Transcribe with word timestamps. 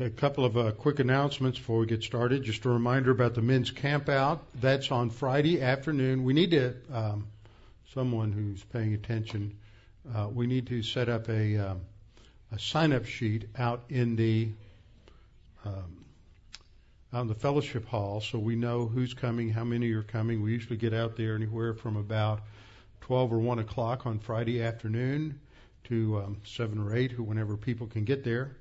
A 0.00 0.08
couple 0.08 0.46
of 0.46 0.56
uh, 0.56 0.72
quick 0.72 0.98
announcements 0.98 1.58
before 1.58 1.80
we 1.80 1.86
get 1.86 2.02
started. 2.02 2.42
Just 2.42 2.64
a 2.64 2.70
reminder 2.70 3.10
about 3.10 3.34
the 3.34 3.42
men's 3.42 3.70
camp 3.70 4.08
out. 4.08 4.46
That's 4.58 4.90
on 4.90 5.10
Friday 5.10 5.60
afternoon. 5.60 6.24
We 6.24 6.32
need 6.32 6.52
to, 6.52 6.74
um, 6.90 7.26
someone 7.92 8.32
who's 8.32 8.64
paying 8.64 8.94
attention, 8.94 9.58
uh, 10.14 10.28
we 10.32 10.46
need 10.46 10.68
to 10.68 10.82
set 10.82 11.10
up 11.10 11.28
a, 11.28 11.58
um, 11.58 11.80
a 12.50 12.58
sign 12.58 12.94
up 12.94 13.04
sheet 13.04 13.50
out 13.58 13.82
in 13.90 14.16
the 14.16 14.48
um, 15.66 16.06
out 17.12 17.20
in 17.20 17.26
the 17.28 17.34
fellowship 17.34 17.86
hall 17.86 18.22
so 18.22 18.38
we 18.38 18.56
know 18.56 18.86
who's 18.86 19.12
coming, 19.12 19.50
how 19.50 19.64
many 19.64 19.90
are 19.90 20.02
coming. 20.02 20.40
We 20.40 20.52
usually 20.52 20.78
get 20.78 20.94
out 20.94 21.16
there 21.16 21.34
anywhere 21.34 21.74
from 21.74 21.98
about 21.98 22.40
12 23.02 23.34
or 23.34 23.38
1 23.38 23.58
o'clock 23.58 24.06
on 24.06 24.18
Friday 24.18 24.62
afternoon 24.62 25.38
to 25.84 26.22
um, 26.24 26.38
7 26.44 26.78
or 26.78 26.96
8, 26.96 27.20
whenever 27.20 27.58
people 27.58 27.86
can 27.86 28.04
get 28.04 28.24
there 28.24 28.56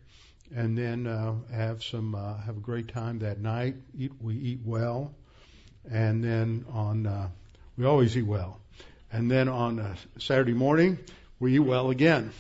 and 0.56 0.78
then 0.78 1.08
uh, 1.08 1.36
have 1.54 1.84
some 1.84 2.16
uh, 2.16 2.38
have 2.38 2.58
a 2.58 2.62
great 2.62 2.88
time 2.88 3.20
that 3.20 3.40
night. 3.40 3.76
Eat 3.98 4.12
we 4.22 4.36
eat 4.36 4.60
well, 4.64 5.14
and 5.90 6.24
then 6.24 6.66
on 6.72 7.06
uh, 7.06 7.30
we 7.78 7.86
always 7.86 8.16
eat 8.18 8.26
well, 8.26 8.60
and 9.12 9.30
then 9.30 9.48
on 9.48 9.80
uh, 9.80 9.96
Saturday 10.18 10.54
morning 10.54 10.98
we 11.40 11.56
eat 11.56 11.60
well 11.60 11.90
again, 11.90 12.32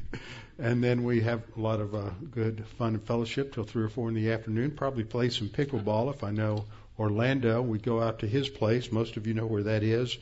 and 0.58 0.82
then 0.82 1.04
we 1.04 1.20
have 1.20 1.42
a 1.56 1.60
lot 1.60 1.80
of 1.80 1.94
uh, 1.94 2.10
good 2.30 2.64
fun 2.78 2.94
and 2.94 3.06
fellowship 3.06 3.54
till 3.54 3.64
three 3.64 3.84
or 3.84 3.88
four 3.88 4.08
in 4.08 4.14
the 4.14 4.32
afternoon. 4.32 4.70
Probably 4.70 5.04
play 5.04 5.28
some 5.28 5.48
pickleball 5.48 6.14
if 6.14 6.24
I 6.24 6.30
know 6.30 6.64
Orlando. 6.98 7.62
We 7.62 7.78
go 7.78 8.00
out 8.00 8.20
to 8.20 8.26
his 8.26 8.48
place. 8.48 8.90
Most 8.90 9.16
of 9.16 9.26
you 9.26 9.34
know 9.34 9.46
where 9.46 9.64
that 9.64 9.82
is, 9.82 10.16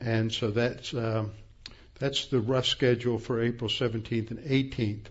and 0.00 0.32
so 0.32 0.50
that's. 0.50 0.92
Uh, 0.92 1.26
that's 2.00 2.26
the 2.26 2.40
rough 2.40 2.66
schedule 2.66 3.20
for 3.20 3.40
April 3.40 3.70
17th 3.70 4.32
and 4.32 4.40
18th. 4.40 5.06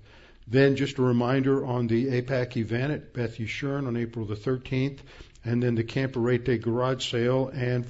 Then 0.47 0.75
just 0.75 0.97
a 0.97 1.01
reminder 1.01 1.65
on 1.65 1.87
the 1.87 2.21
APAC 2.21 2.57
event 2.57 2.91
at 2.91 3.13
Beth 3.13 3.37
Yeshurun 3.37 3.87
on 3.87 3.95
April 3.95 4.25
the 4.25 4.35
13th, 4.35 4.99
and 5.45 5.63
then 5.63 5.75
the 5.75 5.83
Camperete 5.83 6.61
garage 6.61 7.09
sale. 7.09 7.49
And 7.53 7.85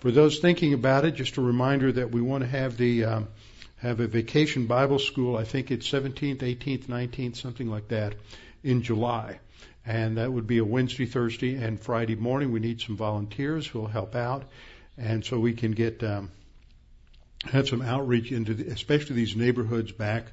for 0.00 0.10
those 0.10 0.38
thinking 0.38 0.72
about 0.72 1.04
it, 1.04 1.14
just 1.14 1.36
a 1.36 1.42
reminder 1.42 1.92
that 1.92 2.10
we 2.10 2.20
want 2.20 2.44
to 2.44 2.48
have 2.48 2.76
the 2.76 3.04
um, 3.04 3.28
have 3.76 4.00
a 4.00 4.06
vacation 4.06 4.66
Bible 4.66 4.98
school. 4.98 5.36
I 5.36 5.44
think 5.44 5.70
it's 5.70 5.88
17th, 5.88 6.38
18th, 6.38 6.86
19th, 6.86 7.36
something 7.36 7.68
like 7.68 7.88
that, 7.88 8.14
in 8.64 8.82
July. 8.82 9.38
And 9.84 10.16
that 10.16 10.32
would 10.32 10.46
be 10.46 10.58
a 10.58 10.64
Wednesday, 10.64 11.06
Thursday, 11.06 11.54
and 11.54 11.78
Friday 11.78 12.16
morning. 12.16 12.52
We 12.52 12.60
need 12.60 12.80
some 12.80 12.96
volunteers 12.96 13.66
who 13.66 13.80
will 13.80 13.86
help 13.86 14.16
out, 14.16 14.44
and 14.98 15.24
so 15.24 15.38
we 15.38 15.52
can 15.52 15.72
get 15.72 16.02
um, 16.02 16.30
have 17.44 17.68
some 17.68 17.82
outreach 17.82 18.32
into 18.32 18.54
the, 18.54 18.66
especially 18.66 19.16
these 19.16 19.36
neighborhoods 19.36 19.92
back 19.92 20.32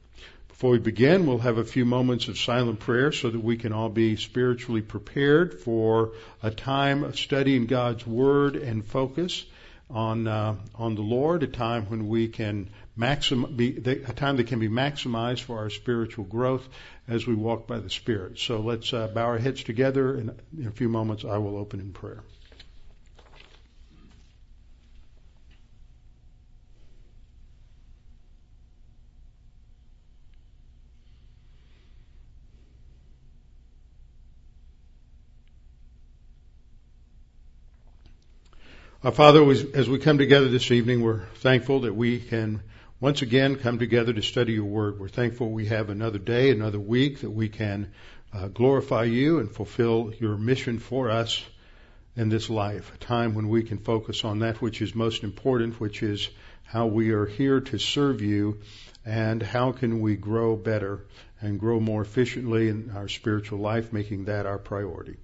Before 0.61 0.73
we 0.73 0.77
begin, 0.77 1.25
we'll 1.25 1.39
have 1.39 1.57
a 1.57 1.65
few 1.65 1.85
moments 1.85 2.27
of 2.27 2.37
silent 2.37 2.81
prayer 2.81 3.11
so 3.11 3.31
that 3.31 3.43
we 3.43 3.57
can 3.57 3.73
all 3.73 3.89
be 3.89 4.15
spiritually 4.15 4.83
prepared 4.83 5.59
for 5.59 6.11
a 6.43 6.51
time 6.51 7.03
of 7.03 7.17
studying 7.17 7.65
God's 7.65 8.05
Word 8.05 8.55
and 8.55 8.85
focus 8.85 9.43
on 9.89 10.27
uh, 10.27 10.57
on 10.75 10.93
the 10.93 11.01
Lord. 11.01 11.41
A 11.41 11.47
time 11.47 11.87
when 11.87 12.07
we 12.07 12.27
can 12.27 12.69
maxim 12.95 13.55
be 13.55 13.75
a 13.75 14.13
time 14.13 14.37
that 14.37 14.45
can 14.45 14.59
be 14.59 14.69
maximized 14.69 15.41
for 15.41 15.57
our 15.57 15.71
spiritual 15.71 16.25
growth 16.25 16.69
as 17.07 17.25
we 17.25 17.33
walk 17.33 17.65
by 17.65 17.79
the 17.79 17.89
Spirit. 17.89 18.37
So 18.37 18.59
let's 18.59 18.93
uh, 18.93 19.07
bow 19.07 19.25
our 19.25 19.39
heads 19.39 19.63
together. 19.63 20.13
and 20.13 20.39
in 20.55 20.67
a 20.67 20.71
few 20.71 20.89
moments, 20.89 21.25
I 21.25 21.39
will 21.39 21.57
open 21.57 21.79
in 21.79 21.91
prayer. 21.91 22.21
Our 39.03 39.09
uh, 39.09 39.13
Father, 39.15 39.49
as 39.49 39.89
we 39.89 39.97
come 39.97 40.19
together 40.19 40.47
this 40.47 40.69
evening, 40.69 41.01
we're 41.01 41.25
thankful 41.37 41.79
that 41.79 41.95
we 41.95 42.19
can 42.19 42.61
once 42.99 43.23
again 43.23 43.55
come 43.55 43.79
together 43.79 44.13
to 44.13 44.21
study 44.21 44.53
your 44.53 44.65
word. 44.65 44.99
We're 44.99 45.09
thankful 45.09 45.49
we 45.49 45.65
have 45.69 45.89
another 45.89 46.19
day, 46.19 46.51
another 46.51 46.79
week 46.79 47.21
that 47.21 47.31
we 47.31 47.49
can 47.49 47.91
uh, 48.31 48.49
glorify 48.49 49.05
you 49.05 49.39
and 49.39 49.49
fulfill 49.49 50.13
your 50.19 50.37
mission 50.37 50.77
for 50.77 51.09
us 51.09 51.43
in 52.15 52.29
this 52.29 52.47
life. 52.47 52.93
A 52.93 52.97
time 52.99 53.33
when 53.33 53.49
we 53.49 53.63
can 53.63 53.79
focus 53.79 54.23
on 54.23 54.37
that 54.39 54.61
which 54.61 54.83
is 54.83 54.93
most 54.93 55.23
important, 55.23 55.79
which 55.79 56.03
is 56.03 56.29
how 56.61 56.85
we 56.85 57.09
are 57.09 57.25
here 57.25 57.59
to 57.59 57.79
serve 57.79 58.21
you 58.21 58.59
and 59.03 59.41
how 59.41 59.71
can 59.71 60.01
we 60.01 60.15
grow 60.15 60.55
better 60.55 61.07
and 61.41 61.59
grow 61.59 61.79
more 61.79 62.03
efficiently 62.03 62.69
in 62.69 62.91
our 62.95 63.07
spiritual 63.07 63.57
life, 63.57 63.91
making 63.91 64.25
that 64.25 64.45
our 64.45 64.59
priority. 64.59 65.17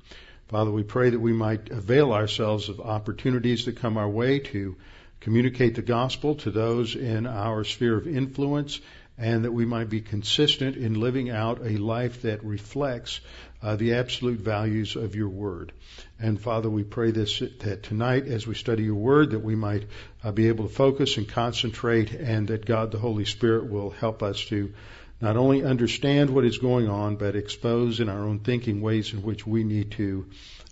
Father, 0.47 0.71
we 0.71 0.83
pray 0.83 1.09
that 1.09 1.19
we 1.19 1.33
might 1.33 1.71
avail 1.71 2.13
ourselves 2.13 2.69
of 2.69 2.79
opportunities 2.79 3.65
that 3.65 3.75
come 3.75 3.97
our 3.97 4.07
way 4.07 4.39
to 4.39 4.77
communicate 5.19 5.75
the 5.75 5.81
gospel 5.81 6.35
to 6.35 6.51
those 6.51 6.95
in 6.95 7.27
our 7.27 7.65
sphere 7.65 7.97
of 7.97 8.07
influence 8.07 8.79
and 9.17 9.43
that 9.43 9.51
we 9.51 9.65
might 9.65 9.89
be 9.89 9.99
consistent 9.99 10.77
in 10.77 10.93
living 10.93 11.29
out 11.29 11.59
a 11.65 11.77
life 11.77 12.21
that 12.21 12.45
reflects 12.45 13.19
uh, 13.61 13.75
the 13.75 13.95
absolute 13.95 14.39
values 14.39 14.95
of 14.95 15.15
your 15.15 15.27
word. 15.27 15.73
And 16.19 16.39
Father, 16.39 16.69
we 16.69 16.83
pray 16.83 17.11
this 17.11 17.39
that 17.39 17.83
tonight 17.83 18.27
as 18.27 18.45
we 18.45 18.53
study 18.53 18.83
your 18.83 18.95
word 18.95 19.31
that 19.31 19.43
we 19.43 19.55
might 19.55 19.87
uh, 20.23 20.31
be 20.31 20.47
able 20.47 20.67
to 20.67 20.73
focus 20.73 21.17
and 21.17 21.27
concentrate 21.27 22.13
and 22.13 22.47
that 22.47 22.65
God 22.65 22.91
the 22.91 22.99
Holy 22.99 23.25
Spirit 23.25 23.69
will 23.69 23.89
help 23.89 24.23
us 24.23 24.39
to 24.45 24.71
not 25.19 25.35
only 25.35 25.63
understand 25.63 26.29
what 26.29 26.45
is 26.45 26.59
going 26.59 26.87
on, 26.87 27.15
but 27.15 27.35
expose 27.35 27.99
in 27.99 28.09
our 28.09 28.19
own 28.19 28.39
thinking 28.39 28.81
ways 28.81 29.13
in 29.13 29.23
which 29.23 29.47
we 29.47 29.63
need 29.63 29.91
to 29.91 30.29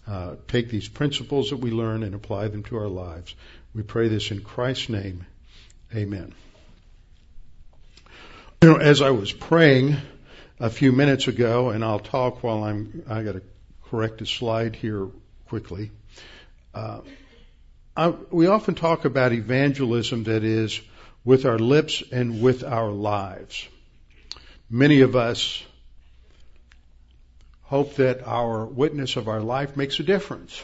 uh, 0.07 0.35
take 0.47 0.69
these 0.69 0.87
principles 0.87 1.49
that 1.49 1.57
we 1.57 1.71
learn 1.71 2.03
and 2.03 2.13
apply 2.13 2.47
them 2.47 2.63
to 2.63 2.77
our 2.77 2.87
lives. 2.87 3.33
We 3.73 3.81
pray 3.81 4.07
this 4.07 4.29
in 4.29 4.41
Christ's 4.41 4.89
name. 4.89 5.25
Amen. 5.95 6.33
You 8.61 8.69
know, 8.69 8.75
as 8.77 9.01
I 9.01 9.11
was 9.11 9.31
praying 9.31 9.97
a 10.59 10.69
few 10.69 10.91
minutes 10.91 11.27
ago, 11.27 11.69
and 11.69 11.83
I'll 11.83 11.99
talk 11.99 12.43
while 12.43 12.63
I'm, 12.63 13.03
I 13.09 13.23
got 13.23 13.33
to 13.33 13.41
correct 13.89 14.21
a 14.21 14.25
slide 14.25 14.75
here 14.75 15.07
quickly. 15.47 15.91
Uh, 16.73 17.01
I, 17.97 18.09
we 18.09 18.47
often 18.47 18.75
talk 18.75 19.05
about 19.05 19.31
evangelism 19.31 20.25
that 20.25 20.43
is 20.43 20.79
with 21.23 21.45
our 21.45 21.57
lips 21.57 22.03
and 22.11 22.41
with 22.41 22.63
our 22.63 22.91
lives 22.91 23.67
many 24.69 25.01
of 25.01 25.15
us 25.15 25.63
hope 27.63 27.95
that 27.95 28.25
our 28.27 28.65
witness 28.65 29.15
of 29.15 29.27
our 29.27 29.41
life 29.41 29.75
makes 29.75 29.99
a 29.99 30.03
difference. 30.03 30.63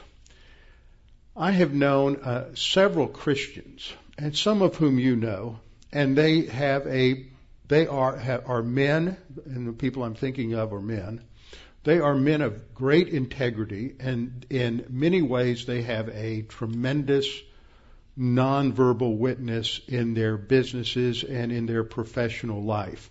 I 1.36 1.52
have 1.52 1.74
known 1.74 2.18
uh, 2.18 2.56
several 2.56 3.08
Christians, 3.08 3.92
and 4.18 4.36
some 4.38 4.62
of 4.62 4.76
whom 4.76 5.00
you 5.00 5.16
know, 5.16 5.60
and 5.92 6.18
they 6.18 6.46
have 6.46 6.86
a 6.88 7.26
they 7.68 7.88
are 7.88 8.18
have, 8.18 8.50
are 8.50 8.62
men, 8.62 9.16
and 9.46 9.66
the 9.66 9.72
people 9.72 10.04
I'm 10.04 10.16
thinking 10.16 10.54
of 10.54 10.74
are 10.74 10.82
men. 10.82 11.22
They 11.84 12.00
are 12.00 12.14
men 12.14 12.42
of 12.42 12.76
great 12.76 13.08
integrity, 13.08 13.96
and 14.00 14.46
in 14.50 14.86
many 14.90 15.22
ways 15.22 15.66
they 15.66 15.82
have 15.84 16.10
a 16.10 16.42
tremendous 16.44 17.28
nonverbal 18.20 19.18
witness 19.18 19.80
in 19.88 20.14
their 20.14 20.38
businesses 20.38 21.24
and 21.24 21.52
in 21.52 21.66
their 21.66 21.84
professional 21.84 22.62
life. 22.62 23.10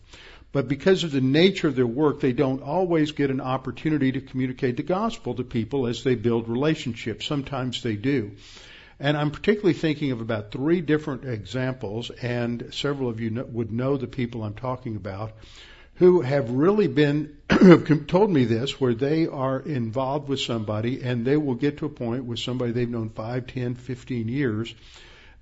But 0.53 0.67
because 0.67 1.05
of 1.05 1.13
the 1.13 1.21
nature 1.21 1.69
of 1.69 1.77
their 1.77 1.87
work, 1.87 2.21
they 2.21 2.33
don't 2.33 2.63
always 2.63 3.13
get 3.13 3.31
an 3.31 3.41
opportunity 3.41 4.13
to 4.13 4.21
communicate 4.21 4.77
the 4.77 4.83
gospel 4.83 5.35
to 5.35 5.45
people 5.45 5.87
as 5.87 6.03
they 6.03 6.17
build 6.17 6.49
relationships. 6.49 7.27
Sometimes 7.27 7.83
they 7.83 7.95
do. 7.95 8.33
And 8.99 9.17
I'm 9.17 9.31
particularly 9.31 9.75
thinking 9.75 10.11
of 10.11 10.21
about 10.21 10.51
three 10.51 10.81
different 10.81 11.25
examples, 11.25 12.11
and 12.11 12.75
several 12.75 13.09
of 13.09 13.21
you 13.21 13.31
know, 13.31 13.45
would 13.45 13.73
know 13.73 13.97
the 13.97 14.07
people 14.07 14.43
I'm 14.43 14.55
talking 14.55 14.97
about, 14.97 15.33
who 15.95 16.21
have 16.21 16.51
really 16.51 16.89
been, 16.89 17.37
told 18.09 18.31
me 18.31 18.45
this, 18.45 18.81
where 18.81 18.95
they 18.95 19.27
are 19.27 19.61
involved 19.61 20.29
with 20.29 20.41
somebody 20.41 21.03
and 21.03 21.25
they 21.25 21.37
will 21.37 21.55
get 21.55 21.79
to 21.79 21.87
a 21.87 21.91
point 21.91 22.25
with 22.25 22.39
somebody 22.39 22.73
they've 22.73 22.89
known 22.89 23.11
5, 23.11 23.47
10, 23.47 23.75
15 23.75 24.29
years, 24.29 24.75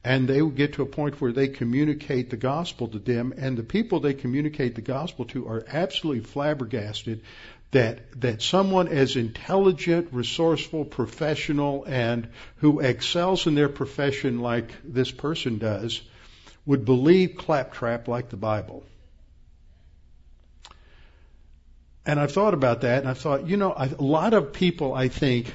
and 0.04 0.28
they 0.28 0.40
will 0.40 0.50
get 0.50 0.74
to 0.74 0.82
a 0.82 0.86
point 0.86 1.20
where 1.20 1.32
they 1.32 1.48
communicate 1.48 2.30
the 2.30 2.36
gospel 2.36 2.88
to 2.88 2.98
them, 2.98 3.34
and 3.36 3.56
the 3.56 3.62
people 3.62 4.00
they 4.00 4.14
communicate 4.14 4.74
the 4.74 4.80
gospel 4.80 5.24
to 5.26 5.48
are 5.48 5.64
absolutely 5.68 6.22
flabbergasted 6.22 7.22
that 7.70 8.20
that 8.20 8.40
someone 8.40 8.88
as 8.88 9.16
intelligent, 9.16 10.08
resourceful, 10.12 10.84
professional, 10.84 11.84
and 11.86 12.28
who 12.56 12.80
excels 12.80 13.46
in 13.46 13.54
their 13.54 13.68
profession 13.68 14.40
like 14.40 14.70
this 14.84 15.10
person 15.10 15.58
does 15.58 16.00
would 16.64 16.84
believe 16.84 17.36
claptrap 17.36 18.08
like 18.08 18.30
the 18.30 18.36
Bible. 18.36 18.84
And 22.06 22.18
I've 22.18 22.32
thought 22.32 22.54
about 22.54 22.82
that, 22.82 23.00
and 23.00 23.08
I 23.08 23.12
thought, 23.12 23.46
you 23.46 23.58
know, 23.58 23.74
a 23.76 24.02
lot 24.02 24.32
of 24.32 24.54
people, 24.54 24.94
I 24.94 25.08
think, 25.08 25.52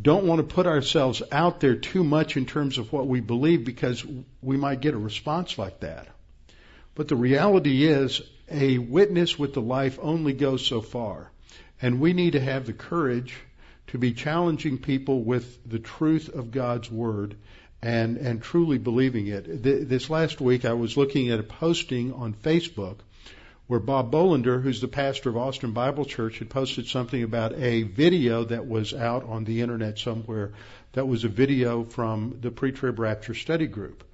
don't 0.00 0.26
want 0.26 0.38
to 0.40 0.54
put 0.54 0.66
ourselves 0.66 1.22
out 1.30 1.60
there 1.60 1.76
too 1.76 2.02
much 2.02 2.36
in 2.36 2.46
terms 2.46 2.78
of 2.78 2.92
what 2.92 3.06
we 3.06 3.20
believe 3.20 3.64
because 3.64 4.04
we 4.42 4.56
might 4.56 4.80
get 4.80 4.94
a 4.94 4.98
response 4.98 5.56
like 5.56 5.80
that. 5.80 6.08
But 6.94 7.08
the 7.08 7.16
reality 7.16 7.84
is, 7.84 8.22
a 8.50 8.78
witness 8.78 9.38
with 9.38 9.54
the 9.54 9.60
life 9.60 9.98
only 10.02 10.32
goes 10.32 10.66
so 10.66 10.80
far. 10.80 11.30
And 11.80 12.00
we 12.00 12.12
need 12.12 12.32
to 12.32 12.40
have 12.40 12.66
the 12.66 12.72
courage 12.72 13.34
to 13.88 13.98
be 13.98 14.12
challenging 14.12 14.78
people 14.78 15.22
with 15.22 15.58
the 15.68 15.78
truth 15.78 16.28
of 16.28 16.50
God's 16.50 16.90
Word 16.90 17.36
and, 17.82 18.16
and 18.16 18.42
truly 18.42 18.78
believing 18.78 19.26
it. 19.26 19.62
This 19.62 20.08
last 20.08 20.40
week 20.40 20.64
I 20.64 20.72
was 20.72 20.96
looking 20.96 21.30
at 21.30 21.40
a 21.40 21.44
posting 21.44 22.12
on 22.12 22.34
Facebook 22.34 22.98
where 23.66 23.80
Bob 23.80 24.12
Bolander, 24.12 24.62
who's 24.62 24.80
the 24.80 24.88
pastor 24.88 25.30
of 25.30 25.36
Austin 25.36 25.72
Bible 25.72 26.04
Church, 26.04 26.38
had 26.38 26.50
posted 26.50 26.86
something 26.86 27.22
about 27.22 27.54
a 27.54 27.82
video 27.82 28.44
that 28.44 28.66
was 28.66 28.92
out 28.92 29.24
on 29.24 29.44
the 29.44 29.62
internet 29.62 29.98
somewhere 29.98 30.52
that 30.92 31.08
was 31.08 31.24
a 31.24 31.28
video 31.28 31.84
from 31.84 32.38
the 32.40 32.50
pre-trib 32.50 32.98
rapture 32.98 33.34
study 33.34 33.66
group. 33.66 34.04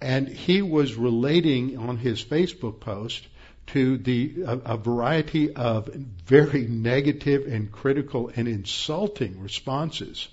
And 0.00 0.28
he 0.28 0.62
was 0.62 0.94
relating 0.94 1.78
on 1.78 1.96
his 1.98 2.24
Facebook 2.24 2.80
post 2.80 3.26
to 3.68 3.98
the 3.98 4.42
a, 4.46 4.58
a 4.58 4.76
variety 4.76 5.52
of 5.54 5.86
very 5.86 6.66
negative 6.66 7.46
and 7.46 7.70
critical 7.70 8.30
and 8.34 8.46
insulting 8.46 9.40
responses 9.40 10.28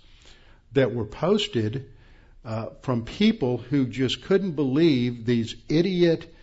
that 0.74 0.94
were 0.94 1.06
posted 1.06 1.90
uh, 2.46 2.68
from 2.82 3.06
people 3.06 3.58
who 3.58 3.88
just 3.88 4.24
couldn't 4.24 4.52
believe 4.52 5.26
these 5.26 5.56
idiot 5.70 6.34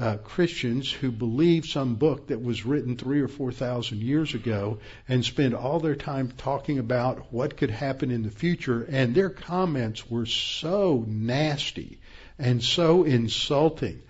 uh, 0.00 0.16
Christians 0.16 0.90
who 0.90 1.12
believe 1.12 1.66
some 1.66 1.96
book 1.96 2.28
that 2.28 2.42
was 2.42 2.64
written 2.64 2.96
three 2.96 3.20
or 3.20 3.28
four 3.28 3.52
thousand 3.52 4.00
years 4.00 4.34
ago 4.34 4.78
and 5.06 5.22
spend 5.22 5.54
all 5.54 5.78
their 5.78 5.94
time 5.94 6.32
talking 6.38 6.78
about 6.78 7.30
what 7.32 7.58
could 7.58 7.70
happen 7.70 8.10
in 8.10 8.22
the 8.22 8.30
future, 8.30 8.82
and 8.88 9.14
their 9.14 9.28
comments 9.28 10.10
were 10.10 10.24
so 10.24 11.04
nasty 11.06 12.00
and 12.38 12.64
so 12.64 13.04
insulting 13.04 14.00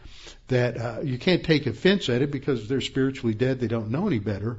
that 0.46 0.80
uh, 0.80 1.00
you 1.02 1.18
can't 1.18 1.42
take 1.42 1.66
offense 1.66 2.08
at 2.08 2.22
it 2.22 2.30
because 2.30 2.68
they're 2.68 2.80
spiritually 2.80 3.34
dead; 3.34 3.58
they 3.58 3.66
don't 3.66 3.90
know 3.90 4.06
any 4.06 4.20
better. 4.20 4.58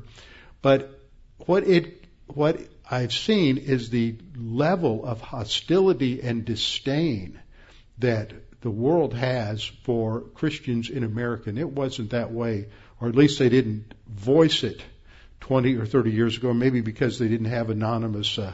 But 0.62 1.00
what 1.46 1.64
it 1.64 2.04
what 2.28 2.60
I've 2.90 3.14
seen 3.14 3.58
is 3.58 3.90
the 3.90 4.16
level 4.36 5.06
of 5.06 5.22
hostility 5.22 6.22
and 6.22 6.44
disdain 6.44 7.40
that 8.00 8.34
the 8.62 8.72
world 8.72 9.14
has 9.14 9.64
for 9.64 10.22
Christians 10.22 10.90
in 10.90 11.04
America. 11.04 11.50
And 11.50 11.58
it 11.58 11.70
wasn't 11.70 12.12
that 12.12 12.32
way, 12.32 12.68
or 13.00 13.10
at 13.10 13.16
least 13.16 13.40
they 13.40 13.50
didn't 13.50 13.94
voice 14.08 14.64
it 14.64 14.82
20 15.42 15.76
or 15.76 15.86
30 15.86 16.12
years 16.12 16.38
ago, 16.38 16.54
maybe 16.54 16.82
because 16.82 17.18
they 17.18 17.28
didn't 17.28 17.48
have 17.48 17.72
anonymous, 17.72 18.38
uh, 18.38 18.54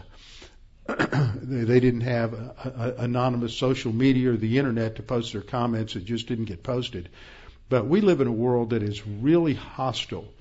they 0.88 1.82
didn't 1.82 2.02
have 2.02 2.34
a, 2.34 2.96
a, 2.98 3.04
anonymous 3.04 3.54
social 3.56 3.92
media 3.92 4.32
or 4.32 4.38
the 4.38 4.58
internet 4.58 4.96
to 4.96 5.04
post 5.04 5.34
their 5.34 5.42
comments. 5.42 5.96
It 5.98 6.06
just 6.06 6.28
didn't 6.28 6.46
get 6.46 6.64
posted. 6.64 7.10
But 7.68 7.88
we 7.88 8.00
live 8.00 8.22
in 8.22 8.28
a 8.28 8.32
world 8.32 8.70
that 8.70 8.84
is 8.84 9.06
really 9.06 9.54
hostile 9.54 10.34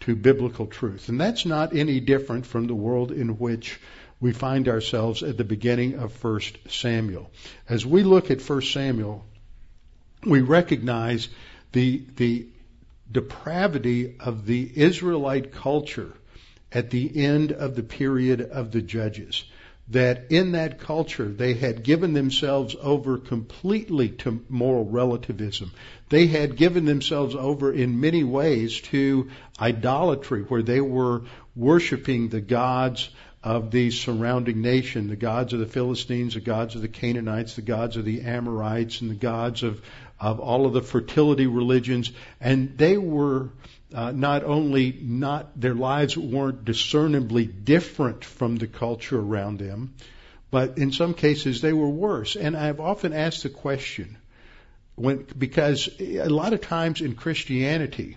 to 0.00 0.16
biblical 0.16 0.66
truth. 0.66 1.08
And 1.08 1.20
that's 1.20 1.46
not 1.46 1.74
any 1.74 2.00
different 2.00 2.46
from 2.46 2.66
the 2.66 2.74
world 2.74 3.12
in 3.12 3.38
which 3.38 3.78
we 4.24 4.32
find 4.32 4.68
ourselves 4.68 5.22
at 5.22 5.36
the 5.36 5.44
beginning 5.44 5.96
of 5.98 6.24
1 6.24 6.40
Samuel. 6.70 7.30
As 7.68 7.84
we 7.84 8.02
look 8.02 8.30
at 8.30 8.40
1 8.40 8.62
Samuel, 8.62 9.22
we 10.24 10.40
recognize 10.40 11.28
the, 11.72 12.02
the 12.16 12.46
depravity 13.12 14.14
of 14.18 14.46
the 14.46 14.70
Israelite 14.76 15.52
culture 15.52 16.10
at 16.72 16.88
the 16.88 17.22
end 17.22 17.52
of 17.52 17.76
the 17.76 17.82
period 17.82 18.40
of 18.40 18.72
the 18.72 18.80
judges. 18.80 19.44
That 19.88 20.30
in 20.30 20.52
that 20.52 20.80
culture 20.80 21.28
they 21.28 21.52
had 21.52 21.82
given 21.82 22.14
themselves 22.14 22.74
over 22.80 23.18
completely 23.18 24.08
to 24.22 24.42
moral 24.48 24.86
relativism. 24.86 25.70
They 26.08 26.28
had 26.28 26.56
given 26.56 26.86
themselves 26.86 27.34
over 27.34 27.70
in 27.70 28.00
many 28.00 28.24
ways 28.24 28.80
to 28.92 29.28
idolatry, 29.60 30.40
where 30.44 30.62
they 30.62 30.80
were 30.80 31.24
worshiping 31.54 32.30
the 32.30 32.40
gods 32.40 33.10
of 33.44 33.70
the 33.70 33.90
surrounding 33.90 34.62
nation, 34.62 35.08
the 35.08 35.16
gods 35.16 35.52
of 35.52 35.58
the 35.58 35.66
Philistines, 35.66 36.32
the 36.32 36.40
gods 36.40 36.76
of 36.76 36.80
the 36.80 36.88
Canaanites, 36.88 37.56
the 37.56 37.62
gods 37.62 37.98
of 37.98 38.06
the 38.06 38.22
Amorites, 38.22 39.02
and 39.02 39.10
the 39.10 39.14
gods 39.14 39.62
of, 39.62 39.82
of 40.18 40.40
all 40.40 40.64
of 40.64 40.72
the 40.72 40.80
fertility 40.80 41.46
religions. 41.46 42.10
And 42.40 42.78
they 42.78 42.96
were 42.96 43.50
uh, 43.94 44.12
not 44.12 44.44
only 44.44 44.98
not, 44.98 45.60
their 45.60 45.74
lives 45.74 46.16
weren't 46.16 46.64
discernibly 46.64 47.44
different 47.44 48.24
from 48.24 48.56
the 48.56 48.66
culture 48.66 49.20
around 49.20 49.58
them, 49.58 49.94
but 50.50 50.78
in 50.78 50.90
some 50.90 51.12
cases 51.12 51.60
they 51.60 51.74
were 51.74 51.88
worse. 51.88 52.36
And 52.36 52.56
I've 52.56 52.80
often 52.80 53.12
asked 53.12 53.42
the 53.42 53.50
question, 53.50 54.16
when, 54.94 55.26
because 55.36 55.90
a 56.00 56.30
lot 56.30 56.54
of 56.54 56.62
times 56.62 57.02
in 57.02 57.14
Christianity, 57.14 58.16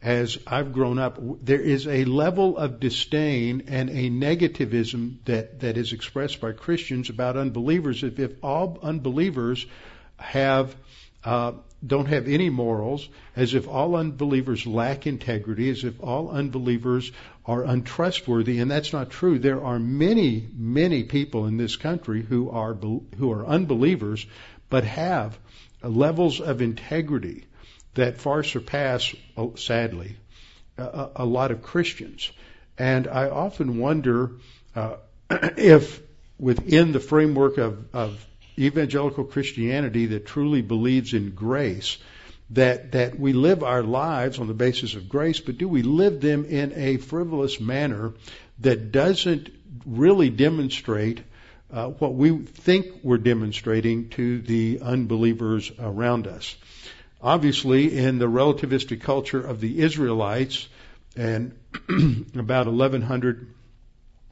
as 0.00 0.38
I've 0.46 0.72
grown 0.72 0.98
up, 0.98 1.18
there 1.44 1.60
is 1.60 1.86
a 1.86 2.04
level 2.04 2.56
of 2.56 2.80
disdain 2.80 3.64
and 3.68 3.88
a 3.90 4.10
negativism 4.10 5.16
that, 5.24 5.60
that 5.60 5.76
is 5.76 5.92
expressed 5.92 6.40
by 6.40 6.52
Christians 6.52 7.10
about 7.10 7.36
unbelievers. 7.36 8.02
If, 8.02 8.18
if 8.18 8.32
all 8.42 8.78
unbelievers 8.82 9.66
have 10.18 10.74
uh, 11.24 11.52
don't 11.84 12.06
have 12.06 12.28
any 12.28 12.48
morals, 12.48 13.08
as 13.34 13.54
if 13.54 13.68
all 13.68 13.96
unbelievers 13.96 14.66
lack 14.66 15.06
integrity, 15.06 15.68
as 15.70 15.84
if 15.84 16.00
all 16.00 16.30
unbelievers 16.30 17.10
are 17.44 17.64
untrustworthy, 17.64 18.60
and 18.60 18.70
that's 18.70 18.92
not 18.92 19.10
true. 19.10 19.38
There 19.38 19.62
are 19.64 19.78
many, 19.78 20.48
many 20.56 21.04
people 21.04 21.46
in 21.46 21.56
this 21.56 21.76
country 21.76 22.22
who 22.22 22.50
are 22.50 22.74
who 22.74 23.32
are 23.32 23.46
unbelievers, 23.46 24.26
but 24.70 24.84
have 24.84 25.38
levels 25.82 26.40
of 26.40 26.62
integrity 26.62 27.46
that 27.94 28.18
far 28.18 28.42
surpass, 28.42 29.14
oh, 29.36 29.54
sadly, 29.54 30.16
a, 30.78 31.08
a, 31.16 31.24
lot 31.24 31.50
of 31.50 31.62
Christians. 31.62 32.30
And 32.78 33.06
I 33.06 33.28
often 33.28 33.78
wonder 33.78 34.32
uh, 34.74 34.96
if 35.30 36.00
within 36.38 36.92
the 36.92 37.00
framework 37.00 37.58
of, 37.58 37.94
of 37.94 38.26
evangelical 38.58 39.24
Christianity 39.24 40.06
that 40.06 40.26
truly 40.26 40.62
believes 40.62 41.14
in 41.14 41.30
grace, 41.30 41.98
that 42.50 42.92
that 42.92 43.18
we 43.18 43.32
live 43.32 43.62
our 43.62 43.82
lives 43.82 44.38
on 44.38 44.46
the 44.46 44.54
basis 44.54 44.94
of 44.94 45.08
grace, 45.08 45.40
but 45.40 45.58
do 45.58 45.68
we 45.68 45.82
live 45.82 46.20
them 46.20 46.44
in 46.44 46.72
a 46.74 46.98
frivolous 46.98 47.60
manner 47.60 48.12
that 48.60 48.92
doesn't 48.92 49.50
really 49.86 50.28
demonstrate 50.28 51.20
uh, 51.72 51.88
what 51.88 52.14
we 52.14 52.36
think 52.38 52.86
we're 53.02 53.16
demonstrating 53.16 54.10
to 54.10 54.40
the 54.42 54.80
unbelievers 54.82 55.70
around 55.78 56.26
us? 56.26 56.54
Obviously, 57.22 57.96
in 57.96 58.18
the 58.18 58.26
relativistic 58.26 59.00
culture 59.00 59.40
of 59.40 59.60
the 59.60 59.80
Israelites, 59.80 60.68
and 61.16 61.54
about 62.34 62.66
1100 62.66 63.46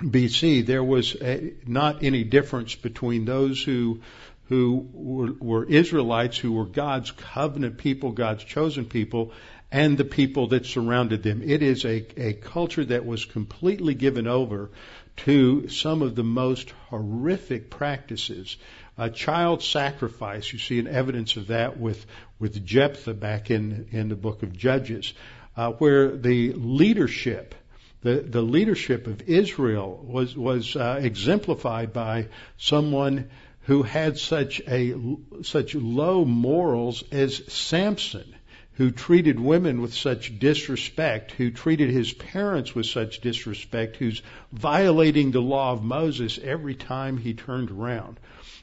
BC, 0.00 0.66
there 0.66 0.82
was 0.82 1.14
a, 1.14 1.52
not 1.66 2.02
any 2.02 2.24
difference 2.24 2.74
between 2.74 3.24
those 3.24 3.62
who 3.62 4.00
who 4.48 4.88
were, 4.92 5.32
were 5.38 5.64
Israelites, 5.64 6.36
who 6.36 6.52
were 6.52 6.64
God's 6.64 7.12
covenant 7.12 7.78
people, 7.78 8.10
God's 8.10 8.42
chosen 8.42 8.84
people, 8.84 9.32
and 9.70 9.96
the 9.96 10.04
people 10.04 10.48
that 10.48 10.66
surrounded 10.66 11.22
them. 11.22 11.40
It 11.44 11.62
is 11.62 11.84
a, 11.84 12.04
a 12.20 12.32
culture 12.32 12.84
that 12.84 13.06
was 13.06 13.24
completely 13.24 13.94
given 13.94 14.26
over 14.26 14.70
to 15.18 15.68
some 15.68 16.02
of 16.02 16.16
the 16.16 16.24
most 16.24 16.70
horrific 16.88 17.70
practices 17.70 18.56
uh, 19.00 19.08
child 19.08 19.62
sacrifice. 19.62 20.52
You 20.52 20.58
see 20.58 20.78
an 20.78 20.86
evidence 20.86 21.36
of 21.36 21.46
that 21.46 21.80
with 21.80 22.04
with 22.38 22.64
Jephthah 22.64 23.14
back 23.14 23.50
in 23.50 23.88
in 23.92 24.10
the 24.10 24.14
book 24.14 24.42
of 24.42 24.56
Judges, 24.56 25.14
uh, 25.56 25.72
where 25.72 26.14
the 26.16 26.52
leadership. 26.52 27.54
The, 28.02 28.14
the 28.14 28.40
leadership 28.40 29.06
of 29.06 29.28
Israel 29.28 30.02
was 30.02 30.34
was 30.34 30.74
uh, 30.74 31.00
exemplified 31.02 31.92
by 31.92 32.28
someone 32.56 33.28
who 33.64 33.82
had 33.82 34.16
such 34.16 34.62
a 34.66 34.94
such 35.42 35.74
low 35.74 36.24
morals 36.24 37.04
as 37.12 37.42
Samson 37.52 38.34
who 38.80 38.90
treated 38.90 39.38
women 39.38 39.82
with 39.82 39.92
such 39.92 40.38
disrespect, 40.38 41.32
who 41.32 41.50
treated 41.50 41.90
his 41.90 42.14
parents 42.14 42.74
with 42.74 42.86
such 42.86 43.20
disrespect, 43.20 43.96
who's 43.96 44.22
violating 44.52 45.32
the 45.32 45.42
law 45.42 45.72
of 45.72 45.84
Moses 45.84 46.38
every 46.42 46.74
time 46.74 47.18
he 47.18 47.34
turned 47.34 47.70
around. 47.70 48.18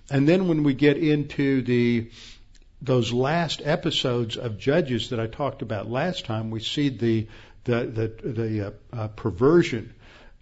And 0.09 0.27
then 0.27 0.47
when 0.47 0.63
we 0.63 0.73
get 0.73 0.97
into 0.97 1.61
the 1.61 2.09
those 2.81 3.11
last 3.11 3.61
episodes 3.63 4.37
of 4.37 4.57
Judges 4.57 5.09
that 5.09 5.19
I 5.19 5.27
talked 5.27 5.61
about 5.61 5.89
last 5.89 6.25
time, 6.25 6.51
we 6.51 6.59
see 6.59 6.89
the 6.89 7.27
the 7.63 7.85
the, 7.85 8.29
the 8.29 8.67
uh, 8.67 8.71
uh, 8.93 9.07
perversion 9.09 9.93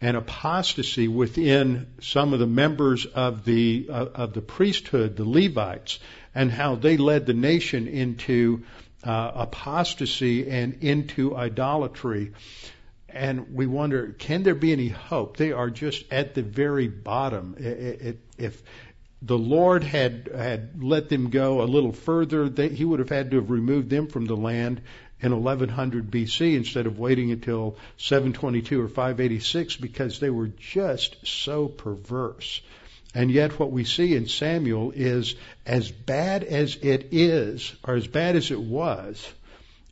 and 0.01 0.17
apostasy 0.17 1.07
within 1.07 1.87
some 2.01 2.33
of 2.33 2.39
the 2.39 2.47
members 2.47 3.05
of 3.05 3.45
the 3.45 3.87
uh, 3.89 4.05
of 4.13 4.33
the 4.33 4.41
priesthood, 4.41 5.15
the 5.15 5.27
Levites, 5.27 5.99
and 6.35 6.51
how 6.51 6.75
they 6.75 6.97
led 6.97 7.25
the 7.25 7.33
nation 7.33 7.87
into 7.87 8.63
uh, 9.03 9.31
apostasy 9.35 10.49
and 10.49 10.83
into 10.83 11.35
idolatry. 11.35 12.33
And 13.07 13.55
we 13.55 13.65
wonder, 13.65 14.13
can 14.19 14.43
there 14.43 14.55
be 14.55 14.73
any 14.73 14.89
hope? 14.89 15.37
They 15.37 15.53
are 15.53 15.69
just 15.69 16.11
at 16.11 16.35
the 16.35 16.41
very 16.41 16.89
bottom. 16.89 17.55
If 17.57 18.61
the 19.21 19.37
Lord 19.37 19.83
had 19.83 20.29
had 20.35 20.83
let 20.83 21.09
them 21.09 21.29
go 21.29 21.61
a 21.61 21.63
little 21.63 21.93
further, 21.93 22.49
they, 22.49 22.69
He 22.69 22.85
would 22.85 22.99
have 22.99 23.09
had 23.09 23.31
to 23.31 23.37
have 23.37 23.49
removed 23.49 23.89
them 23.89 24.07
from 24.07 24.25
the 24.25 24.35
land 24.35 24.81
in 25.21 25.31
1100 25.31 26.11
BC 26.11 26.55
instead 26.55 26.85
of 26.85 26.99
waiting 26.99 27.31
until 27.31 27.77
722 27.97 28.81
or 28.81 28.87
586 28.87 29.77
because 29.77 30.19
they 30.19 30.29
were 30.29 30.47
just 30.47 31.15
so 31.25 31.67
perverse. 31.67 32.61
And 33.13 33.31
yet 33.31 33.57
what 33.57 33.71
we 33.71 33.85
see 33.85 34.13
in 34.13 34.27
Samuel 34.27 34.91
is 34.93 35.35
as 35.65 35.89
bad 35.89 36.43
as 36.43 36.75
it 36.75 37.07
is, 37.11 37.73
or 37.87 37.95
as 37.95 38.07
bad 38.07 38.35
as 38.35 38.51
it 38.51 38.59
was 38.59 39.25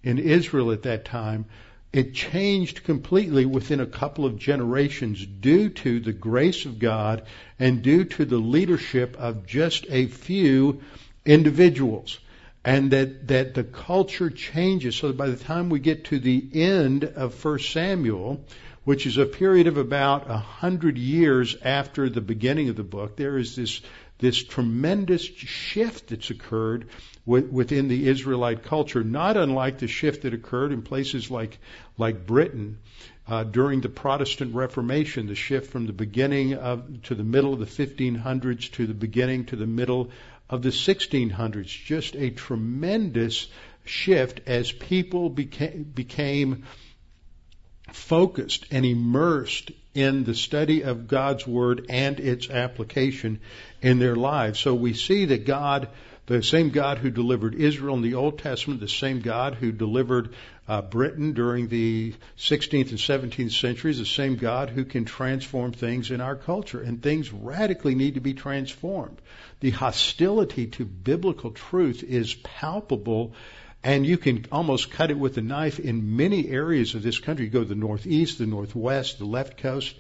in 0.03 0.19
Israel 0.19 0.73
at 0.73 0.83
that 0.83 1.05
time, 1.05 1.45
it 1.93 2.15
changed 2.15 2.83
completely 2.83 3.45
within 3.45 3.79
a 3.79 3.85
couple 3.85 4.25
of 4.25 4.39
generations 4.39 5.23
due 5.23 5.69
to 5.69 5.99
the 5.99 6.11
grace 6.11 6.65
of 6.65 6.79
God 6.79 7.23
and 7.59 7.83
due 7.83 8.03
to 8.03 8.25
the 8.25 8.39
leadership 8.39 9.15
of 9.19 9.45
just 9.45 9.85
a 9.89 10.07
few 10.07 10.81
individuals. 11.23 12.19
And 12.65 12.91
that, 12.91 13.27
that 13.27 13.53
the 13.53 13.63
culture 13.63 14.31
changes 14.31 14.95
so 14.95 15.09
that 15.09 15.17
by 15.17 15.29
the 15.29 15.43
time 15.43 15.69
we 15.69 15.79
get 15.79 16.05
to 16.05 16.19
the 16.19 16.49
end 16.53 17.03
of 17.03 17.43
1 17.45 17.59
Samuel, 17.59 18.43
which 18.85 19.05
is 19.05 19.17
a 19.17 19.25
period 19.25 19.67
of 19.67 19.77
about 19.77 20.29
a 20.29 20.37
hundred 20.37 20.97
years 20.97 21.55
after 21.61 22.09
the 22.09 22.21
beginning 22.21 22.69
of 22.69 22.75
the 22.75 22.83
book, 22.83 23.17
there 23.17 23.37
is 23.37 23.55
this 23.55 23.81
this 24.19 24.43
tremendous 24.43 25.23
shift 25.23 26.07
that's 26.07 26.29
occurred 26.29 26.87
within 27.25 27.87
the 27.87 28.07
Israelite 28.07 28.63
culture, 28.63 29.03
not 29.03 29.37
unlike 29.37 29.77
the 29.77 29.87
shift 29.87 30.23
that 30.23 30.33
occurred 30.33 30.73
in 30.73 30.81
places 30.81 31.31
like 31.31 31.57
like 31.97 32.25
Britain 32.25 32.79
uh, 33.27 33.43
during 33.43 33.79
the 33.81 33.89
Protestant 33.89 34.53
Reformation, 34.53 35.27
the 35.27 35.35
shift 35.35 35.71
from 35.71 35.85
the 35.85 35.93
beginning 35.93 36.55
of 36.55 37.03
to 37.03 37.15
the 37.15 37.23
middle 37.23 37.53
of 37.53 37.59
the 37.59 37.65
1500s 37.65 38.71
to 38.71 38.85
the 38.85 38.93
beginning 38.93 39.45
to 39.45 39.55
the 39.55 39.67
middle 39.67 40.11
of 40.49 40.61
the 40.61 40.69
1600s. 40.69 41.85
Just 41.85 42.15
a 42.15 42.29
tremendous 42.29 43.47
shift 43.85 44.41
as 44.45 44.71
people 44.71 45.29
became, 45.29 45.83
became 45.83 46.63
focused 47.91 48.65
and 48.71 48.85
immersed 48.85 49.71
in 49.93 50.23
the 50.23 50.35
study 50.35 50.83
of 50.83 51.07
God's 51.07 51.45
Word 51.45 51.85
and 51.89 52.19
its 52.19 52.49
application 52.49 53.39
in 53.81 53.99
their 53.99 54.15
lives. 54.15 54.59
So 54.59 54.73
we 54.73 54.93
see 54.93 55.25
that 55.25 55.45
God, 55.45 55.89
the 56.25 56.41
same 56.41 56.69
God 56.69 56.99
who 56.99 57.09
delivered 57.09 57.55
Israel 57.55 57.95
in 57.95 58.01
the 58.01 58.15
Old 58.15 58.39
Testament, 58.39 58.79
the 58.79 58.87
same 58.87 59.19
God 59.19 59.55
who 59.55 59.71
delivered 59.71 60.33
uh, 60.67 60.81
Britain 60.81 61.33
during 61.33 61.67
the 61.67 62.13
16th 62.37 62.89
and 62.89 63.31
17th 63.31 63.51
centuries, 63.51 63.99
the 63.99 64.05
same 64.05 64.37
God 64.37 64.69
who 64.69 64.85
can 64.85 65.03
transform 65.03 65.73
things 65.73 66.11
in 66.11 66.21
our 66.21 66.37
culture. 66.37 66.81
And 66.81 67.03
things 67.03 67.33
radically 67.33 67.95
need 67.95 68.13
to 68.13 68.21
be 68.21 68.33
transformed. 68.33 69.21
The 69.59 69.71
hostility 69.71 70.67
to 70.67 70.85
biblical 70.85 71.51
truth 71.51 72.03
is 72.03 72.33
palpable 72.33 73.33
and 73.83 74.05
you 74.05 74.17
can 74.17 74.45
almost 74.49 74.91
cut 74.91 75.11
it 75.11 75.19
with 75.19 75.37
a 75.37 75.41
knife 75.41 75.77
in 75.77 76.15
many 76.15 76.47
areas 76.47 76.95
of 76.95 77.03
this 77.03 77.19
country. 77.19 77.45
You 77.45 77.51
go 77.51 77.63
to 77.63 77.67
the 77.67 77.75
northeast, 77.75 78.37
the 78.37 78.45
northwest, 78.45 79.19
the 79.19 79.25
left 79.25 79.57
coast. 79.57 79.93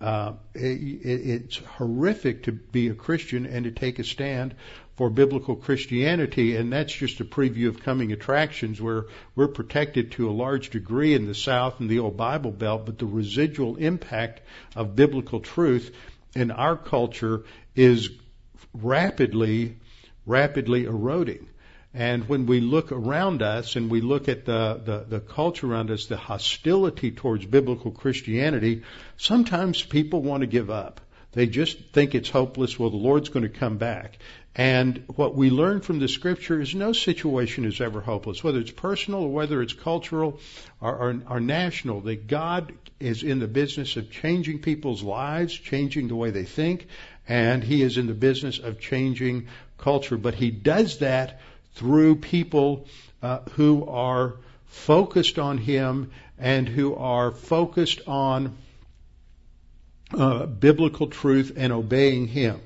Uh, 0.00 0.32
it, 0.54 1.06
it's 1.06 1.56
horrific 1.58 2.44
to 2.44 2.52
be 2.52 2.88
a 2.88 2.94
Christian 2.94 3.46
and 3.46 3.64
to 3.64 3.70
take 3.70 4.00
a 4.00 4.04
stand 4.04 4.56
for 4.96 5.08
biblical 5.08 5.56
Christianity, 5.56 6.56
and 6.56 6.72
that's 6.72 6.92
just 6.92 7.20
a 7.20 7.24
preview 7.24 7.68
of 7.68 7.82
coming 7.82 8.12
attractions 8.12 8.80
where 8.80 9.06
we're 9.34 9.48
protected 9.48 10.12
to 10.12 10.28
a 10.28 10.32
large 10.32 10.70
degree 10.70 11.14
in 11.14 11.26
the 11.26 11.34
South 11.34 11.80
and 11.80 11.88
the 11.88 12.00
old 12.00 12.16
Bible 12.16 12.50
Belt, 12.50 12.86
but 12.86 12.98
the 12.98 13.06
residual 13.06 13.76
impact 13.76 14.42
of 14.76 14.94
biblical 14.94 15.40
truth 15.40 15.94
in 16.34 16.50
our 16.50 16.76
culture 16.76 17.44
is 17.74 18.10
rapidly, 18.74 19.76
rapidly 20.26 20.84
eroding. 20.84 21.48
And 21.94 22.26
when 22.26 22.46
we 22.46 22.60
look 22.60 22.90
around 22.90 23.42
us 23.42 23.76
and 23.76 23.90
we 23.90 24.00
look 24.00 24.28
at 24.28 24.46
the, 24.46 24.80
the, 24.82 25.04
the, 25.08 25.20
culture 25.20 25.70
around 25.70 25.90
us, 25.90 26.06
the 26.06 26.16
hostility 26.16 27.10
towards 27.10 27.44
biblical 27.44 27.90
Christianity, 27.90 28.82
sometimes 29.18 29.82
people 29.82 30.22
want 30.22 30.40
to 30.40 30.46
give 30.46 30.70
up. 30.70 31.02
They 31.32 31.46
just 31.46 31.78
think 31.92 32.14
it's 32.14 32.30
hopeless. 32.30 32.78
Well, 32.78 32.90
the 32.90 32.96
Lord's 32.96 33.28
going 33.28 33.42
to 33.42 33.58
come 33.58 33.76
back. 33.76 34.18
And 34.54 35.04
what 35.16 35.34
we 35.34 35.48
learn 35.48 35.80
from 35.80 35.98
the 35.98 36.08
scripture 36.08 36.60
is 36.60 36.74
no 36.74 36.92
situation 36.92 37.64
is 37.64 37.80
ever 37.80 38.02
hopeless, 38.02 38.44
whether 38.44 38.58
it's 38.58 38.70
personal 38.70 39.20
or 39.20 39.32
whether 39.32 39.62
it's 39.62 39.72
cultural 39.72 40.40
or, 40.80 40.94
or, 40.94 41.22
or 41.28 41.40
national, 41.40 42.02
that 42.02 42.26
God 42.26 42.72
is 43.00 43.22
in 43.22 43.38
the 43.38 43.48
business 43.48 43.96
of 43.96 44.10
changing 44.10 44.60
people's 44.60 45.02
lives, 45.02 45.54
changing 45.54 46.08
the 46.08 46.16
way 46.16 46.30
they 46.30 46.44
think, 46.44 46.86
and 47.26 47.64
He 47.64 47.82
is 47.82 47.96
in 47.96 48.06
the 48.06 48.14
business 48.14 48.58
of 48.58 48.78
changing 48.78 49.48
culture. 49.78 50.18
But 50.18 50.34
He 50.34 50.50
does 50.50 50.98
that 50.98 51.40
through 51.74 52.16
people 52.16 52.86
uh, 53.22 53.40
who 53.52 53.86
are 53.86 54.34
focused 54.66 55.38
on 55.38 55.56
Him 55.56 56.10
and 56.38 56.68
who 56.68 56.94
are 56.94 57.30
focused 57.30 58.02
on 58.06 58.58
uh, 60.12 60.44
biblical 60.44 61.06
truth 61.06 61.52
and 61.56 61.72
obeying 61.72 62.26
Him. 62.26 62.60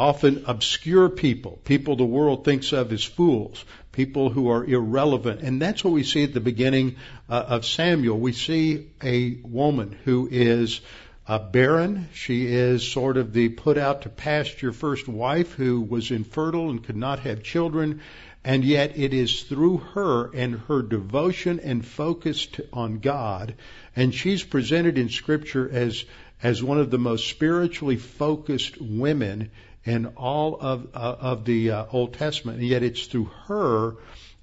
Often 0.00 0.44
obscure 0.46 1.10
people, 1.10 1.60
people 1.66 1.94
the 1.94 2.04
world 2.04 2.42
thinks 2.42 2.72
of 2.72 2.90
as 2.90 3.04
fools, 3.04 3.62
people 3.92 4.30
who 4.30 4.48
are 4.48 4.64
irrelevant. 4.64 5.42
And 5.42 5.60
that's 5.60 5.84
what 5.84 5.92
we 5.92 6.04
see 6.04 6.24
at 6.24 6.32
the 6.32 6.40
beginning 6.40 6.96
uh, 7.28 7.44
of 7.48 7.66
Samuel. 7.66 8.18
We 8.18 8.32
see 8.32 8.86
a 9.02 9.34
woman 9.42 9.94
who 10.06 10.26
is 10.30 10.80
uh, 11.28 11.38
barren. 11.38 12.08
She 12.14 12.46
is 12.46 12.90
sort 12.90 13.18
of 13.18 13.34
the 13.34 13.50
put 13.50 13.76
out 13.76 14.00
to 14.02 14.08
pasture 14.08 14.72
first 14.72 15.06
wife 15.06 15.52
who 15.52 15.82
was 15.82 16.10
infertile 16.10 16.70
and 16.70 16.82
could 16.82 16.96
not 16.96 17.18
have 17.18 17.42
children. 17.42 18.00
And 18.42 18.64
yet 18.64 18.96
it 18.96 19.12
is 19.12 19.42
through 19.42 19.76
her 19.92 20.30
and 20.32 20.60
her 20.60 20.80
devotion 20.80 21.60
and 21.60 21.84
focus 21.84 22.46
to, 22.46 22.66
on 22.72 23.00
God, 23.00 23.54
and 23.94 24.14
she's 24.14 24.42
presented 24.42 24.96
in 24.96 25.10
Scripture 25.10 25.68
as 25.70 26.06
as 26.42 26.62
one 26.62 26.80
of 26.80 26.90
the 26.90 26.98
most 26.98 27.28
spiritually 27.28 27.96
focused 27.96 28.80
women 28.80 29.50
in 29.84 30.06
all 30.06 30.56
of 30.60 30.88
uh, 30.94 31.16
of 31.20 31.44
the 31.44 31.70
uh, 31.70 31.86
Old 31.92 32.14
Testament. 32.14 32.58
And 32.58 32.66
yet 32.66 32.82
it's 32.82 33.06
through 33.06 33.30
her 33.46 33.96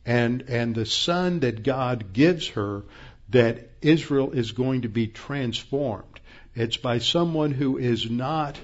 and 0.05 0.43
and 0.47 0.73
the 0.73 0.85
son 0.85 1.41
that 1.41 1.63
God 1.63 2.13
gives 2.13 2.47
her 2.49 2.83
that 3.29 3.69
Israel 3.81 4.31
is 4.31 4.51
going 4.51 4.83
to 4.83 4.89
be 4.89 5.07
transformed. 5.07 6.19
It's 6.55 6.77
by 6.77 6.99
someone 6.99 7.51
who 7.51 7.77
is 7.77 8.09
not 8.09 8.57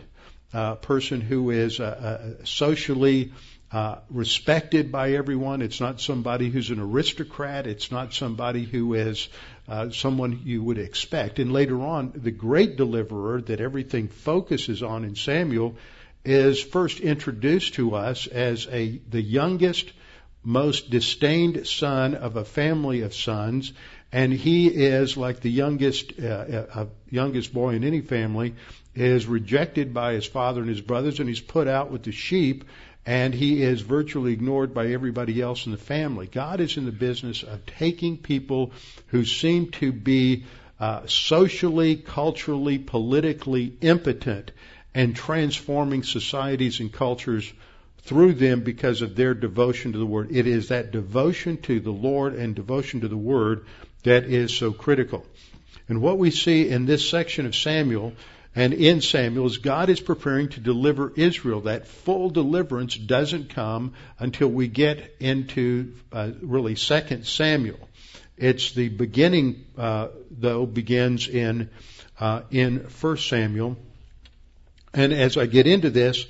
a 0.53 0.75
person 0.75 1.21
who 1.21 1.49
is 1.51 1.79
uh, 1.79 1.83
uh 1.83 2.45
socially 2.45 3.33
uh, 3.73 3.97
respected 4.11 4.91
by 4.91 5.13
everyone. 5.13 5.63
It's 5.63 5.81
not 5.81 5.99
somebody 5.99 6.49
who's 6.49 6.69
an 6.69 6.79
aristocrat. 6.79 7.65
It's 7.65 7.91
not 7.91 8.13
somebody 8.13 8.63
who 8.65 8.93
is 8.93 9.29
uh, 9.67 9.89
someone 9.89 10.41
you 10.45 10.61
would 10.61 10.77
expect. 10.77 11.39
And 11.39 11.51
later 11.51 11.81
on, 11.81 12.13
the 12.15 12.29
great 12.29 12.75
deliverer 12.77 13.41
that 13.41 13.59
everything 13.59 14.09
focuses 14.09 14.83
on 14.83 15.03
in 15.03 15.15
Samuel 15.15 15.75
is 16.25 16.61
first 16.61 16.99
introduced 16.99 17.75
to 17.75 17.95
us 17.95 18.27
as 18.27 18.67
a 18.67 19.01
the 19.09 19.21
youngest, 19.21 19.91
most 20.43 20.89
disdained 20.89 21.67
son 21.67 22.15
of 22.15 22.35
a 22.35 22.45
family 22.45 23.01
of 23.01 23.13
sons, 23.13 23.73
and 24.11 24.31
he 24.31 24.67
is 24.67 25.17
like 25.17 25.39
the 25.39 25.51
youngest 25.51 26.13
uh, 26.19 26.65
uh, 26.73 26.85
youngest 27.09 27.53
boy 27.53 27.75
in 27.75 27.83
any 27.83 28.01
family 28.01 28.55
is 28.95 29.25
rejected 29.25 29.93
by 29.93 30.13
his 30.13 30.25
father 30.25 30.61
and 30.61 30.69
his 30.69 30.81
brothers, 30.81 31.19
and 31.19 31.27
he's 31.27 31.41
put 31.41 31.67
out 31.67 31.91
with 31.91 32.03
the 32.03 32.11
sheep 32.11 32.63
and 33.05 33.33
he 33.33 33.61
is 33.61 33.81
virtually 33.81 34.31
ignored 34.31 34.73
by 34.73 34.87
everybody 34.87 35.41
else 35.41 35.65
in 35.65 35.73
the 35.73 35.77
family. 35.77 36.25
God 36.27 36.61
is 36.61 36.77
in 36.77 36.85
the 36.85 36.91
business 36.91 37.43
of 37.43 37.65
taking 37.65 38.17
people 38.17 38.71
who 39.07 39.25
seem 39.25 39.71
to 39.71 39.91
be 39.91 40.45
uh, 40.79 41.05
socially, 41.05 41.97
culturally, 41.97 42.79
politically 42.79 43.73
impotent 43.81 44.51
and 44.93 45.15
transforming 45.15 46.03
societies 46.03 46.79
and 46.79 46.91
cultures 46.91 47.51
through 48.03 48.33
them 48.33 48.61
because 48.61 49.01
of 49.01 49.15
their 49.15 49.33
devotion 49.33 49.93
to 49.93 49.97
the 49.97 50.05
Word. 50.05 50.31
It 50.31 50.47
is 50.47 50.69
that 50.69 50.91
devotion 50.91 51.57
to 51.63 51.79
the 51.79 51.91
Lord 51.91 52.35
and 52.35 52.55
devotion 52.55 53.01
to 53.01 53.07
the 53.07 53.17
Word 53.17 53.65
that 54.03 54.25
is 54.25 54.55
so 54.55 54.71
critical. 54.71 55.25
And 55.87 56.01
what 56.01 56.17
we 56.17 56.31
see 56.31 56.69
in 56.69 56.85
this 56.85 57.09
section 57.09 57.45
of 57.45 57.55
Samuel 57.55 58.13
and 58.55 58.73
in 58.73 59.01
Samuel 59.01 59.47
is 59.47 59.57
God 59.57 59.89
is 59.89 59.99
preparing 59.99 60.49
to 60.49 60.59
deliver 60.59 61.11
Israel. 61.15 61.61
That 61.61 61.87
full 61.87 62.29
deliverance 62.29 62.95
doesn't 62.95 63.49
come 63.49 63.93
until 64.19 64.47
we 64.47 64.67
get 64.67 65.15
into 65.19 65.93
uh, 66.11 66.31
really 66.41 66.75
Second 66.75 67.25
Samuel. 67.25 67.79
It's 68.37 68.73
the 68.73 68.89
beginning, 68.89 69.65
uh, 69.77 70.09
though, 70.29 70.65
begins 70.65 71.27
in 71.27 71.69
uh, 72.19 72.41
in 72.51 72.87
First 72.87 73.27
Samuel. 73.27 73.77
And 74.93 75.11
as 75.13 75.37
I 75.37 75.47
get 75.47 75.67
into 75.67 75.89
this, 75.89 76.25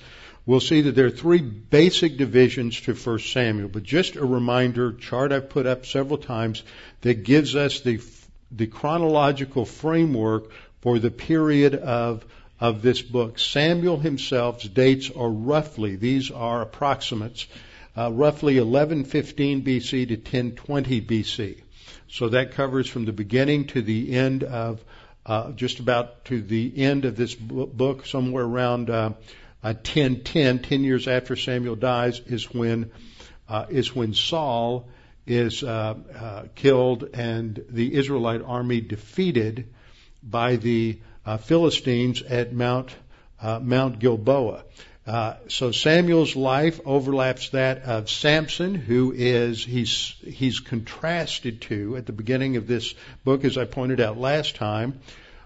we'll 0.46 0.60
see 0.60 0.82
that 0.82 0.96
there 0.96 1.08
are 1.08 1.12
three 1.12 1.42
basic 1.42 2.18
divisions 2.18 2.80
to 2.82 2.96
First 2.96 3.32
Samuel. 3.32 3.70
But 3.70 3.84
just 3.84 4.16
a 4.16 4.26
reminder, 4.26 4.94
chart 4.94 5.32
I've 5.32 5.50
put 5.50 5.66
up 5.66 5.86
several 5.86 6.18
times 6.18 6.64
that 7.02 7.24
gives 7.24 7.56
us 7.56 7.82
the 7.82 8.00
the 8.56 8.68
chronological 8.68 9.66
framework 9.66 10.52
for 10.82 11.00
the 11.00 11.10
period 11.10 11.76
of 11.76 12.24
of 12.60 12.82
this 12.82 13.02
book. 13.02 13.40
Samuel 13.40 13.98
himself's 13.98 14.68
dates 14.68 15.10
are 15.10 15.30
roughly 15.30 15.96
these 15.96 16.32
are 16.32 16.62
approximates, 16.62 17.48
uh, 17.98 18.12
roughly 18.12 18.60
1115 18.60 19.64
BC 19.64 20.08
to 20.08 20.16
1020 20.16 21.02
BC. 21.02 21.62
So 22.10 22.30
that 22.30 22.52
covers 22.52 22.88
from 22.88 23.06
the 23.06 23.12
beginning 23.12 23.66
to 23.68 23.82
the 23.82 24.14
end 24.14 24.44
of 24.44 24.84
uh, 25.26 25.52
just 25.52 25.80
about 25.80 26.26
to 26.26 26.42
the 26.42 26.74
end 26.78 27.06
of 27.06 27.16
this 27.16 27.34
book, 27.36 28.06
somewhere 28.06 28.44
around 28.44 28.90
uh, 28.90 29.12
1010, 29.62 30.58
uh, 30.58 30.62
10 30.62 30.84
years 30.84 31.08
after 31.08 31.36
Samuel 31.36 31.76
dies, 31.76 32.20
is 32.20 32.54
when 32.54 32.92
uh, 33.48 33.66
is 33.70 33.96
when 33.96 34.14
Saul 34.14 34.88
is 35.26 35.64
uh, 35.64 35.96
uh, 36.16 36.44
killed 36.56 37.10
and 37.14 37.64
the 37.70 37.96
Israelite 37.96 38.42
army 38.42 38.82
defeated 38.82 39.68
by 40.22 40.58
the 40.58 41.00
uh, 41.26 41.38
Philistines 41.38 42.22
at 42.22 42.54
Mount 42.54 42.94
uh, 43.42 43.60
Mount 43.60 44.00
Gilboa. 44.00 44.64
Uh, 45.06 45.36
so 45.50 45.72
Samuel's 45.72 46.36
life 46.36 46.80
overlaps 46.86 47.50
that 47.50 47.84
of 47.84 48.10
Samson, 48.10 48.74
who 48.74 49.12
is 49.12 49.64
he's 49.64 50.16
he's 50.26 50.62
contrasted 50.62 51.62
to 51.64 51.98
at 51.98 52.06
the 52.06 52.14
beginning 52.14 52.56
of 52.56 52.68
this 52.68 52.94
book, 53.26 53.44
as 53.44 53.58
I 53.58 53.66
pointed 53.66 54.00
out 54.00 54.18
last 54.18 54.56
time. 54.56 55.02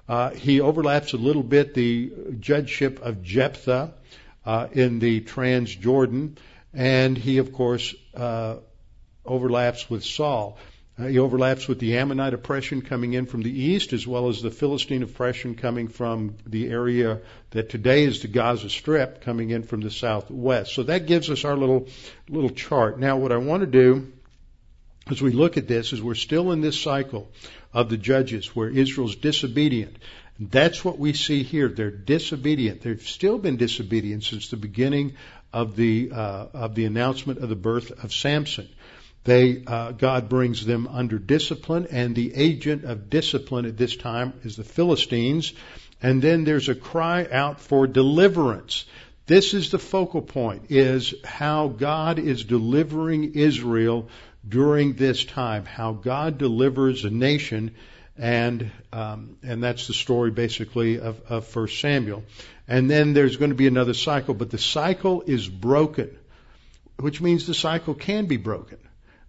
Uh, 0.08 0.30
he 0.30 0.62
overlaps 0.62 1.14
a 1.14 1.18
little 1.18 1.44
bit 1.44 1.74
the 1.74 2.12
judgeship 2.40 3.02
of 3.02 3.24
Jephthah 3.24 3.94
uh, 4.46 4.68
in 4.72 5.00
the 5.00 5.22
Transjordan, 5.22 6.38
and 6.74 7.18
he 7.18 7.40
of 7.40 7.52
course 7.52 7.96
uh 8.16 8.58
overlaps 9.26 9.90
with 9.90 10.06
Saul. 10.06 10.58
Uh, 11.00 11.06
he 11.06 11.20
overlaps 11.20 11.68
with 11.68 11.80
the 11.80 11.98
Ammonite 11.98 12.34
oppression 12.34 12.82
coming 12.82 13.14
in 13.14 13.28
from 13.28 13.44
the 13.44 13.52
east, 13.52 13.94
as 13.94 14.08
well 14.08 14.30
as 14.30 14.42
the 14.42 14.50
Philistine 14.50 15.04
oppression 15.04 15.54
coming 15.54 15.88
from 15.88 16.38
the 16.46 16.70
area 16.70 17.20
that 17.52 17.70
today 17.70 18.04
is 18.04 18.22
the 18.22 18.28
Gaza 18.28 18.70
Strip, 18.70 19.22
coming 19.22 19.52
in 19.52 19.62
from 19.62 19.82
the 19.82 19.92
southwest. 19.92 20.74
So 20.74 20.84
that 20.84 21.06
gives 21.06 21.30
us 21.30 21.46
our 21.46 21.56
little 21.56 21.88
little 22.28 22.50
chart. 22.50 23.00
Now, 23.00 23.18
what 23.18 23.32
I 23.32 23.38
want 23.38 23.62
to 23.62 23.68
do 23.68 24.12
as 25.10 25.22
we 25.22 25.32
look 25.32 25.58
at 25.58 25.68
this 25.68 25.94
is 25.94 26.02
we're 26.02 26.16
still 26.16 26.52
in 26.52 26.62
this 26.62 26.80
cycle 26.80 27.30
of 27.74 27.90
the 27.90 27.98
judges 27.98 28.56
where 28.56 28.70
Israel's 28.70 29.16
disobedient. 29.16 29.98
That's 30.40 30.84
what 30.84 31.00
we 31.00 31.14
see 31.14 31.44
here. 31.44 31.68
They're 31.68 31.92
disobedient. 31.92 32.82
They've 32.82 33.02
still 33.02 33.38
been 33.38 33.58
disobedient 33.58 34.24
since 34.24 34.50
the 34.50 34.58
beginning 34.58 35.16
of 35.54 35.76
the 35.76 36.12
uh, 36.12 36.48
of 36.54 36.76
the 36.76 36.86
announcement 36.86 37.40
of 37.40 37.50
the 37.50 37.56
birth 37.56 38.04
of 38.04 38.14
Samson. 38.14 38.68
They, 39.28 39.62
uh, 39.68 39.92
God 39.92 40.30
brings 40.30 40.66
them 40.66 40.88
under 40.88 41.20
discipline, 41.20 41.88
and 41.92 42.16
the 42.16 42.34
agent 42.34 42.86
of 42.86 43.10
discipline 43.10 43.66
at 43.66 43.76
this 43.76 43.98
time 43.98 44.32
is 44.46 44.56
the 44.56 44.64
Philistines. 44.64 45.52
And 46.02 46.22
then 46.22 46.46
there's 46.46 46.70
a 46.70 46.76
cry 46.76 47.28
out 47.30 47.60
for 47.60 47.88
deliverance. 47.88 48.86
This 49.26 49.54
is 49.54 49.70
the 49.70 49.80
focal 49.80 50.22
point, 50.22 50.68
is 50.70 51.14
how 51.26 51.68
God 51.68 52.20
is 52.20 52.46
delivering 52.46 53.34
Israel 53.34 54.08
during 54.48 54.94
this 54.94 55.26
time, 55.26 55.66
how 55.66 55.92
God 55.92 56.38
delivers 56.38 57.04
a 57.04 57.10
nation, 57.10 57.76
and 58.18 58.72
um, 58.94 59.36
and 59.44 59.62
that's 59.62 59.88
the 59.88 59.94
story 59.94 60.32
basically 60.32 61.02
of, 61.02 61.22
of 61.28 61.46
First 61.46 61.82
Samuel. 61.82 62.24
And 62.66 62.90
then 62.90 63.12
there's 63.12 63.36
going 63.36 63.52
to 63.52 63.56
be 63.56 63.68
another 63.68 63.94
cycle, 63.94 64.36
but 64.36 64.52
the 64.52 64.58
cycle 64.58 65.22
is 65.28 65.50
broken, 65.50 66.18
which 66.98 67.20
means 67.20 67.46
the 67.46 67.54
cycle 67.54 67.94
can 67.94 68.28
be 68.28 68.38
broken. 68.38 68.78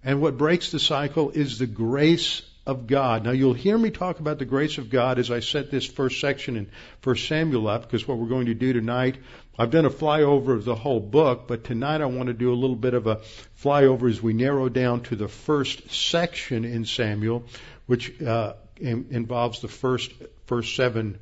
And 0.04 0.20
what 0.20 0.38
breaks 0.38 0.70
the 0.70 0.78
cycle 0.78 1.30
is 1.30 1.58
the 1.58 1.66
grace 1.66 2.42
of 2.68 2.87
God. 2.87 3.24
Now 3.24 3.30
you'll 3.30 3.54
hear 3.54 3.78
me 3.78 3.90
talk 3.90 4.20
about 4.20 4.38
the 4.38 4.44
grace 4.44 4.76
of 4.76 4.90
God 4.90 5.18
as 5.18 5.30
I 5.30 5.40
set 5.40 5.70
this 5.70 5.87
first 5.87 6.20
section 6.20 6.56
in 6.56 6.70
First 7.00 7.26
Samuel 7.26 7.66
up, 7.66 7.82
because 7.82 8.06
what 8.06 8.18
we're 8.18 8.28
going 8.28 8.46
to 8.46 8.54
do 8.54 8.74
tonight, 8.74 9.16
I've 9.58 9.70
done 9.70 9.87
a 9.87 9.90
flyover 9.90 10.54
of 10.54 10.66
the 10.66 10.74
whole 10.74 11.00
book, 11.00 11.48
but 11.48 11.64
tonight 11.64 12.02
I 12.02 12.06
want 12.06 12.26
to 12.26 12.34
do 12.34 12.52
a 12.52 12.54
little 12.54 12.76
bit 12.76 12.92
of 12.92 13.06
a 13.06 13.20
flyover 13.62 14.11
as 14.11 14.22
we 14.22 14.34
narrow 14.34 14.68
down 14.68 15.00
to 15.04 15.16
the 15.16 15.28
first 15.28 15.90
section 15.90 16.66
in 16.66 16.84
Samuel, 16.84 17.44
which 17.87 18.20
uh, 18.20 18.52
in, 18.76 19.06
involves 19.11 19.61
the 19.61 19.68
first 19.68 20.12
first 20.46 20.76
seven 20.76 21.18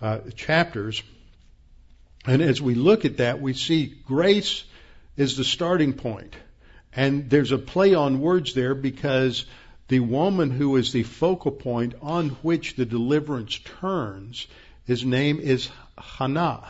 uh, 0.00 0.20
chapters. 0.36 1.02
And 2.26 2.42
as 2.42 2.62
we 2.62 2.74
look 2.76 3.04
at 3.04 3.16
that, 3.16 3.40
we 3.40 3.54
see 3.54 3.86
grace 4.06 4.64
is 5.16 5.36
the 5.36 5.44
starting 5.44 5.94
point. 5.94 6.36
And 6.96 7.28
there's 7.28 7.52
a 7.52 7.58
play 7.58 7.94
on 7.94 8.22
words 8.22 8.54
there 8.54 8.74
because 8.74 9.44
the 9.88 10.00
woman 10.00 10.50
who 10.50 10.76
is 10.76 10.92
the 10.92 11.02
focal 11.02 11.52
point 11.52 11.94
on 12.00 12.30
which 12.40 12.74
the 12.74 12.86
deliverance 12.86 13.58
turns, 13.80 14.46
his 14.86 15.04
name 15.04 15.38
is 15.38 15.68
Hannah, 15.98 16.66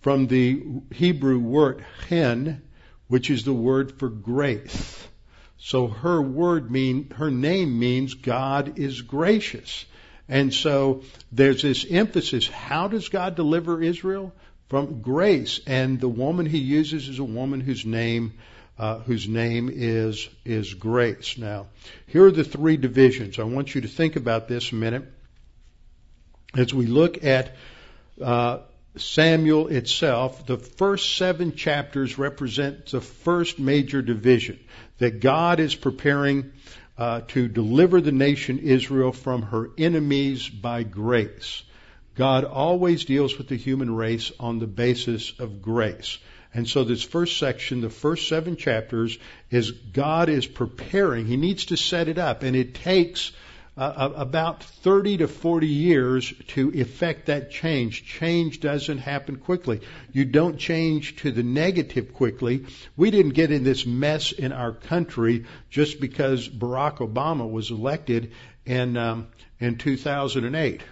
from 0.00 0.26
the 0.26 0.62
Hebrew 0.92 1.38
word 1.38 1.84
hen, 2.08 2.62
which 3.06 3.30
is 3.30 3.44
the 3.44 3.54
word 3.54 3.98
for 3.98 4.08
grace. 4.08 5.06
So 5.58 5.86
her 5.86 6.20
word 6.20 6.70
mean, 6.70 7.10
her 7.10 7.30
name 7.30 7.78
means 7.78 8.14
God 8.14 8.78
is 8.78 9.02
gracious. 9.02 9.84
And 10.28 10.52
so 10.52 11.02
there's 11.30 11.62
this 11.62 11.86
emphasis. 11.88 12.48
How 12.48 12.88
does 12.88 13.08
God 13.08 13.36
deliver 13.36 13.82
Israel? 13.82 14.32
From 14.68 15.02
grace. 15.02 15.60
And 15.66 16.00
the 16.00 16.08
woman 16.08 16.46
he 16.46 16.58
uses 16.58 17.08
is 17.08 17.18
a 17.18 17.24
woman 17.24 17.60
whose 17.60 17.84
name 17.84 18.34
uh, 18.80 18.98
whose 19.00 19.28
name 19.28 19.68
is 19.70 20.26
is 20.42 20.72
grace. 20.72 21.36
Now, 21.36 21.66
here 22.06 22.24
are 22.24 22.30
the 22.30 22.44
three 22.44 22.78
divisions. 22.78 23.38
I 23.38 23.42
want 23.42 23.74
you 23.74 23.82
to 23.82 23.88
think 23.88 24.16
about 24.16 24.48
this 24.48 24.72
a 24.72 24.74
minute 24.74 25.04
as 26.56 26.72
we 26.72 26.86
look 26.86 27.22
at 27.22 27.56
uh, 28.24 28.60
Samuel 28.96 29.68
itself. 29.68 30.46
The 30.46 30.56
first 30.56 31.18
seven 31.18 31.56
chapters 31.56 32.16
represent 32.16 32.86
the 32.86 33.02
first 33.02 33.58
major 33.58 34.00
division 34.00 34.58
that 34.96 35.20
God 35.20 35.60
is 35.60 35.74
preparing 35.74 36.50
uh, 36.96 37.20
to 37.28 37.48
deliver 37.48 38.00
the 38.00 38.12
nation 38.12 38.60
Israel 38.60 39.12
from 39.12 39.42
her 39.42 39.68
enemies 39.76 40.48
by 40.48 40.84
grace. 40.84 41.62
God 42.14 42.44
always 42.44 43.04
deals 43.04 43.36
with 43.36 43.48
the 43.48 43.56
human 43.56 43.94
race 43.94 44.32
on 44.40 44.58
the 44.58 44.66
basis 44.66 45.38
of 45.38 45.60
grace. 45.60 46.18
And 46.52 46.68
so 46.68 46.82
this 46.84 47.02
first 47.02 47.38
section, 47.38 47.80
the 47.80 47.90
first 47.90 48.28
seven 48.28 48.56
chapters, 48.56 49.18
is 49.50 49.70
God 49.70 50.28
is 50.28 50.46
preparing. 50.46 51.26
He 51.26 51.36
needs 51.36 51.66
to 51.66 51.76
set 51.76 52.08
it 52.08 52.18
up, 52.18 52.42
and 52.42 52.56
it 52.56 52.74
takes 52.74 53.32
uh, 53.76 54.10
about 54.16 54.62
30 54.62 55.18
to 55.18 55.28
40 55.28 55.66
years 55.66 56.32
to 56.48 56.70
effect 56.74 57.26
that 57.26 57.50
change. 57.50 58.04
Change 58.04 58.60
doesn't 58.60 58.98
happen 58.98 59.36
quickly. 59.36 59.80
You 60.12 60.24
don't 60.24 60.58
change 60.58 61.16
to 61.16 61.30
the 61.30 61.44
negative 61.44 62.12
quickly. 62.12 62.66
We 62.96 63.10
didn't 63.10 63.32
get 63.32 63.52
in 63.52 63.62
this 63.62 63.86
mess 63.86 64.32
in 64.32 64.52
our 64.52 64.72
country 64.72 65.46
just 65.70 66.00
because 66.00 66.48
Barack 66.48 66.98
Obama 66.98 67.50
was 67.50 67.70
elected 67.70 68.32
in 68.66 68.96
um, 68.96 69.28
in 69.60 69.78
2008. 69.78 70.82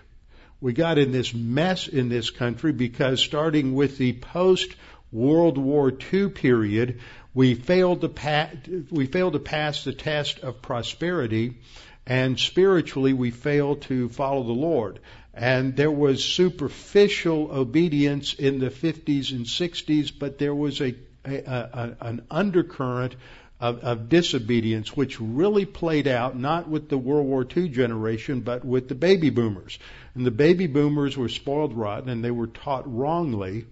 We 0.60 0.72
got 0.72 0.98
in 0.98 1.12
this 1.12 1.34
mess 1.34 1.88
in 1.88 2.08
this 2.08 2.30
country 2.30 2.72
because 2.72 3.20
starting 3.20 3.74
with 3.74 3.98
the 3.98 4.12
post 4.14 4.74
World 5.10 5.58
War 5.58 5.92
II 6.12 6.28
period, 6.30 7.00
we 7.34 7.54
failed 7.54 8.02
to 8.02 8.08
pass, 8.08 8.54
we 8.90 9.06
failed 9.06 9.34
to 9.34 9.38
pass 9.38 9.84
the 9.84 9.92
test 9.92 10.40
of 10.40 10.60
prosperity, 10.60 11.58
and 12.06 12.38
spiritually 12.38 13.12
we 13.12 13.30
failed 13.30 13.82
to 13.82 14.08
follow 14.08 14.42
the 14.42 14.52
Lord. 14.52 14.98
And 15.34 15.76
there 15.76 15.90
was 15.90 16.24
superficial 16.24 17.50
obedience 17.52 18.34
in 18.34 18.58
the 18.58 18.70
50s 18.70 19.30
and 19.30 19.46
60s, 19.46 20.12
but 20.18 20.38
there 20.38 20.54
was 20.54 20.80
a, 20.80 20.94
a, 21.24 21.36
a, 21.36 21.96
an 22.00 22.22
undercurrent 22.30 23.14
of, 23.60 23.80
of 23.80 24.08
disobedience, 24.08 24.96
which 24.96 25.20
really 25.20 25.64
played 25.64 26.06
out 26.06 26.38
not 26.38 26.68
with 26.68 26.88
the 26.88 26.98
World 26.98 27.26
War 27.26 27.46
II 27.56 27.68
generation, 27.68 28.40
but 28.40 28.64
with 28.64 28.88
the 28.88 28.94
baby 28.94 29.30
boomers. 29.30 29.78
And 30.14 30.26
the 30.26 30.30
baby 30.30 30.66
boomers 30.66 31.16
were 31.16 31.28
spoiled 31.28 31.74
rotten, 31.74 32.08
and 32.08 32.24
they 32.24 32.30
were 32.30 32.46
taught 32.46 32.92
wrongly. 32.92 33.66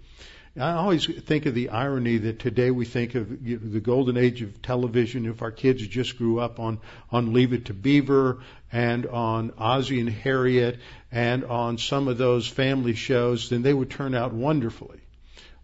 I 0.59 0.73
always 0.73 1.05
think 1.05 1.45
of 1.45 1.55
the 1.55 1.69
irony 1.69 2.17
that 2.17 2.39
today 2.39 2.71
we 2.71 2.87
think 2.87 3.15
of 3.15 3.47
you 3.47 3.59
know, 3.59 3.69
the 3.69 3.81
golden 3.81 4.17
age 4.17 4.41
of 4.41 4.63
television. 4.63 5.27
If 5.27 5.43
our 5.43 5.51
kids 5.51 5.87
just 5.87 6.17
grew 6.17 6.41
up 6.41 6.59
on 6.59 6.79
on 7.11 7.35
Leave 7.35 7.53
It 7.53 7.67
to 7.67 7.75
Beaver 7.75 8.39
and 8.73 9.07
on 9.07 9.53
Ozzie 9.59 10.01
and 10.01 10.09
Harriet 10.09 10.79
and 11.13 11.45
on 11.45 11.77
some 11.77 12.09
of 12.09 12.17
those 12.17 12.49
family 12.49 12.95
shows, 12.95 13.51
then 13.51 13.63
they 13.63 13.75
would 13.75 13.91
turn 13.91 14.15
out 14.15 14.33
wonderfully. 14.33 15.01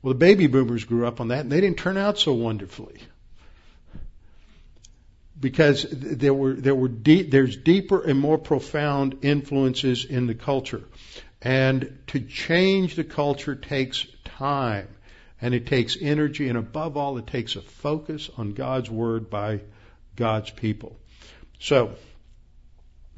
Well, 0.02 0.12
the 0.12 0.18
baby 0.18 0.46
boomers 0.46 0.84
grew 0.84 1.06
up 1.06 1.20
on 1.20 1.28
that, 1.28 1.40
and 1.40 1.50
they 1.50 1.60
didn't 1.60 1.78
turn 1.78 1.96
out 1.96 2.18
so 2.18 2.34
wonderfully 2.34 3.00
because 5.40 5.86
there 5.90 6.34
were 6.34 6.52
there 6.52 6.74
were 6.74 6.88
deep, 6.88 7.30
there's 7.30 7.56
deeper 7.56 8.02
and 8.02 8.18
more 8.18 8.36
profound 8.36 9.18
influences 9.22 10.04
in 10.04 10.26
the 10.26 10.34
culture, 10.34 10.84
and 11.40 11.98
to 12.08 12.20
change 12.20 12.94
the 12.94 13.04
culture 13.04 13.54
takes 13.54 14.06
time, 14.42 14.88
and 15.40 15.54
it 15.54 15.66
takes 15.66 15.96
energy, 16.00 16.48
and 16.48 16.58
above 16.58 16.96
all, 16.96 17.16
it 17.16 17.28
takes 17.28 17.54
a 17.54 17.62
focus 17.62 18.28
on 18.36 18.54
God's 18.54 18.90
word 18.90 19.30
by 19.30 19.60
God's 20.16 20.50
people. 20.50 20.96
So, 21.60 21.94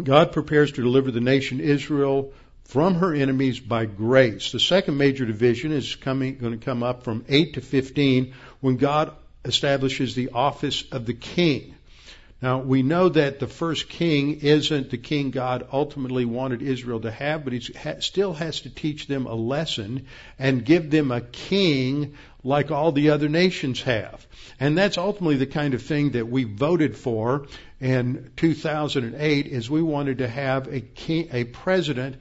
God 0.02 0.32
prepares 0.32 0.72
to 0.72 0.82
deliver 0.82 1.10
the 1.10 1.22
nation 1.22 1.60
Israel 1.60 2.34
from 2.64 2.96
her 2.96 3.14
enemies 3.14 3.58
by 3.58 3.86
grace. 3.86 4.52
The 4.52 4.60
second 4.60 4.98
major 4.98 5.24
division 5.24 5.72
is 5.72 5.96
coming, 5.96 6.36
going 6.36 6.58
to 6.58 6.64
come 6.64 6.82
up 6.82 7.04
from 7.04 7.24
8 7.26 7.54
to 7.54 7.62
15 7.62 8.34
when 8.60 8.76
God 8.76 9.12
establishes 9.46 10.14
the 10.14 10.30
office 10.30 10.84
of 10.92 11.06
the 11.06 11.14
king. 11.14 11.73
Now, 12.42 12.58
we 12.58 12.82
know 12.82 13.08
that 13.08 13.38
the 13.38 13.46
first 13.46 13.88
king 13.88 14.40
isn't 14.40 14.90
the 14.90 14.98
king 14.98 15.30
God 15.30 15.66
ultimately 15.72 16.24
wanted 16.24 16.60
Israel 16.60 17.00
to 17.00 17.10
have, 17.10 17.44
but 17.44 17.54
he 17.54 17.60
still 18.00 18.34
has 18.34 18.60
to 18.62 18.70
teach 18.70 19.06
them 19.06 19.26
a 19.26 19.34
lesson 19.34 20.06
and 20.38 20.64
give 20.64 20.90
them 20.90 21.10
a 21.10 21.22
king 21.22 22.16
like 22.42 22.70
all 22.70 22.92
the 22.92 23.10
other 23.10 23.28
nations 23.28 23.80
have. 23.82 24.26
And 24.60 24.76
that's 24.76 24.98
ultimately 24.98 25.36
the 25.36 25.46
kind 25.46 25.72
of 25.72 25.82
thing 25.82 26.10
that 26.10 26.28
we 26.28 26.44
voted 26.44 26.96
for 26.96 27.46
in 27.80 28.30
2008 28.36 29.46
is 29.46 29.70
we 29.70 29.82
wanted 29.82 30.18
to 30.18 30.28
have 30.28 30.66
a 30.72 30.80
king, 30.80 31.28
a 31.32 31.44
president 31.44 32.16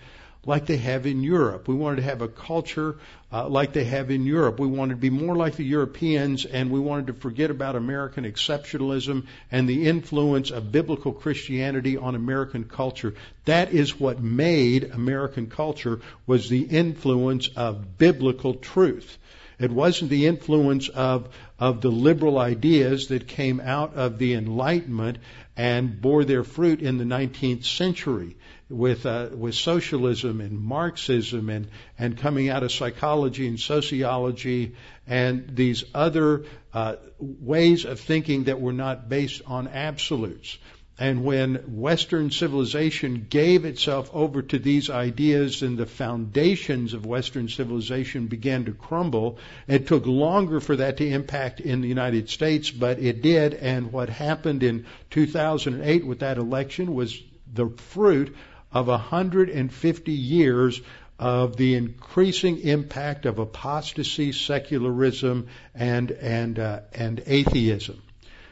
like 0.46 0.66
they 0.66 0.78
have 0.78 1.06
in 1.06 1.24
Europe. 1.24 1.68
We 1.68 1.76
wanted 1.76 1.98
to 1.98 2.02
have 2.04 2.22
a 2.22 2.28
culture 2.28 2.98
uh, 3.32 3.48
like 3.48 3.72
they 3.72 3.86
have 3.86 4.12
in 4.12 4.26
Europe. 4.26 4.60
We 4.60 4.68
wanted 4.68 4.96
to 4.96 5.00
be 5.00 5.10
more 5.10 5.36
like 5.36 5.56
the 5.56 5.64
Europeans, 5.64 6.46
and 6.46 6.70
we 6.70 6.80
wanted 6.80 7.08
to 7.08 7.14
forget 7.14 7.50
about 7.50 7.76
American 7.76 8.26
exceptionalism 8.26 9.26
and 9.52 9.68
the 9.68 9.88
influence 9.88 10.52
of 10.52 10.72
biblical 10.72 11.14
Christianity 11.14 11.98
on 11.98 12.16
American 12.16 12.66
culture. 12.66 13.14
That 13.46 13.72
is 13.74 14.00
what 14.00 14.22
made 14.22 14.92
American 14.92 15.50
culture 15.50 16.02
was 16.28 16.50
the 16.50 16.64
influence 16.64 17.48
of 17.56 17.98
biblical 17.98 18.54
truth. 18.56 19.18
It 19.60 19.72
wasn't 19.72 20.10
the 20.10 20.28
influence 20.28 20.90
of, 20.90 21.30
of 21.58 21.80
the 21.80 21.92
liberal 21.92 22.38
ideas 22.38 23.08
that 23.08 23.28
came 23.28 23.62
out 23.62 23.96
of 23.96 24.18
the 24.18 24.34
Enlightenment 24.34 25.20
and 25.56 26.02
bore 26.02 26.26
their 26.26 26.44
fruit 26.44 26.82
in 26.82 26.98
the 26.98 27.04
19th 27.06 27.64
century 27.64 28.36
with 28.74 29.06
uh, 29.06 29.30
with 29.36 29.56
socialism 29.56 30.42
and 30.42 30.60
Marxism 30.60 31.50
and 31.50 31.68
and 31.98 32.18
coming 32.18 32.50
out 32.50 32.64
of 32.64 32.72
psychology 32.72 33.48
and 33.48 33.60
sociology 33.60 34.76
and 35.08 35.56
these 35.56 35.84
other 35.94 36.46
uh, 36.74 36.96
ways 37.20 37.86
of 37.86 38.00
thinking 38.00 38.46
that 38.46 38.60
were 38.60 38.74
not 38.74 39.10
based 39.10 39.42
on 39.46 39.68
absolutes. 39.68 40.58
And 41.00 41.26
when 41.26 41.56
Western 41.80 42.30
civilization 42.30 43.26
gave 43.28 43.66
itself 43.66 44.12
over 44.14 44.44
to 44.44 44.60
these 44.60 44.92
ideas 44.92 45.64
and 45.64 45.76
the 45.76 45.88
foundations 45.88 46.94
of 46.94 47.04
Western 47.04 47.50
civilization 47.50 48.28
began 48.28 48.66
to 48.66 48.74
crumble, 48.74 49.40
it 49.68 49.88
took 49.88 50.06
longer 50.06 50.60
for 50.60 50.76
that 50.76 50.98
to 50.98 51.08
impact 51.08 51.62
in 51.62 51.82
the 51.82 51.88
United 51.88 52.30
States, 52.30 52.70
but 52.70 53.00
it 53.00 53.24
did. 53.24 53.56
And 53.56 53.92
what 53.92 54.10
happened 54.10 54.62
in 54.62 54.86
2008 55.10 56.06
with 56.06 56.20
that 56.20 56.38
election 56.38 56.94
was 56.94 57.20
the 57.52 57.70
fruit 57.70 58.36
of 58.74 58.88
150 58.88 60.12
years 60.12 60.82
of 61.20 61.56
the 61.56 61.76
increasing 61.76 62.60
impact 62.60 63.26
of 63.26 63.40
apostasy, 63.40 64.32
secularism, 64.32 65.48
and 65.76 66.12
and 66.12 66.60
uh, 66.60 66.82
and 66.94 67.22
atheism. 67.26 68.02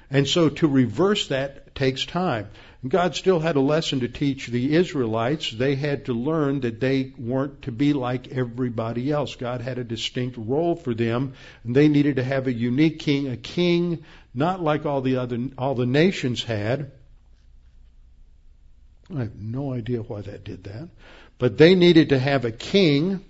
And 0.10 0.28
so 0.28 0.50
to 0.50 0.68
reverse 0.68 1.28
that 1.30 1.74
takes 1.74 2.06
time. 2.06 2.50
God 2.88 3.16
still 3.16 3.40
had 3.40 3.56
a 3.56 3.62
lesson 3.62 4.00
to 4.00 4.08
teach 4.08 4.48
the 4.48 4.76
Israelites. 4.76 5.52
They 5.52 5.76
had 5.76 6.06
to 6.06 6.14
learn 6.14 6.62
that 6.62 6.80
they 6.80 7.14
weren't 7.18 7.62
to 7.64 7.72
be 7.72 7.94
like 7.94 8.30
everybody 8.30 9.12
else. 9.12 9.36
God 9.36 9.62
had 9.62 9.78
a 9.78 9.84
distinct 9.84 10.36
role 10.38 10.76
for 10.76 10.96
them, 10.96 11.34
and 11.64 11.76
they 11.76 11.88
needed 11.88 12.16
to 12.16 12.24
have 12.24 12.48
a 12.48 12.54
unique 12.54 13.00
king, 13.00 13.28
a 13.28 13.38
king 13.38 14.04
not 14.34 14.64
like 14.64 14.86
all 14.86 15.02
the 15.02 15.18
other 15.18 15.40
all 15.58 15.76
the 15.76 15.86
nations 15.86 16.44
had, 16.44 16.92
I 19.16 19.22
have 19.22 19.36
no 19.36 19.74
idea 19.74 20.02
why 20.02 20.22
that 20.22 20.44
did 20.44 20.64
that. 20.66 20.90
But 21.38 21.58
they 21.58 21.76
needed 21.76 22.10
to 22.10 22.20
have 22.20 22.46
a 22.46 22.52
king 22.52 23.24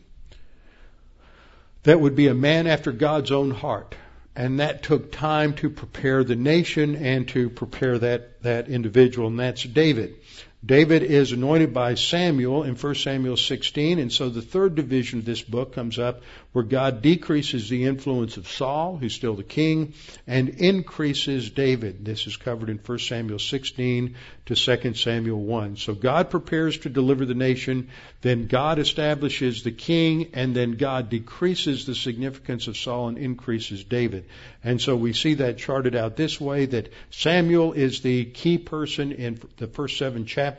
that 1.84 2.00
would 2.00 2.16
be 2.16 2.28
a 2.28 2.34
man 2.34 2.68
after 2.68 2.92
God's 2.92 3.32
own 3.32 3.52
heart. 3.52 3.96
And 4.36 4.60
that 4.60 4.84
took 4.84 5.12
time 5.12 5.54
to 5.56 5.70
prepare 5.70 6.24
the 6.24 6.36
nation 6.36 6.96
and 6.96 7.28
to 7.30 7.50
prepare 7.50 7.98
that, 8.00 8.42
that 8.44 8.70
individual, 8.70 9.28
and 9.28 9.40
that's 9.40 9.64
David. 9.64 10.16
David 10.64 11.02
is 11.02 11.32
anointed 11.32 11.74
by 11.74 11.96
Samuel 11.96 12.64
in 12.64 12.76
1 12.76 12.96
Samuel 12.96 13.36
16, 13.36 13.98
and 13.98 14.12
so 14.12 14.30
the 14.30 14.44
third 14.44 14.76
division 14.76 15.18
of 15.18 15.26
this 15.26 15.42
book 15.42 15.74
comes 15.74 15.98
up 15.98 16.22
where 16.52 16.64
God 16.64 17.02
decreases 17.02 17.68
the 17.68 17.86
influence 17.86 18.38
of 18.38 18.48
Saul, 18.48 18.96
who's 18.98 19.16
still 19.16 19.34
the 19.34 19.42
king, 19.42 19.94
and 20.28 20.50
increases 20.50 21.50
David. 21.50 22.06
This 22.06 22.28
is 22.28 22.38
covered 22.38 22.70
in 22.70 22.78
1 22.78 23.00
Samuel 23.00 23.40
16 23.40 24.16
to 24.46 24.56
2 24.56 24.94
Samuel 24.94 25.40
1. 25.40 25.78
So 25.78 25.96
God 25.96 26.30
prepares 26.30 26.78
to 26.80 26.90
deliver 26.90 27.26
the 27.26 27.34
nation, 27.34 27.90
then 28.22 28.46
God 28.46 28.78
establishes 28.78 29.64
the 29.64 29.72
king, 29.72 30.30
and 30.34 30.56
then 30.56 30.74
God 30.74 31.10
decreases 31.10 31.88
the 31.88 31.96
significance 31.96 32.68
of 32.68 32.78
Saul 32.78 33.08
and 33.08 33.18
increases 33.18 33.84
David. 33.84 34.26
And 34.64 34.80
so 34.80 34.96
we 34.96 35.14
see 35.14 35.36
that 35.36 35.58
charted 35.58 35.96
out 35.96 36.18
this 36.18 36.40
way 36.40 36.68
that 36.68 36.90
Samuel 37.10 37.74
is 37.74 38.02
the 38.02 38.26
key 38.26 38.60
person 38.60 39.12
in 39.12 39.40
the 39.58 39.66
first 39.66 39.98
seven 39.98 40.28
chapters. 40.28 40.51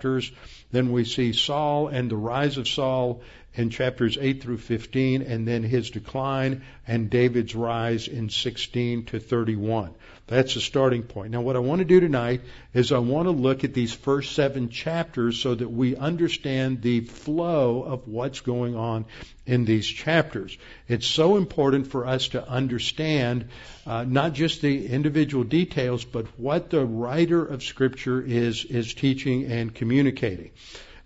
Then 0.70 0.90
we 0.90 1.04
see 1.04 1.32
Saul 1.32 1.88
and 1.88 2.10
the 2.10 2.16
rise 2.16 2.56
of 2.56 2.66
Saul 2.66 3.20
in 3.54 3.68
chapters 3.68 4.16
8 4.18 4.42
through 4.42 4.58
15, 4.58 5.20
and 5.20 5.46
then 5.46 5.62
his 5.62 5.90
decline 5.90 6.62
and 6.88 7.10
David's 7.10 7.54
rise 7.54 8.08
in 8.08 8.30
16 8.30 9.04
to 9.04 9.18
31. 9.18 9.90
That's 10.28 10.54
the 10.54 10.60
starting 10.60 11.02
point. 11.02 11.32
Now, 11.32 11.40
what 11.40 11.56
I 11.56 11.58
want 11.58 11.80
to 11.80 11.84
do 11.84 11.98
tonight 11.98 12.42
is 12.72 12.92
I 12.92 12.98
want 12.98 13.26
to 13.26 13.32
look 13.32 13.64
at 13.64 13.74
these 13.74 13.92
first 13.92 14.32
seven 14.32 14.68
chapters 14.68 15.38
so 15.38 15.54
that 15.54 15.68
we 15.68 15.96
understand 15.96 16.80
the 16.80 17.00
flow 17.00 17.82
of 17.82 18.06
what's 18.06 18.40
going 18.40 18.76
on 18.76 19.04
in 19.46 19.64
these 19.64 19.86
chapters. 19.86 20.56
It's 20.88 21.06
so 21.06 21.36
important 21.36 21.88
for 21.88 22.06
us 22.06 22.28
to 22.28 22.48
understand 22.48 23.48
uh, 23.84 24.04
not 24.04 24.32
just 24.32 24.62
the 24.62 24.86
individual 24.86 25.44
details, 25.44 26.04
but 26.04 26.26
what 26.38 26.70
the 26.70 26.86
writer 26.86 27.44
of 27.44 27.62
Scripture 27.62 28.22
is 28.22 28.64
is 28.64 28.94
teaching 28.94 29.50
and 29.50 29.74
communicating. 29.74 30.52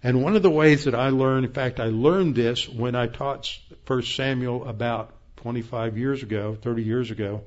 And 0.03 0.23
one 0.23 0.37
of 0.37 0.43
the 0.43 0.51
ways 0.51 0.85
that 0.85 0.95
I 0.95 1.09
learned, 1.09 1.47
in 1.47 1.53
fact, 1.53 1.81
I 1.81 1.87
learned 1.87 2.35
this 2.35 2.69
when 2.69 2.95
I 2.95 3.07
taught 3.07 3.59
First 3.87 4.15
Samuel 4.15 4.69
about 4.69 5.11
25 5.39 5.97
years 5.97 6.23
ago, 6.23 6.57
30 6.61 6.83
years 6.83 7.11
ago, 7.11 7.43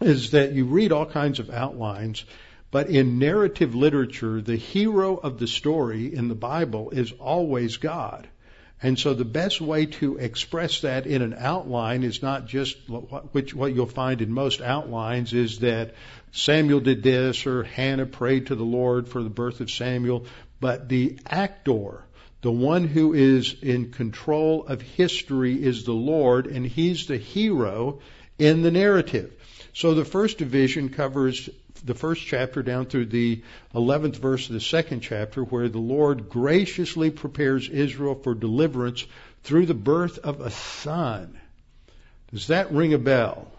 is 0.00 0.30
that 0.30 0.52
you 0.52 0.64
read 0.64 0.92
all 0.92 1.06
kinds 1.06 1.38
of 1.38 1.50
outlines, 1.50 2.24
but 2.70 2.88
in 2.88 3.18
narrative 3.18 3.74
literature, 3.74 4.40
the 4.40 4.56
hero 4.56 5.16
of 5.16 5.38
the 5.38 5.46
story 5.46 6.14
in 6.14 6.28
the 6.28 6.34
Bible 6.34 6.90
is 6.90 7.12
always 7.12 7.78
God. 7.78 8.28
And 8.80 8.96
so 8.96 9.12
the 9.12 9.24
best 9.24 9.60
way 9.60 9.86
to 9.86 10.18
express 10.18 10.82
that 10.82 11.06
in 11.06 11.20
an 11.20 11.34
outline 11.36 12.04
is 12.04 12.22
not 12.22 12.46
just 12.46 12.76
which 13.32 13.52
what 13.52 13.74
you'll 13.74 13.86
find 13.86 14.22
in 14.22 14.30
most 14.30 14.60
outlines 14.60 15.32
is 15.32 15.60
that 15.60 15.94
Samuel 16.30 16.78
did 16.78 17.02
this 17.02 17.46
or 17.46 17.64
Hannah 17.64 18.06
prayed 18.06 18.46
to 18.48 18.54
the 18.54 18.64
Lord 18.64 19.08
for 19.08 19.22
the 19.22 19.30
birth 19.30 19.60
of 19.60 19.70
Samuel, 19.70 20.26
but 20.60 20.88
the 20.88 21.18
actor, 21.26 22.04
the 22.40 22.52
one 22.52 22.86
who 22.86 23.14
is 23.14 23.56
in 23.62 23.90
control 23.90 24.66
of 24.66 24.80
history 24.80 25.60
is 25.60 25.82
the 25.82 25.92
Lord, 25.92 26.46
and 26.46 26.64
He's 26.64 27.06
the 27.06 27.16
hero 27.16 27.98
in 28.38 28.62
the 28.62 28.70
narrative. 28.70 29.32
So 29.78 29.94
the 29.94 30.04
first 30.04 30.38
division 30.38 30.88
covers 30.88 31.48
the 31.84 31.94
first 31.94 32.26
chapter 32.26 32.64
down 32.64 32.86
through 32.86 33.06
the 33.06 33.44
11th 33.76 34.16
verse 34.16 34.48
of 34.48 34.54
the 34.54 34.60
second 34.60 35.02
chapter, 35.02 35.44
where 35.44 35.68
the 35.68 35.78
Lord 35.78 36.28
graciously 36.28 37.12
prepares 37.12 37.68
Israel 37.68 38.16
for 38.16 38.34
deliverance 38.34 39.06
through 39.44 39.66
the 39.66 39.74
birth 39.74 40.18
of 40.18 40.40
a 40.40 40.50
son. 40.50 41.38
Does 42.32 42.48
that 42.48 42.72
ring 42.72 42.92
a 42.92 42.98
bell? 42.98 43.52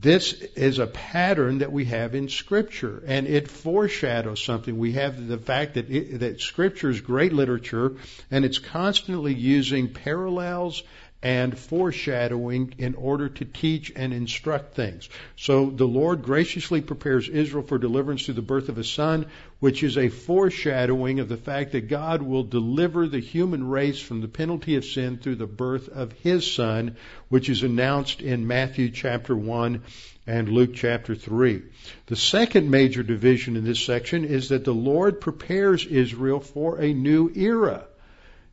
this 0.00 0.32
is 0.32 0.78
a 0.78 0.86
pattern 0.86 1.58
that 1.58 1.72
we 1.72 1.86
have 1.86 2.14
in 2.14 2.28
Scripture, 2.28 3.02
and 3.06 3.26
it 3.26 3.48
foreshadows 3.48 4.42
something. 4.42 4.78
We 4.78 4.92
have 4.92 5.26
the 5.26 5.38
fact 5.38 5.74
that 5.74 5.90
it, 5.90 6.20
that 6.20 6.40
Scripture 6.40 6.90
is 6.90 7.00
great 7.00 7.32
literature, 7.32 7.96
and 8.30 8.44
it's 8.44 8.58
constantly 8.58 9.34
using 9.34 9.92
parallels 9.92 10.82
and 11.22 11.58
foreshadowing 11.58 12.74
in 12.78 12.94
order 12.94 13.28
to 13.28 13.44
teach 13.44 13.92
and 13.94 14.12
instruct 14.14 14.74
things. 14.74 15.08
So 15.36 15.68
the 15.68 15.86
Lord 15.86 16.22
graciously 16.22 16.80
prepares 16.80 17.28
Israel 17.28 17.62
for 17.62 17.78
deliverance 17.78 18.24
through 18.24 18.34
the 18.34 18.42
birth 18.42 18.70
of 18.70 18.78
a 18.78 18.84
son, 18.84 19.26
which 19.58 19.82
is 19.82 19.98
a 19.98 20.08
foreshadowing 20.08 21.20
of 21.20 21.28
the 21.28 21.36
fact 21.36 21.72
that 21.72 21.88
God 21.88 22.22
will 22.22 22.44
deliver 22.44 23.06
the 23.06 23.20
human 23.20 23.68
race 23.68 24.00
from 24.00 24.22
the 24.22 24.28
penalty 24.28 24.76
of 24.76 24.84
sin 24.84 25.18
through 25.18 25.36
the 25.36 25.46
birth 25.46 25.88
of 25.88 26.12
his 26.12 26.50
son, 26.50 26.96
which 27.28 27.50
is 27.50 27.62
announced 27.62 28.22
in 28.22 28.46
Matthew 28.46 28.90
chapter 28.90 29.36
1 29.36 29.82
and 30.26 30.48
Luke 30.48 30.74
chapter 30.74 31.14
3. 31.14 31.62
The 32.06 32.16
second 32.16 32.70
major 32.70 33.02
division 33.02 33.56
in 33.56 33.64
this 33.64 33.84
section 33.84 34.24
is 34.24 34.48
that 34.48 34.64
the 34.64 34.72
Lord 34.72 35.20
prepares 35.20 35.84
Israel 35.84 36.40
for 36.40 36.80
a 36.80 36.94
new 36.94 37.30
era. 37.34 37.84